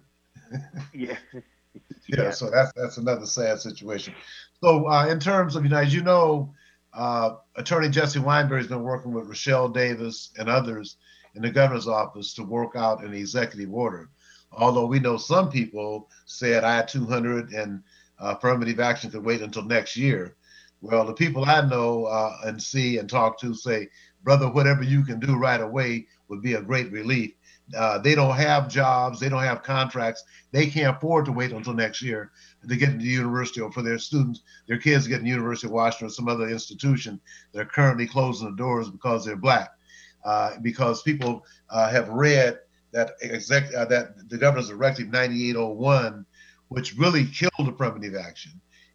yeah. 0.94 1.18
yeah, 2.08 2.32
so 2.32 2.50
that's 2.50 2.72
that's 2.76 2.98
another 2.98 3.26
sad 3.26 3.62
situation. 3.62 4.14
So, 4.62 4.88
uh, 4.90 5.08
in 5.08 5.20
terms 5.20 5.56
of, 5.56 5.64
you 5.64 5.70
know, 5.70 5.78
as 5.78 5.94
you 5.94 6.02
know, 6.02 6.54
uh, 6.94 7.36
Attorney 7.56 7.90
Jesse 7.90 8.20
Wineberry 8.20 8.58
has 8.58 8.68
been 8.68 8.84
working 8.84 9.14
with 9.14 9.28
Rochelle 9.28 9.70
Davis 9.70 10.32
and 10.38 10.50
others 10.50 10.98
in 11.36 11.42
the 11.42 11.52
governor's 11.52 11.88
office 11.88 12.34
to 12.34 12.44
work 12.44 12.76
out 12.76 13.04
an 13.04 13.14
executive 13.14 13.74
order. 13.74 14.10
Although 14.52 14.88
we 14.88 15.00
know 15.00 15.18
some 15.18 15.52
people 15.52 16.10
said 16.26 16.64
I 16.64 16.82
200 16.82 17.52
and 17.52 17.84
uh, 18.20 18.36
affirmative 18.38 18.80
action 18.80 19.12
could 19.12 19.24
wait 19.24 19.42
until 19.42 19.64
next 19.64 19.96
year. 19.96 20.36
Well, 20.82 21.06
the 21.06 21.14
people 21.14 21.46
I 21.46 21.62
know 21.62 22.06
uh, 22.06 22.38
and 22.46 22.62
see 22.62 22.98
and 22.98 23.10
talk 23.10 23.40
to 23.42 23.54
say, 23.54 23.90
brother, 24.24 24.50
whatever 24.50 24.84
you 24.84 25.04
can 25.04 25.20
do 25.20 25.38
right 25.38 25.62
away 25.62 26.08
would 26.30 26.42
be 26.42 26.54
a 26.54 26.62
great 26.62 26.92
relief. 26.92 27.32
Uh, 27.78 28.00
they 28.00 28.16
don't 28.16 28.36
have 28.36 28.68
jobs, 28.68 29.20
they 29.20 29.30
don't 29.30 29.44
have 29.44 29.62
contracts, 29.62 30.24
they 30.52 30.66
can't 30.66 30.98
afford 30.98 31.26
to 31.26 31.32
wait 31.32 31.52
until 31.52 31.74
next 31.74 32.02
year 32.02 32.32
to 32.68 32.76
get 32.76 32.90
into 32.90 33.06
university 33.06 33.62
or 33.62 33.72
for 33.72 33.82
their 33.82 33.98
students, 33.98 34.42
their 34.68 34.78
kids 34.78 35.06
to 35.06 35.10
get 35.10 35.22
in 35.22 35.26
University 35.26 35.68
of 35.68 35.74
Washington 35.74 36.08
or 36.08 36.12
some 36.12 36.28
other 36.28 36.50
institution. 36.50 37.20
They're 37.54 37.66
currently 37.66 38.08
closing 38.08 38.50
the 38.50 38.58
doors 38.58 38.90
because 38.90 39.26
they're 39.26 39.36
black. 39.36 39.70
Uh, 40.26 40.58
because 40.62 41.02
people 41.02 41.46
uh, 41.70 41.90
have 41.90 42.10
read 42.10 42.60
that 42.92 43.12
exec 43.22 43.74
uh, 43.74 43.86
that 43.86 44.30
the 44.30 44.38
governor's 44.38 44.68
directive 44.68 45.08
9801, 45.08 46.26
which 46.68 46.98
really 46.98 47.26
killed 47.26 47.70
affirmative 47.70 48.16
action. 48.16 48.52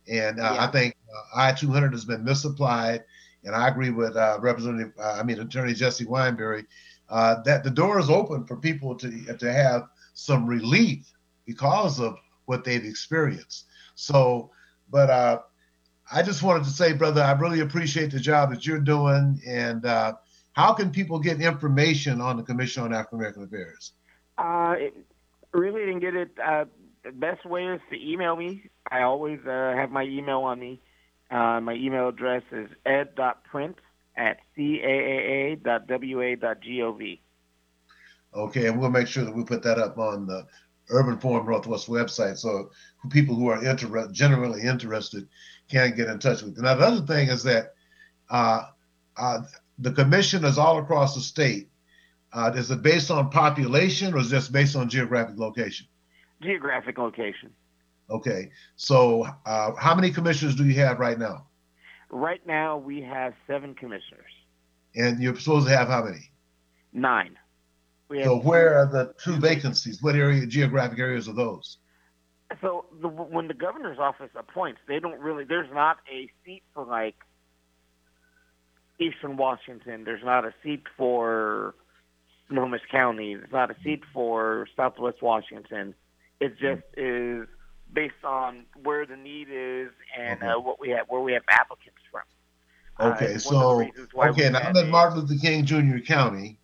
And 0.06 0.38
uh, 0.38 0.52
Yeah. 0.54 0.64
I 0.64 0.66
think 0.70 0.94
uh, 1.08 1.40
I-200 1.40 1.92
has 1.92 2.04
been 2.04 2.24
misapplied. 2.24 3.04
And 3.44 3.54
I 3.54 3.68
agree 3.68 3.90
with 3.90 4.16
uh, 4.16 4.38
Representative, 4.40 4.92
uh, 4.98 5.16
I 5.18 5.22
mean 5.22 5.40
Attorney 5.40 5.74
Jesse 5.74 6.06
Wineberry, 6.06 6.64
uh, 7.08 7.42
that 7.42 7.62
the 7.64 7.70
door 7.70 7.98
is 7.98 8.08
open 8.08 8.46
for 8.46 8.56
people 8.56 8.94
to 8.96 9.36
to 9.36 9.52
have 9.52 9.88
some 10.14 10.46
relief 10.46 11.10
because 11.44 12.00
of 12.00 12.16
what 12.46 12.64
they've 12.64 12.84
experienced. 12.84 13.66
So, 13.94 14.50
but 14.90 15.10
uh, 15.10 15.40
I 16.12 16.22
just 16.22 16.42
wanted 16.42 16.64
to 16.64 16.70
say, 16.70 16.92
brother, 16.92 17.22
I 17.22 17.32
really 17.32 17.60
appreciate 17.60 18.10
the 18.10 18.20
job 18.20 18.50
that 18.50 18.66
you're 18.66 18.78
doing. 18.78 19.40
And 19.46 19.86
uh, 19.86 20.14
how 20.52 20.72
can 20.72 20.90
people 20.90 21.18
get 21.18 21.40
information 21.40 22.20
on 22.20 22.36
the 22.36 22.42
Commission 22.42 22.82
on 22.82 22.92
African 22.92 23.18
American 23.18 23.44
Affairs? 23.44 23.92
Uh, 24.36 24.74
it, 24.76 24.94
really 25.52 25.80
didn't 25.86 26.00
get 26.00 26.16
it. 26.16 26.30
Uh, 26.44 26.64
the 27.04 27.12
best 27.12 27.46
way 27.46 27.66
is 27.66 27.80
to 27.90 27.96
email 27.96 28.34
me. 28.36 28.68
I 28.90 29.02
always 29.02 29.38
uh, 29.46 29.72
have 29.76 29.90
my 29.90 30.02
email 30.02 30.40
on 30.40 30.58
me. 30.58 30.80
Uh, 31.30 31.60
my 31.60 31.74
email 31.74 32.08
address 32.08 32.42
is 32.52 32.68
ed.prince 32.84 33.78
at 34.16 34.38
caaa.wa.gov. 34.56 35.58
Okay, 38.34 38.66
and 38.66 38.80
we'll 38.80 38.90
make 38.90 39.06
sure 39.06 39.24
that 39.24 39.34
we 39.34 39.44
put 39.44 39.62
that 39.62 39.78
up 39.78 39.96
on 39.98 40.26
the 40.26 40.44
Urban 40.90 41.18
Forum 41.18 41.46
Northwest 41.46 41.88
website 41.88 42.36
so 42.36 42.70
people 43.10 43.34
who 43.34 43.48
are 43.48 43.64
inter- 43.64 44.08
generally 44.12 44.62
interested 44.62 45.28
can 45.68 45.96
get 45.96 46.08
in 46.08 46.18
touch 46.18 46.42
with. 46.42 46.58
Now, 46.58 46.74
the 46.74 46.86
other 46.86 47.06
thing 47.06 47.28
is 47.28 47.42
that 47.44 47.74
uh, 48.30 48.64
uh, 49.16 49.38
the 49.78 49.92
commission 49.92 50.44
is 50.44 50.58
all 50.58 50.78
across 50.78 51.14
the 51.14 51.20
state. 51.20 51.68
Uh, 52.32 52.52
is 52.54 52.70
it 52.70 52.82
based 52.82 53.10
on 53.10 53.30
population 53.30 54.12
or 54.12 54.18
is 54.18 54.30
this 54.30 54.48
based 54.48 54.76
on 54.76 54.88
geographic 54.88 55.38
location? 55.38 55.86
Geographic 56.42 56.98
location. 56.98 57.50
Okay, 58.10 58.50
so 58.76 59.26
uh, 59.46 59.72
how 59.76 59.94
many 59.94 60.10
commissioners 60.10 60.54
do 60.54 60.64
you 60.66 60.74
have 60.74 60.98
right 60.98 61.18
now? 61.18 61.46
Right 62.10 62.46
now, 62.46 62.76
we 62.76 63.00
have 63.00 63.34
seven 63.46 63.74
commissioners. 63.74 64.30
And 64.94 65.20
you're 65.20 65.36
supposed 65.36 65.66
to 65.66 65.76
have 65.76 65.88
how 65.88 66.04
many? 66.04 66.30
Nine. 66.92 67.36
Have 68.18 68.26
So 68.26 68.36
where 68.40 68.74
are 68.78 68.86
the 68.86 69.14
two 69.22 69.36
vacancies? 69.36 70.02
What 70.02 70.14
area, 70.14 70.46
geographic 70.46 70.98
areas 70.98 71.28
are 71.28 71.34
those? 71.34 71.78
So 72.60 72.86
the, 73.00 73.08
when 73.08 73.48
the 73.48 73.54
governor's 73.54 73.98
office 73.98 74.30
appoints, 74.36 74.80
they 74.86 75.00
don't 75.00 75.18
really. 75.20 75.44
There's 75.44 75.72
not 75.72 75.98
a 76.12 76.30
seat 76.44 76.62
for 76.74 76.84
like 76.84 77.16
Eastern 79.00 79.36
Washington. 79.36 80.04
There's 80.04 80.24
not 80.24 80.44
a 80.44 80.54
seat 80.62 80.84
for 80.96 81.74
Snohomish 82.48 82.82
County. 82.90 83.34
There's 83.34 83.52
not 83.52 83.70
a 83.70 83.76
seat 83.82 84.02
for 84.12 84.68
Southwest 84.76 85.22
Washington. 85.22 85.94
It 86.40 86.58
just 86.58 86.82
is 86.96 87.46
based 87.92 88.24
on 88.24 88.64
where 88.82 89.06
the 89.06 89.16
need 89.16 89.48
is 89.50 89.90
and 90.18 90.42
Okay. 90.42 90.48
uh, 90.52 90.58
what 90.60 90.80
we 90.80 90.90
have, 90.90 91.06
where 91.08 91.20
we 91.20 91.32
have 91.32 91.42
applicants 91.48 92.00
from. 92.10 92.22
Uh, 92.98 93.12
Okay, 93.14 93.26
it's 93.26 93.46
one 93.50 93.56
of 93.56 93.94
the 93.94 94.06
so 94.12 94.22
okay, 94.28 94.50
now 94.50 94.60
I'm 94.60 94.76
in 94.76 94.86
a- 94.86 94.90
Martin 94.90 95.20
Luther 95.20 95.40
King 95.40 95.64
Jr. 95.64 95.98
County, 95.98 96.58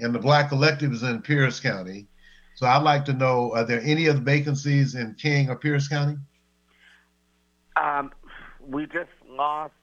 and 0.00 0.14
the 0.14 0.18
Black 0.18 0.48
Collective 0.48 0.92
is 0.92 1.02
in 1.02 1.22
Pierce 1.22 1.60
County. 1.60 2.06
So 2.54 2.66
I'd 2.66 2.82
like 2.82 3.04
to 3.06 3.12
know: 3.12 3.52
Are 3.54 3.64
there 3.64 3.80
any 3.82 4.08
other 4.08 4.20
vacancies 4.20 4.94
in 4.94 5.14
King 5.14 5.50
or 5.50 5.56
Pierce 5.56 5.88
County? 5.88 6.16
Um, 7.76 8.10
we 8.60 8.86
just 8.86 9.10
lost 9.28 9.74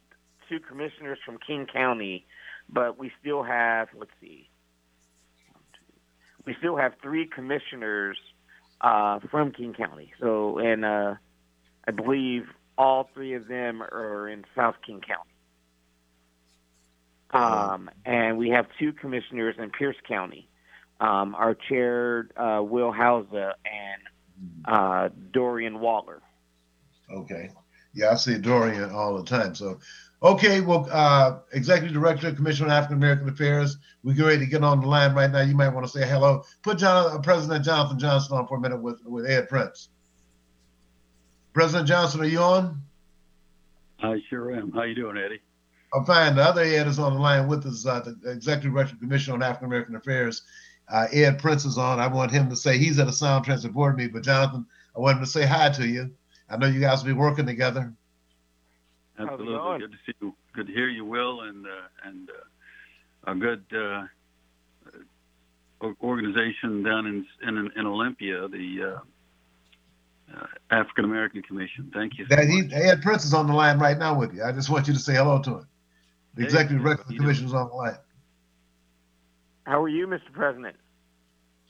two 0.50 0.60
commissioners 0.60 1.18
from 1.26 1.38
King 1.46 1.66
County, 1.72 2.26
but 2.70 3.00
we 3.00 3.12
still 3.20 3.44
have, 3.44 3.88
let's 3.98 4.12
see, 4.22 4.50
we 6.46 6.56
still 6.60 6.76
have 6.76 6.94
three 7.02 7.28
commissioners 7.28 8.18
uh, 8.82 9.20
from 9.32 9.52
King 9.52 9.74
County. 9.74 10.12
So, 10.20 10.60
and 10.60 10.86
uh, 10.86 11.16
I 11.88 11.92
believe 11.92 12.44
all 12.78 13.10
three 13.14 13.34
of 13.34 13.48
them 13.48 13.82
are 13.82 14.30
in 14.30 14.44
South 14.56 14.76
King 14.86 15.02
County. 15.02 15.35
Um, 17.36 17.90
and 18.06 18.38
we 18.38 18.50
have 18.50 18.68
two 18.80 18.94
commissioners 18.94 19.56
in 19.58 19.70
Pierce 19.72 19.98
County. 20.08 20.50
Um, 21.02 21.36
our 21.36 21.54
chair, 21.54 22.30
uh, 22.38 22.64
Will 22.64 22.92
Hausa, 22.92 23.56
and 23.66 24.66
uh, 24.66 25.10
Dorian 25.34 25.80
Waller. 25.80 26.22
Okay. 27.12 27.50
Yeah, 27.94 28.12
I 28.12 28.16
see 28.16 28.38
Dorian 28.38 28.92
all 28.92 29.18
the 29.18 29.24
time. 29.24 29.54
So, 29.56 29.80
okay, 30.24 30.62
well, 30.62 30.88
uh, 30.92 31.40
Executive 31.52 31.94
Director, 31.94 32.30
of 32.30 32.38
Commission 32.38 32.66
on 32.66 32.72
African 32.72 32.98
American 32.98 33.28
Affairs, 33.28 33.78
we 34.04 34.14
get 34.14 34.24
ready 34.24 34.40
to 34.40 34.46
get 34.46 34.64
on 34.64 34.80
the 34.80 34.88
line 34.88 35.14
right 35.14 35.30
now. 35.30 35.42
You 35.42 35.56
might 35.56 35.70
want 35.70 35.86
to 35.86 35.92
say 35.92 36.08
hello. 36.08 36.44
Put 36.64 36.78
John, 36.78 37.12
uh, 37.12 37.20
President 37.20 37.66
Jonathan 37.66 38.00
Johnson 38.00 38.38
on 38.38 38.48
for 38.48 38.58
a 38.58 38.62
minute 38.62 38.82
with, 38.82 39.02
with 39.06 39.26
Ed 39.30 39.50
Prince. 39.50 39.90
President 41.54 41.88
Johnson, 41.88 42.22
are 42.22 42.26
you 42.26 42.40
on? 42.40 42.82
I 44.02 44.22
sure 44.30 44.54
am. 44.56 44.72
How 44.72 44.84
you 44.84 44.96
doing, 44.96 45.18
Eddie? 45.18 45.42
I'm 45.94 46.06
fine. 46.06 46.36
The 46.36 46.44
other 46.44 46.62
Ed 46.62 46.88
is 46.88 47.00
on 47.00 47.14
the 47.14 47.20
line 47.20 47.48
with 47.48 47.66
us, 47.66 47.86
uh, 47.86 48.02
the 48.02 48.32
Executive 48.32 48.74
Director, 48.74 48.94
of 48.94 49.00
the 49.00 49.06
Commission 49.06 49.34
on 49.34 49.44
African 49.44 49.68
American 49.68 49.96
Affairs. 49.96 50.42
Uh, 50.88 51.08
Ed 51.12 51.40
Prince 51.40 51.66
is 51.66 51.78
on. 51.78 52.00
I 52.00 52.08
want 52.08 52.32
him 52.32 52.50
to 52.50 52.56
say 52.56 52.78
he's 52.78 53.00
at 53.00 53.08
a 53.08 53.14
Sound 53.14 53.46
Transit 53.46 53.74
Board 53.74 53.98
meeting, 53.98 54.14
but 54.14 54.24
Jonathan, 54.24 54.66
I 54.96 55.00
want 55.00 55.18
him 55.18 55.24
to 55.24 55.30
say 55.30 55.46
hi 55.46 55.70
to 55.70 55.88
you. 55.88 56.12
I 56.50 56.58
know 56.58 56.68
you 56.68 56.80
guys 56.80 57.00
will 57.00 57.08
be 57.08 57.14
working 57.14 57.46
together. 57.46 57.94
How's 59.18 59.28
it 59.28 59.32
Absolutely. 59.32 59.56
going? 59.56 59.80
Good 59.80 59.92
to 59.92 59.98
see 60.06 60.14
you. 60.22 60.36
Good 60.54 60.68
to 60.68 60.74
hear 60.74 60.90
you, 60.90 61.06
Will, 61.06 61.42
and 61.42 61.66
uh, 61.66 61.70
and 62.04 62.30
uh, 62.30 63.32
a 63.32 63.36
good 63.36 63.64
uh, 63.76 64.04
organization 66.02 66.84
down 66.84 67.08
in 67.08 67.26
in, 67.48 67.72
in 67.76 67.86
Olympia, 67.86 68.48
the 68.48 68.84
uh, 68.84 70.38
uh, 70.38 70.46
African 70.72 71.06
American 71.06 71.42
Commission. 71.42 71.90
Thank 71.94 72.18
you. 72.18 72.26
So 72.30 72.36
That 72.36 72.48
he. 72.48 72.70
Ed 72.74 73.02
Prince 73.02 73.26
is 73.26 73.34
on 73.34 73.48
the 73.48 73.54
line 73.54 73.80
right 73.80 73.98
now 73.98 74.18
with 74.18 74.34
you. 74.34 74.44
I 74.44 74.52
just 74.52 74.70
want 74.70 74.88
you 74.88 74.94
to 74.94 75.00
say 75.00 75.16
hello 75.16 75.42
to 75.42 75.60
him. 75.60 75.68
The 76.36 76.42
Hey, 76.42 76.46
Executive 76.48 76.80
Ed, 76.80 76.84
Director 76.84 77.02
of 77.02 77.08
the 77.08 77.14
you 77.14 77.20
Commission 77.22 77.46
is 77.46 77.54
on 77.54 77.70
the 77.70 77.74
line. 77.74 77.98
How 79.66 79.82
are 79.82 79.90
you, 79.90 80.06
Mr. 80.06 80.32
President? 80.34 80.76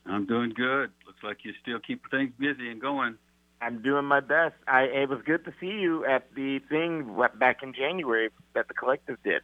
I'm 0.05 0.25
doing 0.25 0.51
good. 0.55 0.91
Looks 1.05 1.23
like 1.23 1.37
you 1.43 1.53
still 1.61 1.79
keep 1.79 2.09
things 2.11 2.31
busy 2.37 2.69
and 2.69 2.81
going. 2.81 3.17
I'm 3.61 3.81
doing 3.81 4.05
my 4.05 4.19
best. 4.19 4.55
I 4.67 4.83
it 4.83 5.09
was 5.09 5.19
good 5.25 5.45
to 5.45 5.53
see 5.59 5.67
you 5.67 6.05
at 6.05 6.33
the 6.35 6.59
thing 6.69 7.15
back 7.39 7.63
in 7.63 7.73
January 7.73 8.29
that 8.53 8.67
the 8.67 8.73
collective 8.73 9.17
did. 9.23 9.43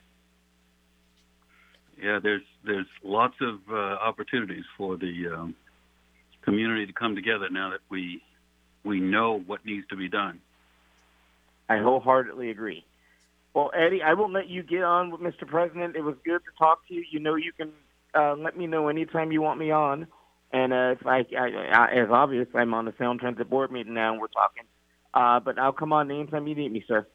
Yeah, 2.01 2.19
there's 2.21 2.43
there's 2.63 2.87
lots 3.03 3.35
of 3.41 3.59
uh, 3.71 3.75
opportunities 3.75 4.65
for 4.77 4.97
the 4.97 5.27
um, 5.33 5.55
community 6.41 6.85
to 6.85 6.93
come 6.93 7.15
together 7.15 7.49
now 7.49 7.69
that 7.71 7.79
we 7.89 8.21
we 8.83 8.99
know 8.99 9.39
what 9.39 9.65
needs 9.65 9.87
to 9.87 9.95
be 9.95 10.09
done. 10.09 10.41
I 11.69 11.77
wholeheartedly 11.77 12.49
agree. 12.49 12.85
Well, 13.53 13.71
Eddie, 13.75 14.01
I 14.01 14.13
won't 14.13 14.33
let 14.33 14.47
you 14.47 14.63
get 14.63 14.83
on 14.83 15.11
with 15.11 15.21
Mr. 15.21 15.45
President. 15.45 15.95
It 15.95 16.01
was 16.01 16.15
good 16.23 16.39
to 16.39 16.51
talk 16.57 16.87
to 16.87 16.93
you. 16.93 17.03
You 17.11 17.19
know, 17.19 17.35
you 17.35 17.51
can 17.51 17.71
uh, 18.15 18.35
let 18.35 18.57
me 18.57 18.67
know 18.67 18.87
anytime 18.87 19.31
you 19.31 19.41
want 19.41 19.59
me 19.59 19.71
on. 19.71 20.07
And 20.53 20.73
uh, 20.73 20.95
if 20.99 21.05
I, 21.05 21.25
I, 21.37 21.49
I, 21.73 21.91
as 21.95 22.09
obvious, 22.09 22.47
I'm 22.53 22.73
on 22.73 22.85
the 22.85 22.93
Sound 22.97 23.19
Transit 23.19 23.49
Board 23.49 23.71
meeting 23.71 23.93
now, 23.93 24.11
and 24.13 24.21
we're 24.21 24.27
talking. 24.27 24.63
Uh, 25.13 25.39
but 25.39 25.59
I'll 25.59 25.73
come 25.73 25.91
on 25.91 26.09
anytime 26.11 26.47
you 26.47 26.55
need 26.55 26.71
me, 26.71 26.83
sir. 26.87 27.07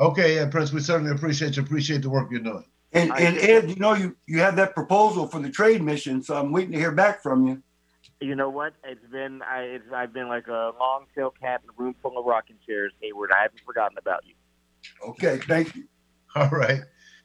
Okay, 0.00 0.38
Ed 0.38 0.50
Prince, 0.50 0.72
we 0.72 0.80
certainly 0.80 1.10
appreciate 1.10 1.56
you. 1.56 1.62
Appreciate 1.62 2.02
the 2.02 2.10
work 2.10 2.30
you're 2.30 2.40
doing. 2.40 2.64
And, 2.92 3.12
I 3.12 3.18
and 3.18 3.34
just- 3.36 3.48
Ed, 3.48 3.70
you 3.70 3.76
know, 3.76 3.94
you, 3.94 4.16
you 4.26 4.40
have 4.40 4.56
that 4.56 4.74
proposal 4.74 5.26
for 5.26 5.40
the 5.40 5.50
trade 5.50 5.82
mission, 5.82 6.22
so 6.22 6.36
I'm 6.36 6.52
waiting 6.52 6.72
to 6.72 6.78
hear 6.78 6.92
back 6.92 7.22
from 7.22 7.46
you. 7.46 7.62
You 8.20 8.34
know 8.34 8.48
what? 8.48 8.74
It's 8.84 9.04
been 9.12 9.42
I, 9.42 9.60
it's, 9.60 9.84
I've 9.94 10.12
been 10.12 10.28
like 10.28 10.48
a 10.48 10.72
long 10.80 11.04
tail 11.14 11.32
cat 11.40 11.60
in 11.62 11.70
a 11.70 11.72
room 11.80 11.94
full 12.02 12.18
of 12.18 12.24
rocking 12.24 12.56
chairs, 12.66 12.92
Hayward. 13.00 13.30
I 13.32 13.42
haven't 13.42 13.60
forgotten 13.64 13.96
about 13.96 14.26
you. 14.26 14.34
Okay, 15.06 15.38
thank 15.46 15.74
you. 15.74 15.84
All 16.34 16.50
right. 16.50 16.82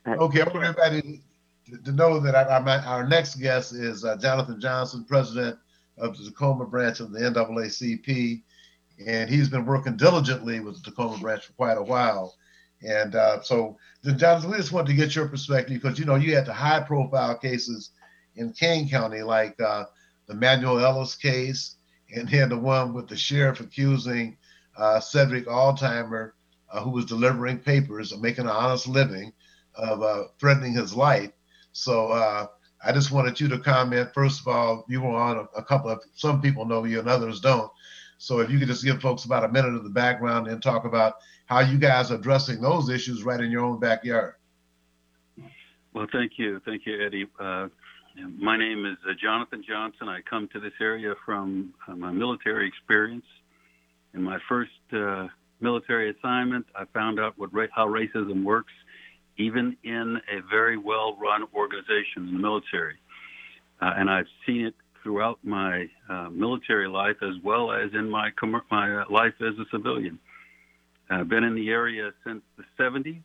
Okay, 0.07 0.41
I 0.41 0.45
want 0.45 0.65
everybody 0.65 1.21
to, 1.67 1.77
to 1.77 1.91
know 1.91 2.19
that 2.19 2.35
our, 2.35 2.47
our, 2.49 2.79
our 2.79 3.07
next 3.07 3.35
guest 3.35 3.73
is 3.73 4.03
uh, 4.03 4.17
Jonathan 4.17 4.59
Johnson, 4.59 5.05
president 5.05 5.57
of 5.97 6.17
the 6.17 6.25
Tacoma 6.25 6.65
branch 6.65 6.99
of 6.99 7.11
the 7.11 7.19
NAACP. 7.19 8.41
And 9.05 9.29
he's 9.29 9.49
been 9.49 9.65
working 9.65 9.97
diligently 9.97 10.59
with 10.59 10.75
the 10.83 10.91
Tacoma 10.91 11.17
branch 11.17 11.45
for 11.45 11.53
quite 11.53 11.77
a 11.77 11.83
while. 11.83 12.35
And 12.81 13.15
uh, 13.15 13.41
so, 13.41 13.77
then 14.03 14.17
Jonathan, 14.17 14.51
we 14.51 14.57
just 14.57 14.71
wanted 14.71 14.87
to 14.87 14.97
get 14.97 15.15
your 15.15 15.27
perspective 15.27 15.81
because, 15.81 15.97
you 15.97 16.05
know, 16.05 16.15
you 16.15 16.35
had 16.35 16.45
the 16.45 16.53
high 16.53 16.81
profile 16.81 17.37
cases 17.37 17.91
in 18.35 18.51
Kane 18.51 18.89
County, 18.89 19.21
like 19.21 19.59
uh, 19.61 19.85
the 20.27 20.33
Manuel 20.33 20.79
Ellis 20.79 21.15
case, 21.15 21.75
and 22.13 22.27
then 22.27 22.49
the 22.49 22.57
one 22.57 22.93
with 22.93 23.07
the 23.07 23.15
sheriff 23.15 23.61
accusing 23.61 24.37
uh, 24.77 24.99
Sedrick 24.99 25.45
Altheimer 25.45 26.31
uh, 26.73 26.81
who 26.81 26.89
was 26.89 27.05
delivering 27.05 27.59
papers 27.59 28.11
and 28.11 28.21
making 28.21 28.45
an 28.45 28.51
honest 28.51 28.87
living 28.87 29.31
of 29.75 30.01
uh, 30.01 30.23
threatening 30.39 30.73
his 30.73 30.93
life. 30.93 31.31
So 31.71 32.07
uh, 32.09 32.47
I 32.83 32.91
just 32.91 33.11
wanted 33.11 33.39
you 33.39 33.47
to 33.49 33.59
comment. 33.59 34.13
First 34.13 34.41
of 34.41 34.47
all, 34.47 34.85
you 34.89 35.01
were 35.01 35.15
on 35.15 35.37
a, 35.37 35.59
a 35.59 35.63
couple 35.63 35.91
of, 35.91 36.01
some 36.15 36.41
people 36.41 36.65
know 36.65 36.83
you 36.83 36.99
and 36.99 37.07
others 37.07 37.39
don't. 37.39 37.71
So 38.17 38.39
if 38.39 38.49
you 38.49 38.59
could 38.59 38.67
just 38.67 38.83
give 38.83 39.01
folks 39.01 39.25
about 39.25 39.43
a 39.43 39.49
minute 39.49 39.75
of 39.75 39.83
the 39.83 39.89
background 39.89 40.47
and 40.47 40.61
talk 40.61 40.85
about 40.85 41.15
how 41.45 41.59
you 41.59 41.77
guys 41.77 42.11
are 42.11 42.15
addressing 42.15 42.61
those 42.61 42.89
issues 42.89 43.23
right 43.23 43.39
in 43.39 43.51
your 43.51 43.63
own 43.63 43.79
backyard. 43.79 44.35
Well, 45.93 46.07
thank 46.11 46.33
you, 46.37 46.59
thank 46.65 46.85
you, 46.85 47.05
Eddie. 47.05 47.27
Uh, 47.39 47.67
my 48.37 48.57
name 48.57 48.85
is 48.85 48.97
uh, 49.07 49.13
Jonathan 49.21 49.63
Johnson. 49.67 50.07
I 50.07 50.21
come 50.21 50.47
to 50.53 50.59
this 50.59 50.73
area 50.79 51.13
from 51.25 51.73
uh, 51.87 51.95
my 51.95 52.11
military 52.11 52.67
experience. 52.67 53.25
In 54.13 54.23
my 54.23 54.37
first 54.47 54.71
uh, 54.91 55.27
military 55.63 56.11
assignment, 56.11 56.65
I 56.75 56.83
found 56.93 57.19
out 57.19 57.33
what 57.37 57.49
how 57.73 57.87
racism 57.87 58.43
works, 58.43 58.73
even 59.37 59.75
in 59.83 60.17
a 60.31 60.41
very 60.49 60.77
well-run 60.77 61.47
organization 61.55 62.27
in 62.27 62.33
the 62.33 62.39
military, 62.39 62.97
uh, 63.81 63.93
and 63.97 64.09
I've 64.09 64.27
seen 64.45 64.65
it 64.65 64.75
throughout 65.01 65.39
my 65.43 65.85
uh, 66.09 66.29
military 66.29 66.87
life 66.87 67.17
as 67.21 67.35
well 67.43 67.71
as 67.71 67.89
in 67.93 68.09
my 68.09 68.29
com- 68.39 68.61
my 68.69 69.01
uh, 69.01 69.05
life 69.09 69.33
as 69.41 69.57
a 69.59 69.65
civilian. 69.71 70.19
I've 71.09 71.29
been 71.29 71.43
in 71.43 71.55
the 71.55 71.69
area 71.69 72.11
since 72.25 72.41
the 72.57 72.63
70s. 72.79 73.21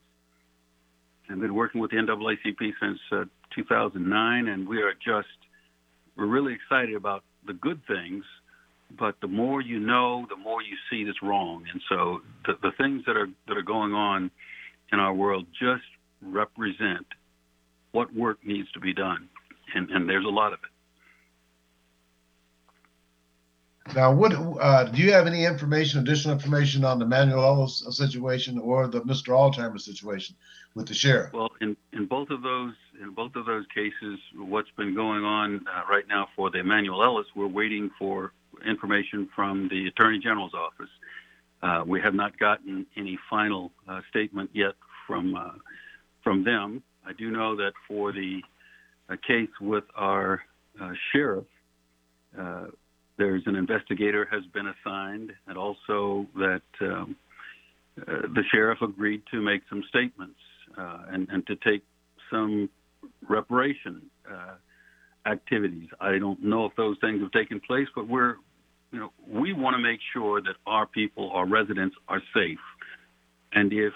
I've 1.31 1.41
been 1.41 1.55
working 1.55 1.81
with 1.81 1.91
the 1.91 1.99
NAACP 1.99 2.73
since 2.81 2.99
uh, 3.13 3.25
2009, 3.55 4.49
and 4.49 4.69
we 4.69 4.83
are 4.83 4.95
just 4.95 5.29
we're 6.17 6.27
really 6.27 6.55
excited 6.55 6.95
about 6.95 7.23
the 7.47 7.53
good 7.53 7.81
things. 7.87 8.25
But 8.91 9.21
the 9.21 9.29
more 9.29 9.61
you 9.61 9.79
know, 9.79 10.27
the 10.29 10.37
more 10.37 10.63
you 10.63 10.77
see 10.91 11.05
that's 11.05 11.23
wrong, 11.23 11.65
and 11.71 11.81
so 11.89 12.23
the, 12.47 12.55
the 12.63 12.73
things 12.79 13.05
that 13.07 13.17
are 13.17 13.29
that 13.47 13.57
are 13.57 13.63
going 13.63 13.93
on 13.93 14.31
in 14.93 14.99
our 14.99 15.13
world 15.13 15.47
just 15.61 15.85
represent 16.23 17.07
what 17.93 18.15
work 18.15 18.39
needs 18.45 18.71
to 18.73 18.81
be 18.81 18.95
done, 18.95 19.29
and, 19.75 19.91
and 19.91 20.09
there's 20.09 20.25
a 20.25 20.31
lot 20.31 20.53
of 20.53 20.61
it. 20.63 20.71
Now, 23.95 24.13
what 24.13 24.33
uh, 24.35 24.85
do 24.85 25.03
you 25.03 25.13
have 25.13 25.27
any 25.27 25.45
information, 25.45 26.01
additional 26.01 26.35
information 26.35 26.85
on 26.85 26.99
the 26.99 27.07
Manuel 27.07 27.43
Ellis 27.43 27.85
situation 27.91 28.59
or 28.59 28.87
the 28.87 29.01
Mr. 29.03 29.29
Altheimer 29.29 29.81
situation 29.81 30.37
with 30.75 30.87
the 30.87 30.95
sheriff? 30.95 31.33
Well, 31.33 31.51
in, 31.61 31.77
in 31.93 32.07
both 32.07 32.31
of 32.31 32.43
those 32.43 32.75
in 33.01 33.15
both 33.15 33.37
of 33.37 33.47
those 33.47 33.65
cases, 33.73 34.19
what's 34.35 34.71
been 34.77 34.95
going 34.95 35.25
on 35.25 35.65
uh, 35.69 35.83
right 35.91 36.07
now 36.09 36.29
for 36.35 36.51
the 36.51 36.59
Emmanuel 36.59 37.03
Ellis, 37.03 37.27
we're 37.37 37.47
waiting 37.47 37.91
for 37.99 38.33
information 38.67 39.29
from 39.35 39.69
the 39.69 39.87
Attorney 39.87 40.19
General's 40.19 40.55
office. 40.55 40.91
Uh, 41.63 41.83
we 41.87 42.01
have 42.01 42.15
not 42.15 42.39
gotten 42.39 42.87
any 42.97 43.19
final 43.29 43.73
uh, 43.89 44.01
statement 44.11 44.51
yet 44.53 44.75
from 45.07 45.35
uh, 45.35 45.51
from 46.23 46.45
them. 46.45 46.83
I 47.07 47.13
do 47.13 47.31
know 47.31 47.57
that 47.57 47.73
for 47.87 48.13
the 48.13 48.41
uh, 49.09 49.17
case 49.27 49.49
with 49.61 49.85
our 49.97 50.43
uh, 50.81 50.91
sheriff, 51.13 51.47
there's 53.17 53.43
an 53.47 53.57
investigator 53.57 54.29
has 54.31 54.45
been 54.55 54.69
assigned, 54.69 55.33
and 55.49 55.59
also 55.59 56.27
that 56.37 56.63
um, 56.81 57.17
the 57.97 58.45
sheriff 58.53 58.81
agreed 58.81 59.23
to 59.33 59.41
make 59.41 59.63
some 59.69 59.83
statements 59.89 60.39
and, 60.77 61.27
and 61.31 61.45
to 61.49 61.57
take 61.57 61.83
some 62.31 62.69
reparation 63.29 64.03
activities. 65.27 65.89
I 66.01 66.19
don't 66.19 66.43
know 66.43 66.65
if 66.67 66.77
those 66.77 66.97
things 67.01 67.21
have 67.23 67.33
taken 67.33 67.59
place, 67.61 67.89
but 67.95 68.07
we're 68.07 68.37
you 68.93 68.99
know, 68.99 69.13
we 69.29 69.53
want 69.53 69.75
to 69.75 69.83
make 69.83 70.01
sure 70.13 70.41
that 70.41 70.55
our 70.67 70.87
people, 70.87 71.31
our 71.33 71.47
residents, 71.47 71.97
are 72.09 72.23
safe. 72.35 72.59
And 73.53 73.73
if 73.73 73.93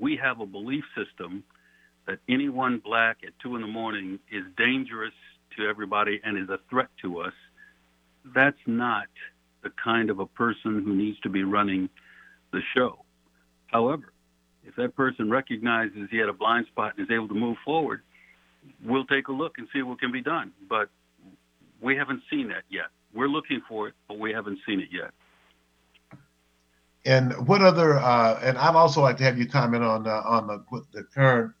we 0.00 0.18
have 0.22 0.40
a 0.40 0.46
belief 0.46 0.84
system 0.96 1.42
that 2.06 2.18
anyone 2.28 2.80
black 2.84 3.18
at 3.26 3.32
two 3.42 3.56
in 3.56 3.62
the 3.62 3.68
morning 3.68 4.18
is 4.30 4.44
dangerous 4.56 5.14
to 5.56 5.66
everybody 5.68 6.20
and 6.22 6.38
is 6.38 6.48
a 6.48 6.58
threat 6.70 6.88
to 7.02 7.20
us, 7.20 7.32
that's 8.34 8.56
not 8.66 9.06
the 9.62 9.70
kind 9.82 10.10
of 10.10 10.20
a 10.20 10.26
person 10.26 10.82
who 10.84 10.94
needs 10.94 11.18
to 11.20 11.28
be 11.28 11.42
running 11.42 11.88
the 12.52 12.60
show. 12.76 12.98
However, 13.66 14.12
if 14.64 14.76
that 14.76 14.94
person 14.94 15.30
recognizes 15.30 16.08
he 16.10 16.18
had 16.18 16.28
a 16.28 16.32
blind 16.32 16.66
spot 16.66 16.94
and 16.96 17.06
is 17.08 17.14
able 17.14 17.28
to 17.28 17.34
move 17.34 17.56
forward, 17.64 18.02
we'll 18.84 19.06
take 19.06 19.28
a 19.28 19.32
look 19.32 19.58
and 19.58 19.68
see 19.72 19.82
what 19.82 20.00
can 20.00 20.12
be 20.12 20.22
done. 20.22 20.52
But 20.68 20.88
we 21.80 21.96
haven't 21.96 22.22
seen 22.30 22.48
that 22.48 22.62
yet. 22.68 22.86
We're 23.16 23.28
looking 23.28 23.62
for 23.66 23.88
it, 23.88 23.94
but 24.08 24.18
we 24.18 24.32
haven't 24.32 24.58
seen 24.66 24.78
it 24.78 24.88
yet. 24.92 25.10
And 27.06 27.48
what 27.48 27.62
other? 27.62 27.98
Uh, 27.98 28.38
and 28.42 28.58
I'd 28.58 28.74
also 28.74 29.00
like 29.00 29.16
to 29.18 29.24
have 29.24 29.38
you 29.38 29.48
comment 29.48 29.82
on 29.82 30.06
uh, 30.06 30.22
on 30.26 30.46
the 30.46 30.82
the 30.92 31.04
current 31.04 31.52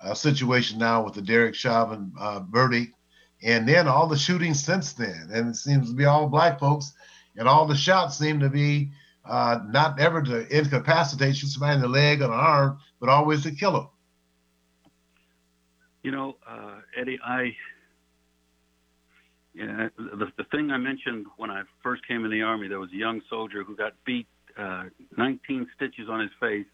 uh, 0.00 0.14
situation 0.14 0.78
now 0.78 1.02
with 1.02 1.14
the 1.14 1.22
Derek 1.22 1.54
Chauvin 1.54 2.12
uh, 2.18 2.40
verdict, 2.48 2.94
and 3.42 3.68
then 3.68 3.88
all 3.88 4.06
the 4.06 4.16
shootings 4.16 4.62
since 4.62 4.92
then. 4.92 5.30
And 5.32 5.48
it 5.48 5.56
seems 5.56 5.88
to 5.88 5.96
be 5.96 6.04
all 6.04 6.28
black 6.28 6.60
folks, 6.60 6.92
and 7.36 7.48
all 7.48 7.66
the 7.66 7.74
shots 7.76 8.16
seem 8.16 8.38
to 8.40 8.48
be 8.48 8.90
uh, 9.24 9.60
not 9.68 9.98
ever 9.98 10.22
to 10.22 10.46
incapacitate 10.56 11.36
shoot 11.36 11.48
somebody 11.48 11.74
in 11.74 11.80
the 11.80 11.88
leg 11.88 12.20
or 12.20 12.28
the 12.28 12.34
arm, 12.34 12.78
but 13.00 13.08
always 13.08 13.42
to 13.42 13.50
kill 13.50 13.72
them. 13.72 13.88
You 16.02 16.12
know, 16.12 16.36
uh, 16.48 16.80
Eddie, 16.96 17.18
I 17.24 17.56
the, 19.66 20.26
the 20.36 20.44
thing 20.50 20.70
I 20.70 20.78
mentioned 20.78 21.26
when 21.36 21.50
I 21.50 21.62
first 21.82 22.06
came 22.06 22.24
in 22.24 22.30
the 22.30 22.42
army, 22.42 22.68
there 22.68 22.80
was 22.80 22.90
a 22.92 22.96
young 22.96 23.20
soldier 23.28 23.64
who 23.64 23.76
got 23.76 23.92
beat 24.04 24.26
uh, 24.58 24.84
19 25.16 25.66
stitches 25.76 26.08
on 26.08 26.20
his 26.20 26.30
face, 26.40 26.66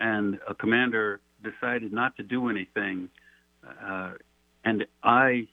and 0.00 0.38
a 0.48 0.54
commander 0.54 1.20
decided 1.42 1.92
not 1.92 2.16
to 2.16 2.22
do 2.22 2.48
anything. 2.48 3.08
Uh, 3.82 4.12
and 4.64 4.84
I 5.02 5.48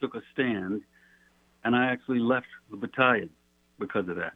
took 0.00 0.14
a 0.14 0.22
stand, 0.32 0.82
and 1.64 1.74
I 1.74 1.86
actually 1.86 2.20
left 2.20 2.46
the 2.70 2.76
battalion 2.76 3.30
because 3.78 4.08
of 4.08 4.16
that. 4.16 4.34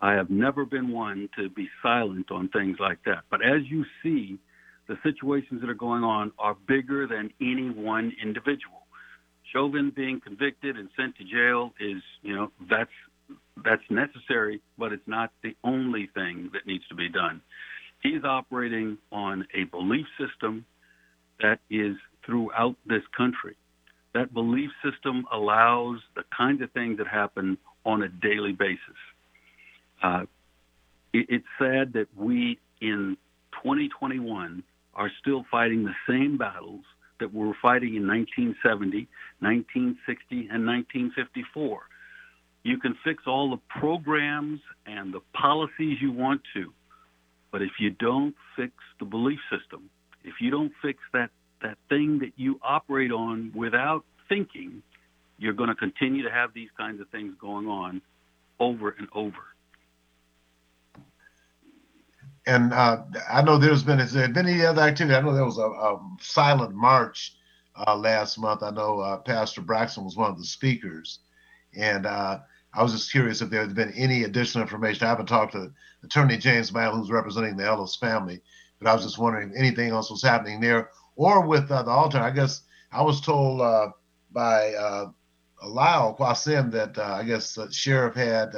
I 0.00 0.12
have 0.12 0.28
never 0.28 0.64
been 0.66 0.92
one 0.92 1.28
to 1.38 1.48
be 1.48 1.68
silent 1.82 2.30
on 2.30 2.48
things 2.48 2.76
like 2.78 2.98
that. 3.06 3.24
But 3.30 3.42
as 3.42 3.62
you 3.68 3.84
see, 4.02 4.38
the 4.88 4.98
situations 5.02 5.60
that 5.62 5.70
are 5.70 5.74
going 5.74 6.04
on 6.04 6.32
are 6.38 6.54
bigger 6.68 7.06
than 7.06 7.32
any 7.40 7.70
one 7.70 8.12
individual. 8.22 8.85
Chauvin 9.52 9.92
being 9.94 10.20
convicted 10.20 10.76
and 10.76 10.88
sent 10.96 11.16
to 11.16 11.24
jail 11.24 11.72
is, 11.80 12.02
you 12.22 12.34
know, 12.34 12.50
that's 12.68 12.90
that's 13.64 13.82
necessary, 13.90 14.60
but 14.78 14.92
it's 14.92 15.06
not 15.06 15.32
the 15.42 15.56
only 15.64 16.08
thing 16.14 16.50
that 16.52 16.66
needs 16.66 16.86
to 16.88 16.94
be 16.94 17.08
done. 17.08 17.40
He's 18.02 18.22
operating 18.22 18.98
on 19.10 19.46
a 19.54 19.64
belief 19.64 20.06
system 20.18 20.64
that 21.40 21.58
is 21.70 21.96
throughout 22.24 22.76
this 22.86 23.02
country. 23.16 23.56
That 24.14 24.32
belief 24.32 24.70
system 24.84 25.26
allows 25.32 25.98
the 26.14 26.22
kinds 26.36 26.62
of 26.62 26.70
things 26.72 26.98
that 26.98 27.06
happen 27.06 27.58
on 27.84 28.02
a 28.02 28.08
daily 28.08 28.52
basis. 28.52 28.78
Uh, 30.02 30.22
it, 31.12 31.26
it's 31.28 31.46
sad 31.58 31.92
that 31.94 32.06
we 32.16 32.58
in 32.80 33.16
2021 33.62 34.62
are 34.94 35.10
still 35.20 35.44
fighting 35.50 35.84
the 35.84 35.94
same 36.08 36.36
battles 36.38 36.84
that 37.20 37.32
we 37.32 37.46
were 37.46 37.56
fighting 37.60 37.94
in 37.94 38.06
1970, 38.06 39.08
1960, 39.40 40.36
and 40.50 40.66
1954. 40.66 41.82
You 42.62 42.78
can 42.78 42.96
fix 43.04 43.24
all 43.26 43.50
the 43.50 43.60
programs 43.80 44.60
and 44.86 45.14
the 45.14 45.20
policies 45.32 45.98
you 46.00 46.10
want 46.12 46.42
to, 46.54 46.72
but 47.52 47.62
if 47.62 47.72
you 47.78 47.90
don't 47.90 48.34
fix 48.56 48.72
the 48.98 49.04
belief 49.04 49.38
system, 49.50 49.88
if 50.24 50.34
you 50.40 50.50
don't 50.50 50.72
fix 50.82 50.98
that, 51.12 51.30
that 51.62 51.78
thing 51.88 52.18
that 52.18 52.32
you 52.36 52.58
operate 52.62 53.12
on 53.12 53.52
without 53.54 54.04
thinking, 54.28 54.82
you're 55.38 55.52
going 55.52 55.68
to 55.68 55.74
continue 55.74 56.22
to 56.24 56.30
have 56.30 56.52
these 56.54 56.70
kinds 56.76 57.00
of 57.00 57.08
things 57.10 57.34
going 57.40 57.68
on 57.68 58.02
over 58.58 58.90
and 58.98 59.08
over. 59.14 59.38
And 62.46 62.72
uh, 62.72 63.02
I 63.28 63.42
know 63.42 63.58
there's 63.58 63.82
been 63.82 63.98
has 63.98 64.12
there 64.12 64.28
been 64.28 64.46
any 64.46 64.64
other 64.64 64.82
activity? 64.82 65.16
I 65.16 65.20
know 65.20 65.34
there 65.34 65.44
was 65.44 65.58
a, 65.58 65.66
a 65.66 66.00
silent 66.20 66.74
march 66.74 67.36
uh, 67.86 67.96
last 67.96 68.38
month. 68.38 68.62
I 68.62 68.70
know 68.70 69.00
uh, 69.00 69.16
Pastor 69.18 69.60
Braxton 69.60 70.04
was 70.04 70.16
one 70.16 70.30
of 70.30 70.38
the 70.38 70.44
speakers, 70.44 71.18
and 71.76 72.06
uh, 72.06 72.38
I 72.72 72.82
was 72.82 72.92
just 72.92 73.10
curious 73.10 73.42
if 73.42 73.50
there 73.50 73.62
had 73.62 73.74
been 73.74 73.92
any 73.94 74.22
additional 74.22 74.62
information. 74.62 75.06
I 75.06 75.10
haven't 75.10 75.26
talked 75.26 75.52
to 75.52 75.72
Attorney 76.04 76.36
James 76.36 76.72
Mann, 76.72 76.94
who's 76.94 77.10
representing 77.10 77.56
the 77.56 77.66
Ellis 77.66 77.96
family, 77.96 78.40
but 78.78 78.88
I 78.88 78.94
was 78.94 79.02
just 79.02 79.18
wondering 79.18 79.50
if 79.50 79.56
anything 79.58 79.90
else 79.90 80.08
was 80.08 80.22
happening 80.22 80.60
there 80.60 80.90
or 81.16 81.44
with 81.44 81.68
uh, 81.70 81.82
the 81.82 81.90
altar. 81.90 82.18
I 82.18 82.30
guess 82.30 82.62
I 82.92 83.02
was 83.02 83.20
told 83.20 83.60
uh, 83.60 83.88
by 84.30 84.72
uh, 84.74 85.06
Lyle 85.66 86.14
Quasim 86.16 86.70
that 86.70 86.96
I 86.96 87.24
guess 87.24 87.54
the 87.54 87.72
sheriff 87.72 88.14
had 88.14 88.52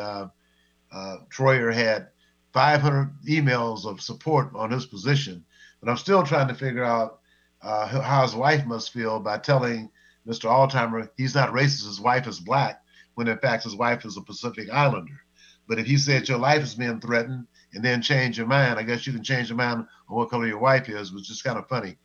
Troyer 1.31 1.73
had 1.73 2.09
500 2.53 3.11
emails 3.29 3.85
of 3.85 4.01
support 4.01 4.51
on 4.55 4.71
his 4.71 4.87
position. 4.87 5.45
But 5.81 5.91
I'm 5.91 5.97
still 5.97 6.23
trying 6.23 6.49
to 6.49 6.55
figure 6.55 6.85
out 6.85 7.21
uh, 7.63 7.87
how 8.01 8.23
his 8.23 8.35
wife 8.35 8.65
must 8.67 8.93
feel 8.93 9.21
by 9.21 9.39
telling 9.39 9.91
Mr. 10.27 10.51
Altheimer 10.51 11.09
he's 11.17 11.35
not 11.35 11.53
racist, 11.53 11.87
his 11.87 12.01
wife 12.01 12.27
is 12.27 12.41
black, 12.41 12.83
when 13.15 13.29
in 13.29 13.39
fact 13.39 13.65
his 13.65 13.75
wife 13.75 14.05
is 14.05 14.17
a 14.17 14.23
Pacific 14.23 14.69
Islander. 14.71 15.21
But 15.67 15.79
if 15.79 15.87
he 15.87 15.99
said 15.99 16.29
your 16.29 16.39
life 16.39 16.63
is 16.63 16.75
being 16.75 17.01
threatened 17.01 17.47
and 17.75 17.85
then 17.85 18.01
change 18.01 18.39
your 18.39 18.47
mind, 18.47 18.79
I 18.79 18.83
guess 18.83 19.07
you 19.07 19.13
can 19.13 19.23
change 19.23 19.49
your 19.49 19.59
mind 19.59 19.87
on 20.09 20.17
what 20.17 20.31
color 20.31 20.47
your 20.47 20.59
wife 20.59 20.89
is, 20.89 21.13
which 21.13 21.31
is 21.31 21.43
kind 21.43 21.59
of 21.59 21.69
funny. 21.69 21.97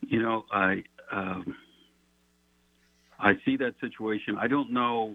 You 0.00 0.20
know, 0.20 0.44
I 0.50 0.82
um, 1.12 1.54
I 3.20 3.34
see 3.44 3.56
that 3.58 3.74
situation. 3.80 4.36
I 4.36 4.48
don't 4.48 4.72
know 4.72 5.14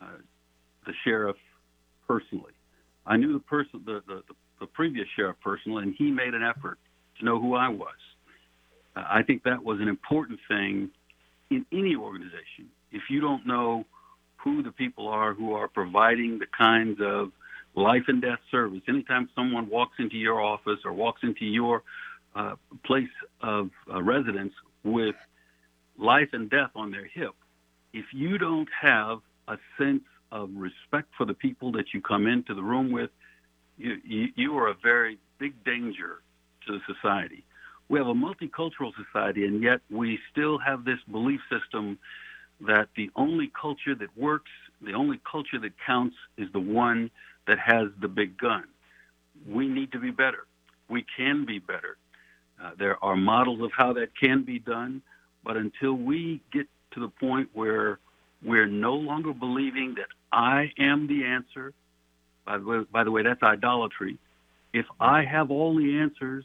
uh, 0.00 0.06
the 0.86 0.92
sheriff 1.04 1.36
personally. 2.08 2.53
I 3.06 3.16
knew 3.16 3.32
the 3.32 3.40
person, 3.40 3.82
the, 3.84 4.02
the, 4.06 4.22
the 4.60 4.66
previous 4.66 5.06
sheriff 5.16 5.36
personally, 5.42 5.82
and 5.82 5.94
he 5.96 6.10
made 6.10 6.34
an 6.34 6.42
effort 6.42 6.78
to 7.18 7.24
know 7.24 7.40
who 7.40 7.54
I 7.54 7.68
was. 7.68 7.94
Uh, 8.96 9.04
I 9.08 9.22
think 9.22 9.42
that 9.44 9.62
was 9.62 9.80
an 9.80 9.88
important 9.88 10.40
thing 10.48 10.90
in 11.50 11.66
any 11.72 11.96
organization. 11.96 12.70
If 12.92 13.02
you 13.10 13.20
don't 13.20 13.46
know 13.46 13.84
who 14.36 14.62
the 14.62 14.72
people 14.72 15.08
are 15.08 15.34
who 15.34 15.54
are 15.54 15.68
providing 15.68 16.38
the 16.38 16.46
kinds 16.46 17.00
of 17.00 17.32
life 17.74 18.04
and 18.08 18.22
death 18.22 18.38
service, 18.50 18.82
anytime 18.88 19.28
someone 19.34 19.68
walks 19.68 19.96
into 19.98 20.16
your 20.16 20.40
office 20.40 20.80
or 20.84 20.92
walks 20.92 21.22
into 21.22 21.44
your 21.44 21.82
uh, 22.36 22.54
place 22.84 23.08
of 23.42 23.70
uh, 23.92 24.02
residence 24.02 24.52
with 24.82 25.14
life 25.98 26.28
and 26.32 26.50
death 26.50 26.70
on 26.74 26.90
their 26.90 27.06
hip, 27.06 27.34
if 27.92 28.06
you 28.12 28.38
don't 28.38 28.68
have 28.80 29.18
a 29.48 29.56
sense 29.78 30.02
of 30.34 30.50
respect 30.56 31.08
for 31.16 31.24
the 31.24 31.32
people 31.32 31.72
that 31.72 31.94
you 31.94 32.02
come 32.02 32.26
into 32.26 32.54
the 32.54 32.62
room 32.62 32.90
with, 32.90 33.10
you, 33.78 33.96
you, 34.04 34.28
you 34.34 34.58
are 34.58 34.68
a 34.68 34.74
very 34.82 35.16
big 35.38 35.64
danger 35.64 36.20
to 36.66 36.80
society. 36.92 37.44
We 37.88 37.98
have 37.98 38.08
a 38.08 38.14
multicultural 38.14 38.92
society, 38.96 39.46
and 39.46 39.62
yet 39.62 39.80
we 39.90 40.18
still 40.32 40.58
have 40.58 40.84
this 40.84 40.98
belief 41.10 41.40
system 41.50 41.98
that 42.66 42.88
the 42.96 43.10
only 43.14 43.50
culture 43.60 43.94
that 43.94 44.16
works, 44.16 44.50
the 44.82 44.94
only 44.94 45.20
culture 45.30 45.58
that 45.60 45.72
counts, 45.86 46.16
is 46.36 46.48
the 46.52 46.60
one 46.60 47.10
that 47.46 47.58
has 47.58 47.88
the 48.00 48.08
big 48.08 48.36
gun. 48.36 48.64
We 49.48 49.68
need 49.68 49.92
to 49.92 50.00
be 50.00 50.10
better. 50.10 50.46
We 50.88 51.04
can 51.16 51.44
be 51.44 51.58
better. 51.58 51.96
Uh, 52.62 52.70
there 52.78 53.02
are 53.04 53.16
models 53.16 53.60
of 53.60 53.70
how 53.76 53.92
that 53.94 54.16
can 54.18 54.42
be 54.42 54.58
done, 54.58 55.02
but 55.44 55.56
until 55.56 55.94
we 55.94 56.40
get 56.52 56.66
to 56.92 57.00
the 57.00 57.08
point 57.08 57.50
where 57.52 57.98
we're 58.44 58.66
no 58.66 58.94
longer 58.94 59.32
believing 59.32 59.94
that 59.96 60.08
I 60.32 60.70
am 60.78 61.06
the 61.06 61.24
answer. 61.24 61.72
By 62.44 62.58
the 62.58 62.64
way, 62.64 62.78
by 62.92 63.04
the 63.04 63.10
way, 63.10 63.22
that's 63.22 63.42
idolatry. 63.42 64.18
If 64.72 64.86
I 65.00 65.24
have 65.24 65.50
all 65.50 65.76
the 65.76 65.98
answers, 65.98 66.44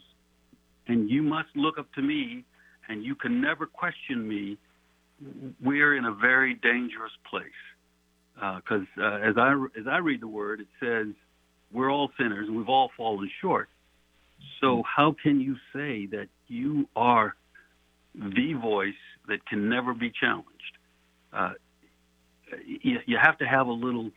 and 0.86 1.10
you 1.10 1.22
must 1.22 1.48
look 1.54 1.78
up 1.78 1.92
to 1.94 2.02
me, 2.02 2.44
and 2.88 3.04
you 3.04 3.14
can 3.14 3.40
never 3.40 3.66
question 3.66 4.26
me, 4.26 4.56
we're 5.62 5.96
in 5.96 6.06
a 6.06 6.14
very 6.14 6.54
dangerous 6.54 7.12
place. 7.28 7.44
Because 8.34 8.86
uh, 8.98 9.02
uh, 9.02 9.18
as 9.18 9.34
I 9.36 9.52
as 9.78 9.86
I 9.86 9.98
read 9.98 10.22
the 10.22 10.28
word, 10.28 10.60
it 10.60 10.68
says 10.80 11.14
we're 11.72 11.90
all 11.92 12.10
sinners 12.16 12.48
and 12.48 12.56
we've 12.56 12.68
all 12.68 12.90
fallen 12.96 13.30
short. 13.40 13.68
So 14.60 14.82
how 14.84 15.14
can 15.22 15.40
you 15.40 15.56
say 15.74 16.06
that 16.06 16.28
you 16.48 16.88
are 16.96 17.34
the 18.14 18.54
voice 18.54 18.94
that 19.28 19.44
can 19.46 19.68
never 19.68 19.92
be 19.92 20.10
challenged? 20.18 20.48
Uh, 21.32 21.52
you, 22.66 22.98
you 23.06 23.18
have 23.18 23.38
to 23.38 23.46
have 23.46 23.66
a 23.66 23.72
little 23.72 24.10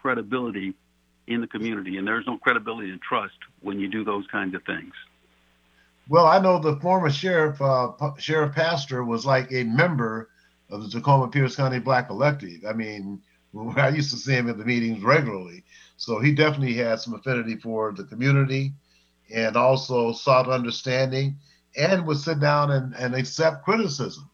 credibility 0.00 0.74
in 1.26 1.40
the 1.40 1.46
community, 1.46 1.96
and 1.96 2.06
there's 2.06 2.26
no 2.26 2.38
credibility 2.38 2.90
and 2.90 3.00
trust 3.00 3.36
when 3.60 3.78
you 3.78 3.88
do 3.88 4.04
those 4.04 4.26
kinds 4.28 4.54
of 4.54 4.62
things. 4.64 4.92
Well, 6.08 6.26
I 6.26 6.40
know 6.40 6.58
the 6.58 6.76
former 6.80 7.10
sheriff, 7.10 7.62
uh, 7.62 7.92
Sheriff 8.18 8.54
Pastor, 8.54 9.04
was 9.04 9.24
like 9.24 9.52
a 9.52 9.62
member 9.64 10.28
of 10.68 10.82
the 10.82 10.88
Tacoma 10.88 11.28
Pierce 11.28 11.56
County 11.56 11.78
Black 11.78 12.08
Collective. 12.08 12.64
I 12.68 12.72
mean, 12.72 13.22
I 13.76 13.90
used 13.90 14.10
to 14.10 14.16
see 14.16 14.32
him 14.32 14.48
at 14.48 14.58
the 14.58 14.64
meetings 14.64 15.02
regularly. 15.02 15.64
So 15.96 16.18
he 16.18 16.34
definitely 16.34 16.74
had 16.74 17.00
some 17.00 17.14
affinity 17.14 17.56
for 17.56 17.92
the 17.92 18.04
community 18.04 18.72
and 19.32 19.56
also 19.56 20.12
sought 20.12 20.48
understanding 20.48 21.36
and 21.76 22.06
would 22.06 22.18
sit 22.18 22.40
down 22.40 22.70
and, 22.70 22.94
and 22.96 23.14
accept 23.14 23.64
criticism 23.64 24.28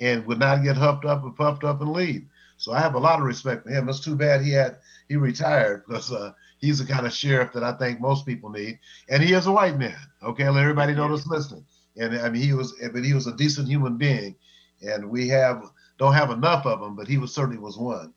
and 0.00 0.26
would 0.26 0.38
not 0.38 0.64
get 0.64 0.76
huffed 0.76 1.04
up 1.04 1.22
and 1.22 1.36
puffed 1.36 1.62
up 1.62 1.80
and 1.80 1.92
leave. 1.92 2.24
So 2.60 2.72
I 2.72 2.80
have 2.80 2.94
a 2.94 2.98
lot 2.98 3.18
of 3.18 3.24
respect 3.24 3.64
for 3.64 3.70
him. 3.70 3.88
It's 3.88 4.00
too 4.00 4.14
bad 4.14 4.42
he 4.42 4.52
had 4.52 4.80
he 5.08 5.16
retired 5.16 5.82
because 5.88 6.12
uh, 6.12 6.32
he's 6.58 6.78
the 6.78 6.84
kind 6.84 7.06
of 7.06 7.12
sheriff 7.14 7.54
that 7.54 7.64
I 7.64 7.72
think 7.72 8.02
most 8.02 8.26
people 8.26 8.50
need, 8.50 8.78
and 9.08 9.22
he 9.22 9.32
is 9.32 9.46
a 9.46 9.52
white 9.52 9.78
man. 9.78 9.96
Okay, 10.22 10.46
let 10.46 10.60
everybody 10.60 10.92
know 10.92 11.08
that's 11.08 11.26
listening. 11.26 11.64
And 11.96 12.18
I 12.18 12.28
mean, 12.28 12.42
he 12.42 12.52
was, 12.52 12.74
but 12.92 13.02
he 13.02 13.14
was 13.14 13.26
a 13.26 13.34
decent 13.34 13.66
human 13.66 13.96
being, 13.96 14.36
and 14.82 15.08
we 15.08 15.26
have 15.28 15.62
don't 15.96 16.12
have 16.12 16.30
enough 16.30 16.66
of 16.66 16.80
them, 16.80 16.96
but 16.96 17.08
he 17.08 17.16
was 17.16 17.32
certainly 17.34 17.58
was 17.58 17.78
one. 17.78 18.12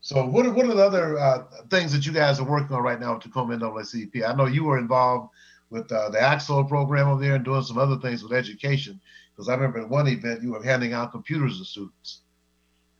So 0.00 0.24
what 0.24 0.46
are, 0.46 0.52
what 0.52 0.64
are 0.64 0.74
the 0.74 0.82
other 0.82 1.18
uh, 1.18 1.44
things 1.70 1.92
that 1.92 2.06
you 2.06 2.12
guys 2.12 2.40
are 2.40 2.48
working 2.48 2.74
on 2.74 2.82
right 2.82 2.98
now 2.98 3.12
with 3.12 3.24
Tacoma 3.24 3.58
NAACP? 3.58 4.26
I 4.26 4.34
know 4.34 4.46
you 4.46 4.64
were 4.64 4.78
involved 4.78 5.28
with 5.68 5.92
uh, 5.92 6.08
the 6.08 6.20
ACT-SO 6.20 6.64
program 6.64 7.08
over 7.08 7.22
there 7.22 7.34
and 7.34 7.44
doing 7.44 7.62
some 7.62 7.76
other 7.76 7.96
things 7.96 8.22
with 8.22 8.32
education. 8.32 8.98
Because 9.36 9.50
I 9.50 9.54
remember 9.54 9.80
at 9.80 9.88
one 9.90 10.08
event 10.08 10.42
you 10.42 10.52
were 10.52 10.62
handing 10.62 10.94
out 10.94 11.12
computers 11.12 11.58
to 11.58 11.66
students. 11.66 12.22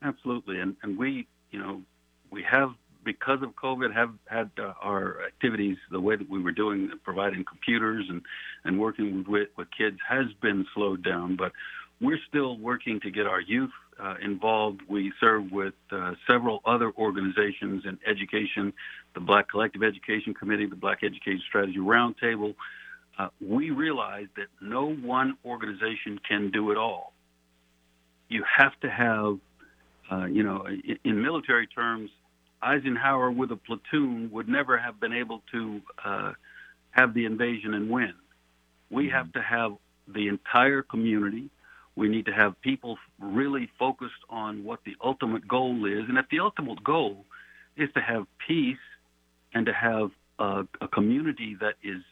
Absolutely, 0.04 0.60
and 0.60 0.76
and 0.82 0.98
we, 0.98 1.26
you 1.50 1.58
know, 1.58 1.82
we 2.30 2.42
have 2.42 2.74
because 3.04 3.42
of 3.42 3.50
COVID 3.56 3.92
have 3.94 4.12
had 4.26 4.50
uh, 4.58 4.72
our 4.80 5.22
activities 5.26 5.76
the 5.90 6.00
way 6.00 6.16
that 6.16 6.28
we 6.28 6.40
were 6.40 6.52
doing, 6.52 6.90
providing 7.02 7.44
computers 7.44 8.06
and 8.08 8.22
and 8.64 8.78
working 8.78 9.24
with 9.26 9.48
with 9.56 9.68
kids 9.76 9.98
has 10.06 10.26
been 10.42 10.66
slowed 10.74 11.02
down, 11.02 11.36
but 11.36 11.52
we're 12.00 12.20
still 12.28 12.58
working 12.58 13.00
to 13.00 13.10
get 13.10 13.26
our 13.26 13.40
youth 13.40 13.70
uh, 13.98 14.16
involved. 14.20 14.82
We 14.88 15.12
serve 15.20 15.50
with 15.50 15.74
uh, 15.90 16.14
several 16.26 16.60
other 16.64 16.92
organizations 16.98 17.84
in 17.86 17.98
education, 18.06 18.72
the 19.14 19.20
Black 19.20 19.48
Collective 19.48 19.82
Education 19.82 20.34
Committee, 20.34 20.66
the 20.66 20.76
Black 20.76 21.02
Education 21.02 21.42
Strategy 21.48 21.78
Roundtable. 21.78 22.54
Uh, 23.18 23.28
we 23.40 23.70
realize 23.70 24.26
that 24.36 24.48
no 24.60 24.92
one 24.92 25.38
organization 25.44 26.18
can 26.28 26.50
do 26.50 26.72
it 26.72 26.76
all. 26.76 27.12
You 28.28 28.42
have 28.58 28.78
to 28.80 28.90
have, 28.90 29.38
uh, 30.10 30.26
you 30.26 30.42
know, 30.42 30.66
in, 30.66 30.98
in, 31.04 31.22
military 31.22 31.66
terms, 31.66 32.10
Eisenhower 32.62 33.30
with 33.30 33.50
a 33.50 33.56
platoon 33.56 34.30
would 34.32 34.48
never 34.48 34.76
have 34.78 35.00
been 35.00 35.12
able 35.12 35.42
to 35.52 35.80
uh, 36.04 36.32
have 36.90 37.14
the 37.14 37.24
invasion 37.24 37.74
and 37.74 37.90
win. 37.90 38.14
We 38.90 39.08
have 39.10 39.32
to 39.32 39.42
have 39.42 39.72
the 40.06 40.28
entire 40.28 40.82
community 40.82 41.50
we 41.96 42.08
need 42.08 42.26
to 42.26 42.32
have 42.32 42.60
people 42.60 42.98
really 43.20 43.70
focused 43.78 44.12
on 44.28 44.64
what 44.64 44.80
the 44.84 44.96
ultimate 45.02 45.46
goal 45.46 45.86
is. 45.86 46.04
And 46.08 46.18
if 46.18 46.26
the 46.30 46.40
ultimate 46.40 46.82
goal 46.82 47.24
is 47.76 47.88
to 47.94 48.00
have 48.00 48.26
peace 48.46 48.76
and 49.52 49.66
to 49.66 49.72
have 49.72 50.10
a, 50.38 50.64
a 50.80 50.88
community 50.88 51.56
that 51.60 51.74
is 51.82 52.02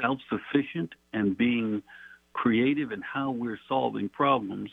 self 0.00 0.18
sufficient 0.28 0.90
and 1.12 1.36
being 1.36 1.82
creative 2.34 2.92
in 2.92 3.00
how 3.00 3.30
we're 3.30 3.58
solving 3.68 4.08
problems, 4.08 4.70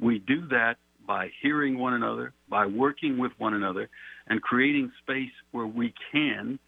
we 0.00 0.18
do 0.18 0.46
that 0.48 0.76
by 1.06 1.30
hearing 1.42 1.78
one 1.78 1.94
another, 1.94 2.32
by 2.48 2.66
working 2.66 3.18
with 3.18 3.32
one 3.38 3.54
another, 3.54 3.88
and 4.26 4.40
creating 4.40 4.92
space 5.02 5.32
where 5.50 5.66
we 5.66 5.94
can 6.12 6.58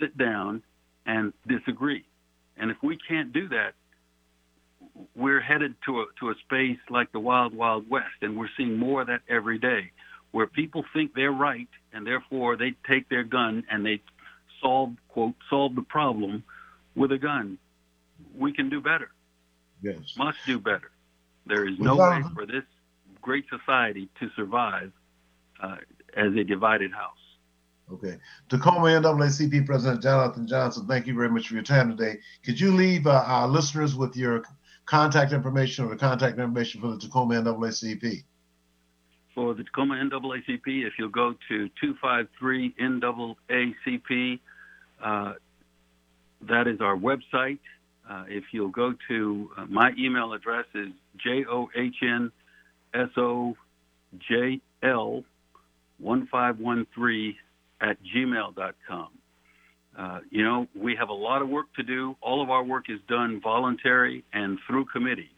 sit 0.00 0.16
down 0.16 0.62
and 1.06 1.32
disagree. 1.46 2.04
And 2.56 2.70
if 2.70 2.76
we 2.82 2.98
can't 3.08 3.32
do 3.32 3.48
that, 3.48 3.74
we're 5.14 5.40
headed 5.40 5.74
to 5.86 6.00
a 6.00 6.06
to 6.20 6.30
a 6.30 6.34
space 6.44 6.78
like 6.90 7.12
the 7.12 7.20
wild 7.20 7.54
wild 7.54 7.88
west 7.88 8.14
and 8.20 8.36
we're 8.36 8.48
seeing 8.56 8.76
more 8.76 9.02
of 9.02 9.06
that 9.06 9.20
every 9.28 9.58
day 9.58 9.90
where 10.32 10.46
people 10.46 10.84
think 10.92 11.14
they're 11.14 11.30
right 11.30 11.68
and 11.92 12.06
therefore 12.06 12.56
they 12.56 12.74
take 12.86 13.08
their 13.08 13.22
gun 13.22 13.64
and 13.70 13.86
they 13.86 14.02
solve 14.60 14.94
quote 15.08 15.34
solve 15.48 15.74
the 15.74 15.82
problem 15.82 16.42
with 16.94 17.12
a 17.12 17.18
gun. 17.18 17.58
We 18.36 18.52
can 18.52 18.68
do 18.68 18.80
better. 18.80 19.10
Yes. 19.82 20.16
Must 20.16 20.38
do 20.46 20.58
better. 20.58 20.90
There 21.46 21.66
is 21.66 21.78
no 21.78 21.96
way 21.96 22.22
for 22.34 22.46
this 22.46 22.64
great 23.22 23.44
society 23.48 24.08
to 24.20 24.28
survive 24.36 24.92
uh, 25.62 25.76
as 26.16 26.34
a 26.34 26.44
divided 26.44 26.92
house 26.92 27.22
Okay. 27.92 28.16
Tacoma 28.48 28.86
NAACP 28.86 29.66
President 29.66 30.02
Jonathan 30.02 30.46
Johnson, 30.46 30.86
thank 30.86 31.06
you 31.06 31.14
very 31.14 31.28
much 31.28 31.48
for 31.48 31.54
your 31.54 31.62
time 31.62 31.94
today. 31.94 32.20
Could 32.44 32.58
you 32.58 32.74
leave 32.74 33.06
uh, 33.06 33.22
our 33.26 33.46
listeners 33.46 33.94
with 33.94 34.16
your 34.16 34.42
contact 34.86 35.32
information 35.32 35.84
or 35.84 35.88
the 35.90 35.96
contact 35.96 36.38
information 36.38 36.80
for 36.80 36.92
the 36.92 36.98
Tacoma 36.98 37.34
NAACP? 37.34 38.24
For 39.34 39.54
the 39.54 39.64
Tacoma 39.64 39.94
NAACP, 39.96 40.86
if 40.86 40.94
you'll 40.98 41.08
go 41.10 41.34
to 41.48 41.68
253 41.80 42.74
NAACP, 42.80 44.40
uh, 45.02 45.32
that 46.48 46.66
is 46.66 46.80
our 46.80 46.96
website. 46.96 47.58
Uh, 48.08 48.24
if 48.28 48.44
you'll 48.52 48.68
go 48.68 48.94
to 49.08 49.50
uh, 49.56 49.66
my 49.66 49.92
email 49.98 50.32
address 50.32 50.64
is 50.74 50.88
j 51.22 51.44
o 51.48 51.68
h 51.74 51.96
n 52.02 52.32
s 52.94 53.10
o 53.16 53.54
j 54.28 54.60
l 54.82 55.24
1513 55.98 57.36
at 57.80 57.96
gmail.com. 58.14 59.08
Uh, 59.98 60.20
you 60.30 60.42
know, 60.42 60.66
we 60.74 60.96
have 60.98 61.10
a 61.10 61.14
lot 61.14 61.42
of 61.42 61.48
work 61.48 61.66
to 61.76 61.82
do. 61.82 62.16
All 62.22 62.42
of 62.42 62.50
our 62.50 62.64
work 62.64 62.86
is 62.88 62.98
done 63.08 63.40
voluntary 63.42 64.24
and 64.32 64.58
through 64.66 64.86
committees. 64.86 65.28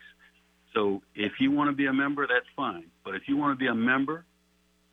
So 0.74 1.02
if 1.14 1.32
you 1.40 1.50
want 1.50 1.70
to 1.70 1.76
be 1.76 1.86
a 1.86 1.92
member, 1.92 2.26
that's 2.26 2.46
fine. 2.56 2.86
But 3.04 3.14
if 3.14 3.22
you 3.26 3.36
want 3.36 3.58
to 3.58 3.62
be 3.62 3.68
a 3.68 3.74
member 3.74 4.24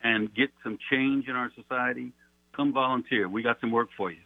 and 0.03 0.34
get 0.34 0.49
some 0.64 0.78
change 0.91 1.28
in 1.28 1.36
our 1.36 1.51
society, 1.55 2.12
come 2.55 2.74
volunteer. 2.74 3.30
We 3.30 3.43
got 3.43 3.59
some 3.62 3.72
work 3.72 3.89
for 3.95 4.12
you. 4.12 4.20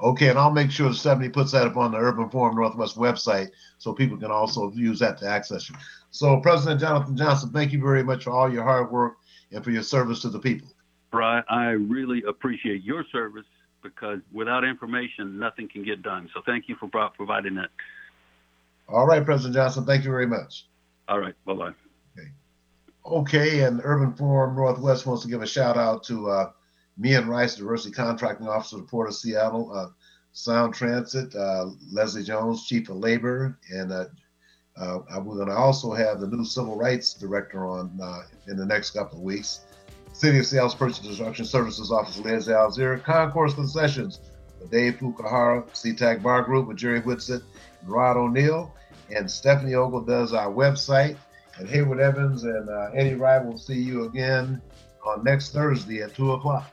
Okay, 0.00 0.28
and 0.28 0.38
I'll 0.38 0.52
make 0.52 0.70
sure 0.70 0.92
Stephanie 0.92 1.28
puts 1.28 1.50
that 1.52 1.66
up 1.66 1.76
on 1.76 1.90
the 1.90 1.98
Urban 1.98 2.30
Forum 2.30 2.54
Northwest 2.54 2.96
website 2.96 3.50
so 3.78 3.92
people 3.92 4.16
can 4.16 4.30
also 4.30 4.70
use 4.72 5.00
that 5.00 5.18
to 5.18 5.28
access 5.28 5.68
you. 5.68 5.74
So, 6.10 6.40
President 6.40 6.80
Jonathan 6.80 7.16
Johnson, 7.16 7.50
thank 7.50 7.72
you 7.72 7.80
very 7.80 8.04
much 8.04 8.24
for 8.24 8.30
all 8.30 8.52
your 8.52 8.62
hard 8.62 8.92
work 8.92 9.16
and 9.50 9.62
for 9.64 9.72
your 9.72 9.82
service 9.82 10.20
to 10.22 10.28
the 10.28 10.38
people. 10.38 10.68
Brian, 11.10 11.42
I 11.48 11.70
really 11.70 12.22
appreciate 12.28 12.84
your 12.84 13.04
service 13.10 13.46
because 13.82 14.20
without 14.32 14.64
information, 14.64 15.38
nothing 15.38 15.68
can 15.68 15.84
get 15.84 16.02
done. 16.02 16.28
So 16.32 16.42
thank 16.46 16.68
you 16.68 16.76
for 16.76 16.88
providing 16.88 17.54
that. 17.56 17.70
All 18.88 19.06
right, 19.06 19.24
President 19.24 19.54
Johnson, 19.54 19.84
thank 19.84 20.04
you 20.04 20.10
very 20.10 20.26
much. 20.26 20.66
All 21.08 21.18
right, 21.18 21.34
bye 21.44 21.54
bye. 21.54 21.72
Okay. 22.16 22.28
Okay, 23.04 23.60
and 23.64 23.80
Urban 23.82 24.14
Forum 24.14 24.54
Northwest 24.54 25.06
wants 25.06 25.22
to 25.22 25.28
give 25.28 25.42
a 25.42 25.46
shout 25.46 25.76
out 25.76 26.04
to 26.04 26.30
uh, 26.30 26.50
Mian 26.98 27.28
Rice, 27.28 27.56
Diversity 27.56 27.94
Contracting 27.94 28.48
Officer 28.48 28.76
of 28.76 28.82
the 28.82 28.88
Port 28.88 29.08
of 29.08 29.14
Seattle, 29.14 29.72
uh, 29.72 29.88
Sound 30.32 30.74
Transit, 30.74 31.34
uh, 31.34 31.66
Leslie 31.92 32.24
Jones, 32.24 32.66
Chief 32.66 32.88
of 32.88 32.96
Labor, 32.96 33.58
and 33.70 33.92
uh, 33.92 34.04
uh, 34.76 35.00
we're 35.24 35.36
going 35.36 35.48
to 35.48 35.54
also 35.54 35.92
have 35.92 36.20
the 36.20 36.26
new 36.26 36.44
Civil 36.44 36.76
Rights 36.76 37.14
Director 37.14 37.66
on 37.66 37.98
uh, 38.02 38.22
in 38.46 38.56
the 38.56 38.66
next 38.66 38.90
couple 38.90 39.18
of 39.18 39.24
weeks. 39.24 39.60
City 40.12 40.38
of 40.38 40.46
Seattle's 40.46 40.74
Purchase 40.74 40.98
Construction 40.98 41.44
Services 41.44 41.92
Office, 41.92 42.18
Liz 42.18 42.48
Alzira, 42.48 43.02
Concourse 43.02 43.54
Concessions 43.54 44.20
with 44.60 44.70
Dave 44.70 44.94
Fukuhara, 44.94 45.64
SeaTac 45.70 46.22
Bar 46.22 46.42
Group 46.42 46.66
with 46.66 46.76
Jerry 46.76 47.00
Whitsett 47.00 47.42
and 47.80 47.90
Rod 47.90 48.16
O'Neill, 48.16 48.74
and 49.14 49.30
Stephanie 49.30 49.74
Ogle 49.74 50.00
does 50.00 50.32
our 50.32 50.52
website. 50.52 51.16
And 51.58 51.68
Hayward 51.68 52.00
Evans 52.00 52.44
and 52.44 52.68
uh, 52.68 52.90
Eddie 52.94 53.14
Rye 53.14 53.38
will 53.38 53.58
see 53.58 53.80
you 53.80 54.04
again 54.04 54.62
on 55.04 55.24
next 55.24 55.52
Thursday 55.52 56.02
at 56.02 56.14
2 56.14 56.32
o'clock. 56.32 56.72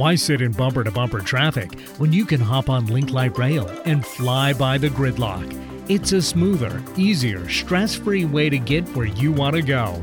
Why 0.00 0.14
sit 0.14 0.40
in 0.40 0.52
bumper 0.52 0.82
to 0.82 0.90
bumper 0.90 1.20
traffic 1.20 1.78
when 1.98 2.10
you 2.10 2.24
can 2.24 2.40
hop 2.40 2.70
on 2.70 2.86
Link 2.86 3.10
Light 3.10 3.36
Rail 3.36 3.68
and 3.84 4.02
fly 4.02 4.54
by 4.54 4.78
the 4.78 4.88
gridlock? 4.88 5.44
It's 5.90 6.12
a 6.12 6.22
smoother, 6.22 6.82
easier, 6.96 7.46
stress 7.50 7.96
free 7.96 8.24
way 8.24 8.48
to 8.48 8.58
get 8.58 8.88
where 8.96 9.04
you 9.04 9.30
want 9.30 9.56
to 9.56 9.62
go. 9.62 9.96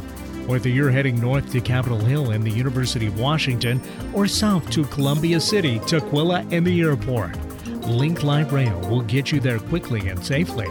Whether 0.45 0.69
you're 0.69 0.91
heading 0.91 1.19
north 1.19 1.51
to 1.51 1.61
Capitol 1.61 1.97
Hill 1.97 2.29
and 2.29 2.43
the 2.43 2.51
University 2.51 3.07
of 3.07 3.19
Washington 3.19 3.81
or 4.13 4.27
south 4.27 4.69
to 4.69 4.85
Columbia 4.85 5.39
City, 5.39 5.79
Tukwila, 5.79 6.47
and 6.51 6.63
the 6.63 6.79
airport, 6.81 7.35
Link 7.87 8.21
Light 8.21 8.51
Rail 8.51 8.79
will 8.81 9.01
get 9.01 9.31
you 9.31 9.39
there 9.39 9.57
quickly 9.57 10.09
and 10.09 10.23
safely. 10.23 10.67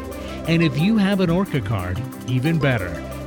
And 0.47 0.63
if 0.63 0.79
you 0.79 0.99
have 0.99 1.19
an 1.19 1.31
ORCA 1.31 1.63
card, 1.63 2.01
even 2.29 2.61
better. 2.61 2.95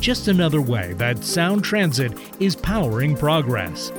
Just 0.00 0.28
another 0.28 0.62
way 0.62 0.94
that 0.94 1.22
Sound 1.22 1.62
Transit 1.62 2.12
is 2.40 2.56
powering 2.56 3.14
progress. 3.14 3.92